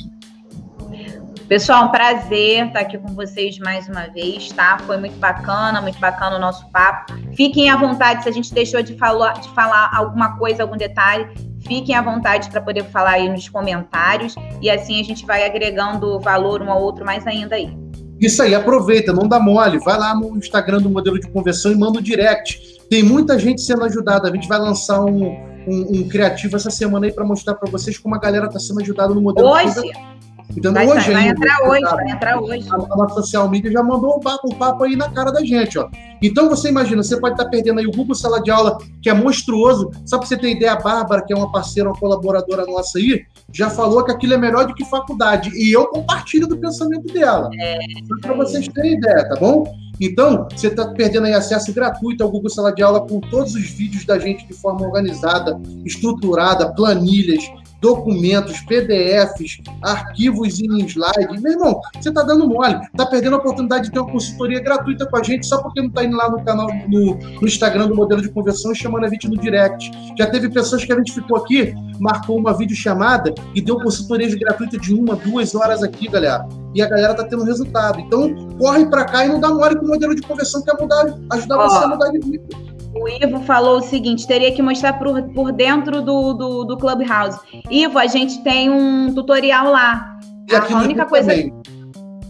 Pessoal, 1.47 1.85
um 1.85 1.89
prazer 1.89 2.67
estar 2.67 2.79
aqui 2.79 2.97
com 2.97 3.13
vocês 3.13 3.59
mais 3.59 3.87
uma 3.87 4.07
vez, 4.07 4.49
tá? 4.53 4.77
Foi 4.85 4.97
muito 4.97 5.17
bacana, 5.17 5.81
muito 5.81 5.99
bacana 5.99 6.37
o 6.37 6.39
nosso 6.39 6.69
papo. 6.71 7.13
Fiquem 7.35 7.69
à 7.69 7.75
vontade, 7.75 8.23
se 8.23 8.29
a 8.29 8.31
gente 8.31 8.53
deixou 8.53 8.81
de 8.81 8.95
falar, 8.97 9.33
de 9.33 9.49
falar 9.49 9.91
alguma 9.93 10.37
coisa, 10.37 10.63
algum 10.63 10.77
detalhe, 10.77 11.27
fiquem 11.67 11.95
à 11.95 12.01
vontade 12.01 12.49
para 12.49 12.61
poder 12.61 12.85
falar 12.85 13.11
aí 13.11 13.29
nos 13.29 13.49
comentários 13.49 14.35
e 14.61 14.69
assim 14.69 15.01
a 15.01 15.03
gente 15.03 15.25
vai 15.25 15.45
agregando 15.45 16.19
valor 16.19 16.61
um 16.61 16.71
ao 16.71 16.81
outro 16.81 17.05
mais 17.05 17.27
ainda 17.27 17.55
aí. 17.55 17.75
Isso 18.19 18.41
aí, 18.41 18.55
aproveita, 18.55 19.11
não 19.11 19.27
dá 19.27 19.37
mole. 19.37 19.79
Vai 19.79 19.97
lá 19.97 20.15
no 20.15 20.37
Instagram 20.37 20.79
do 20.79 20.89
modelo 20.89 21.19
de 21.19 21.27
conversão 21.29 21.73
e 21.73 21.75
manda 21.75 21.97
o 21.97 21.99
um 21.99 22.03
direct. 22.03 22.79
Tem 22.89 23.03
muita 23.03 23.37
gente 23.37 23.61
sendo 23.61 23.83
ajudada. 23.83 24.29
A 24.29 24.33
gente 24.33 24.47
vai 24.47 24.59
lançar 24.59 25.03
um, 25.03 25.25
um, 25.67 25.87
um 25.89 26.07
criativo 26.07 26.55
essa 26.55 26.69
semana 26.69 27.05
aí 27.05 27.11
para 27.11 27.25
mostrar 27.25 27.55
para 27.55 27.69
vocês 27.69 27.97
como 27.97 28.15
a 28.15 28.19
galera 28.19 28.45
está 28.45 28.59
sendo 28.59 28.79
ajudada 28.79 29.13
no 29.13 29.21
modelo 29.21 29.49
Hoje? 29.49 29.65
de 29.65 29.75
conversão. 29.75 30.13
Então, 30.55 30.73
vai, 30.73 30.87
hoje 30.87 31.11
vai 31.11 31.27
entrar 31.27 31.57
hoje, 31.67 31.81
vai 31.81 32.09
entrar 32.11 32.41
hoje. 32.41 32.67
A, 32.69 33.03
a, 33.03 33.09
social 33.09 33.49
media 33.49 33.71
já 33.71 33.83
mandou 33.83 34.17
um 34.17 34.19
papo, 34.19 34.53
um 34.53 34.55
papo 34.55 34.83
aí 34.83 34.95
na 34.95 35.09
cara 35.09 35.31
da 35.31 35.43
gente, 35.43 35.77
ó. 35.77 35.89
Então 36.21 36.49
você 36.49 36.69
imagina, 36.69 37.03
você 37.03 37.19
pode 37.19 37.33
estar 37.33 37.45
tá 37.45 37.49
perdendo 37.49 37.79
aí 37.79 37.87
o 37.87 37.91
Google 37.91 38.15
Sala 38.15 38.41
de 38.41 38.49
Aula, 38.49 38.77
que 39.01 39.09
é 39.09 39.13
monstruoso. 39.13 39.91
Só 40.05 40.17
para 40.17 40.27
você 40.27 40.37
ter 40.37 40.51
ideia, 40.51 40.73
a 40.73 40.79
Bárbara, 40.79 41.23
que 41.25 41.33
é 41.33 41.35
uma 41.35 41.51
parceira, 41.51 41.89
uma 41.89 41.99
colaboradora 41.99 42.65
nossa 42.65 42.97
aí, 42.97 43.25
já 43.51 43.69
falou 43.69 44.03
que 44.05 44.11
aquilo 44.11 44.33
é 44.33 44.37
melhor 44.37 44.65
do 44.65 44.73
que 44.73 44.85
faculdade. 44.85 45.49
E 45.53 45.71
eu 45.71 45.87
compartilho 45.87 46.47
do 46.47 46.57
pensamento 46.57 47.11
dela. 47.13 47.49
É, 47.59 47.77
Só 48.07 48.15
para 48.21 48.33
vocês 48.35 48.67
terem 48.67 48.93
ideia, 48.93 49.27
tá 49.27 49.35
bom? 49.35 49.63
Então, 49.99 50.47
você 50.49 50.67
está 50.67 50.87
perdendo 50.87 51.27
aí 51.27 51.33
acesso 51.33 51.71
gratuito 51.73 52.23
ao 52.23 52.31
Google 52.31 52.49
Sala 52.49 52.73
de 52.73 52.81
Aula 52.81 53.01
com 53.07 53.19
todos 53.19 53.53
os 53.53 53.69
vídeos 53.69 54.05
da 54.05 54.17
gente 54.17 54.47
de 54.47 54.53
forma 54.53 54.85
organizada, 54.85 55.59
estruturada, 55.85 56.73
planilhas, 56.73 57.43
documentos, 57.83 58.61
PDFs, 58.61 59.57
arquivos 59.81 60.61
em 60.61 60.85
slide. 60.85 61.41
Meu 61.41 61.51
irmão, 61.51 61.81
você 61.99 62.07
está 62.07 62.23
dando 62.23 62.47
mole, 62.47 62.79
está 62.85 63.05
perdendo 63.05 63.35
a 63.35 63.39
oportunidade 63.39 63.85
de 63.85 63.91
ter 63.91 63.99
uma 63.99 64.09
consultoria 64.09 64.61
gratuita 64.61 65.05
com 65.05 65.17
a 65.17 65.21
gente 65.21 65.45
só 65.45 65.61
porque 65.61 65.81
não 65.81 65.89
está 65.89 66.05
indo 66.05 66.15
lá 66.15 66.29
no 66.29 66.41
canal, 66.45 66.69
no, 66.87 67.15
no, 67.15 67.45
Instagram 67.45 67.87
do 67.87 67.95
modelo 67.95 68.21
de 68.21 68.29
conversão 68.29 68.71
e 68.71 68.75
chamando 68.75 69.03
a 69.03 69.09
gente 69.09 69.27
no 69.27 69.37
direct. 69.37 69.91
Já 70.17 70.27
teve 70.27 70.49
pessoas 70.49 70.85
que 70.85 70.93
a 70.93 70.95
gente 70.95 71.11
ficou 71.11 71.35
aqui, 71.35 71.75
marcou 71.99 72.37
uma 72.37 72.57
videochamada 72.57 73.35
e 73.53 73.59
deu 73.59 73.77
consultoria 73.77 74.33
gratuita 74.33 74.77
de 74.77 74.93
uma, 74.93 75.17
duas 75.17 75.53
horas 75.53 75.83
aqui, 75.83 76.07
galera. 76.07 76.47
E 76.73 76.81
a 76.81 76.87
galera 76.87 77.13
tá 77.13 77.25
tendo 77.25 77.43
resultado. 77.43 77.99
Então, 77.99 78.33
corre 78.57 78.85
para 78.85 79.03
cá 79.03 79.25
e 79.25 79.27
não 79.27 79.41
dá 79.41 79.49
mole 79.49 79.75
com 79.75 79.85
o 79.85 79.89
modelo 79.89 80.15
de 80.15 80.21
conversão 80.21 80.61
que 80.61 80.71
é 80.71 80.73
mudar, 80.79 81.05
ajudar 81.33 81.57
oh. 81.57 81.69
você 81.69 81.83
a 81.83 81.87
mudar 81.89 82.09
de 82.11 82.19
vida. 82.19 82.72
O 82.95 83.07
Ivo 83.07 83.41
falou 83.43 83.77
o 83.77 83.81
seguinte: 83.81 84.27
teria 84.27 84.51
que 84.51 84.61
mostrar 84.61 84.93
por, 84.93 85.21
por 85.33 85.51
dentro 85.51 86.01
do, 86.01 86.33
do, 86.33 86.63
do 86.63 86.77
Clubhouse. 86.77 87.39
Ivo, 87.69 87.97
a 87.97 88.07
gente 88.07 88.43
tem 88.43 88.69
um 88.69 89.13
tutorial 89.13 89.71
lá. 89.71 90.17
E 90.49 90.55
aqui 90.55 90.73
a 90.73 90.77
única 90.77 91.05
coisa. 91.05 91.29
Também. 91.29 91.53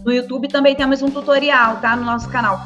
No 0.04 0.12
YouTube 0.12 0.48
também 0.48 0.74
temos 0.74 1.02
um 1.02 1.10
tutorial, 1.10 1.78
tá? 1.78 1.96
No 1.96 2.04
nosso 2.04 2.28
canal. 2.28 2.60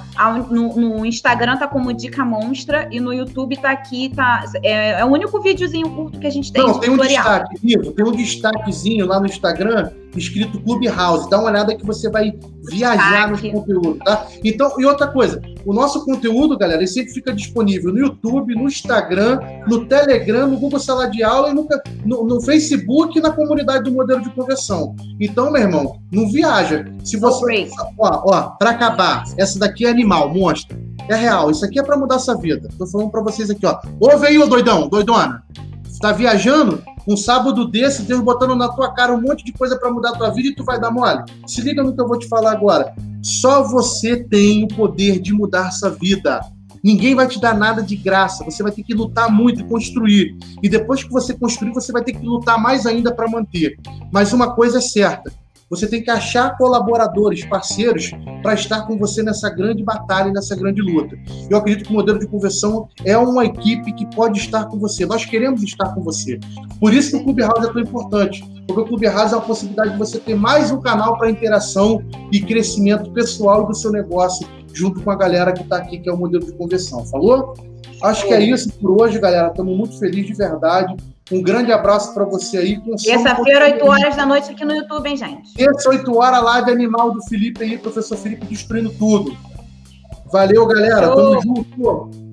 No, 0.50 0.76
no 0.76 1.06
Instagram 1.06 1.56
tá 1.56 1.68
como 1.68 1.92
Dica 1.92 2.24
Monstra 2.24 2.88
e 2.90 3.00
no 3.00 3.12
YouTube 3.12 3.56
tá 3.56 3.70
aqui, 3.70 4.12
tá. 4.14 4.44
É, 4.62 5.00
é 5.00 5.04
o 5.04 5.08
único 5.08 5.40
videozinho 5.40 5.88
curto 5.90 6.18
que 6.18 6.26
a 6.26 6.30
gente 6.30 6.52
tem. 6.52 6.62
Não, 6.62 6.78
tem 6.78 6.90
tutorial. 6.90 7.24
um 7.24 7.28
destaque, 7.28 7.60
Ivo, 7.62 7.92
tem 7.92 8.04
um 8.04 8.12
destaquezinho 8.12 9.06
lá 9.06 9.20
no 9.20 9.26
Instagram 9.26 9.90
escrito 10.16 10.60
Clubhouse. 10.60 11.28
Dá 11.28 11.38
uma 11.38 11.50
olhada 11.50 11.76
que 11.76 11.84
você 11.84 12.10
vai 12.10 12.32
viajar 12.70 13.30
no 13.30 13.38
conteúdo, 13.52 13.98
tá? 14.04 14.26
Então, 14.44 14.72
e 14.78 14.84
outra 14.84 15.06
coisa, 15.06 15.40
o 15.64 15.72
nosso 15.72 16.04
conteúdo, 16.04 16.56
galera, 16.56 16.80
ele 16.80 16.86
sempre 16.86 17.12
fica 17.12 17.32
disponível 17.32 17.92
no 17.92 17.98
YouTube, 17.98 18.54
no 18.54 18.64
Instagram, 18.64 19.40
no 19.66 19.86
Telegram, 19.86 20.48
no 20.48 20.58
Google 20.58 20.80
Sala 20.80 21.08
de 21.08 21.22
Aula 21.22 21.50
e 21.50 21.54
no, 21.54 21.66
no, 22.04 22.24
no 22.24 22.40
Facebook 22.40 23.18
e 23.18 23.22
na 23.22 23.30
comunidade 23.30 23.84
do 23.84 23.92
modelo 23.92 24.22
de 24.22 24.30
conversão. 24.30 24.94
Então, 25.20 25.50
meu 25.50 25.62
irmão, 25.62 26.00
não 26.12 26.30
viaja. 26.30 26.84
Se 27.04 27.16
você. 27.16 27.68
Ó, 27.98 28.22
ó, 28.26 28.42
pra 28.50 28.70
acabar, 28.70 29.24
essa 29.36 29.58
daqui 29.58 29.86
é 29.86 29.90
animal, 29.90 30.07
monstro. 30.08 30.78
É 31.08 31.14
real, 31.14 31.50
isso 31.50 31.64
aqui 31.64 31.78
é 31.78 31.82
para 31.82 31.96
mudar 31.96 32.16
essa 32.16 32.36
vida. 32.36 32.68
Tô 32.76 32.86
falando 32.86 33.10
para 33.10 33.22
vocês 33.22 33.50
aqui, 33.50 33.64
ó. 33.64 33.78
Ouve 33.98 34.26
aí, 34.26 34.38
ô 34.38 34.46
doidão, 34.46 34.88
doidona. 34.88 35.42
Tá 36.00 36.12
viajando? 36.12 36.82
Um 37.08 37.16
sábado 37.16 37.66
desse, 37.66 38.02
Deus 38.02 38.20
botando 38.20 38.54
na 38.54 38.68
tua 38.68 38.92
cara 38.92 39.14
um 39.14 39.20
monte 39.20 39.42
de 39.44 39.52
coisa 39.52 39.78
para 39.78 39.90
mudar 39.90 40.10
a 40.10 40.16
tua 40.16 40.30
vida 40.30 40.48
e 40.48 40.54
tu 40.54 40.62
vai 40.62 40.78
dar 40.78 40.90
mole. 40.90 41.24
Se 41.46 41.62
liga 41.62 41.82
no 41.82 41.94
que 41.94 42.00
eu 42.00 42.06
vou 42.06 42.18
te 42.18 42.28
falar 42.28 42.52
agora. 42.52 42.94
Só 43.22 43.62
você 43.62 44.22
tem 44.22 44.64
o 44.64 44.68
poder 44.68 45.18
de 45.18 45.32
mudar 45.32 45.68
essa 45.68 45.90
vida. 45.90 46.40
Ninguém 46.84 47.14
vai 47.14 47.26
te 47.26 47.40
dar 47.40 47.56
nada 47.56 47.82
de 47.82 47.96
graça. 47.96 48.44
Você 48.44 48.62
vai 48.62 48.70
ter 48.70 48.82
que 48.82 48.94
lutar 48.94 49.30
muito 49.30 49.60
e 49.60 49.64
construir. 49.64 50.36
E 50.62 50.68
depois 50.68 51.02
que 51.02 51.10
você 51.10 51.34
construir, 51.34 51.72
você 51.72 51.90
vai 51.90 52.04
ter 52.04 52.12
que 52.12 52.24
lutar 52.24 52.60
mais 52.60 52.86
ainda 52.86 53.12
para 53.12 53.28
manter. 53.28 53.76
Mas 54.12 54.32
uma 54.32 54.54
coisa 54.54 54.78
é 54.78 54.82
certa: 54.82 55.32
você 55.70 55.86
tem 55.86 56.02
que 56.02 56.10
achar 56.10 56.56
colaboradores, 56.56 57.44
parceiros, 57.44 58.10
para 58.42 58.54
estar 58.54 58.86
com 58.86 58.96
você 58.96 59.22
nessa 59.22 59.50
grande 59.50 59.82
batalha, 59.82 60.32
nessa 60.32 60.56
grande 60.56 60.80
luta. 60.80 61.16
Eu 61.50 61.58
acredito 61.58 61.86
que 61.86 61.92
o 61.92 61.96
modelo 61.96 62.18
de 62.18 62.26
conversão 62.26 62.88
é 63.04 63.16
uma 63.16 63.44
equipe 63.44 63.92
que 63.92 64.06
pode 64.14 64.38
estar 64.38 64.66
com 64.66 64.78
você. 64.78 65.04
Nós 65.04 65.24
queremos 65.24 65.62
estar 65.62 65.94
com 65.94 66.02
você. 66.02 66.38
Por 66.80 66.94
isso 66.94 67.10
que 67.10 67.16
o 67.16 67.24
Clube 67.24 67.42
House 67.42 67.64
é 67.64 67.72
tão 67.72 67.82
importante. 67.82 68.42
Porque 68.66 68.80
o 68.80 68.84
Clube 68.86 69.06
House 69.06 69.32
é 69.32 69.36
a 69.36 69.40
possibilidade 69.40 69.92
de 69.92 69.98
você 69.98 70.18
ter 70.18 70.34
mais 70.34 70.70
um 70.70 70.80
canal 70.80 71.16
para 71.18 71.30
interação 71.30 72.02
e 72.32 72.40
crescimento 72.40 73.10
pessoal 73.12 73.66
do 73.66 73.74
seu 73.74 73.90
negócio, 73.90 74.46
junto 74.72 75.02
com 75.02 75.10
a 75.10 75.16
galera 75.16 75.52
que 75.52 75.62
está 75.62 75.76
aqui, 75.76 75.98
que 75.98 76.08
é 76.08 76.12
o 76.12 76.16
modelo 76.16 76.44
de 76.44 76.52
conversão. 76.52 77.04
Falou? 77.06 77.54
Acho 78.02 78.26
que 78.26 78.32
é 78.32 78.40
isso 78.40 78.72
por 78.74 79.02
hoje, 79.02 79.18
galera. 79.18 79.48
Estamos 79.48 79.76
muito 79.76 79.98
felizes 79.98 80.28
de 80.28 80.34
verdade. 80.34 80.94
Um 81.30 81.42
grande 81.42 81.70
abraço 81.72 82.14
para 82.14 82.24
você 82.24 82.56
aí. 82.56 82.80
Terça-feira, 83.02 83.66
8 83.66 83.86
horas 83.86 84.16
da 84.16 84.24
noite 84.24 84.50
aqui 84.50 84.64
no 84.64 84.74
YouTube, 84.74 85.08
hein, 85.08 85.16
gente? 85.16 85.52
Terça, 85.54 85.88
8 85.90 86.16
horas, 86.16 86.42
live 86.42 86.70
animal 86.70 87.12
do 87.12 87.22
Felipe 87.24 87.62
aí, 87.62 87.76
professor 87.76 88.16
Felipe 88.16 88.46
destruindo 88.46 88.90
tudo. 88.90 89.36
Valeu, 90.32 90.66
galera. 90.66 91.08
Tamo 91.08 91.42
junto. 91.42 92.27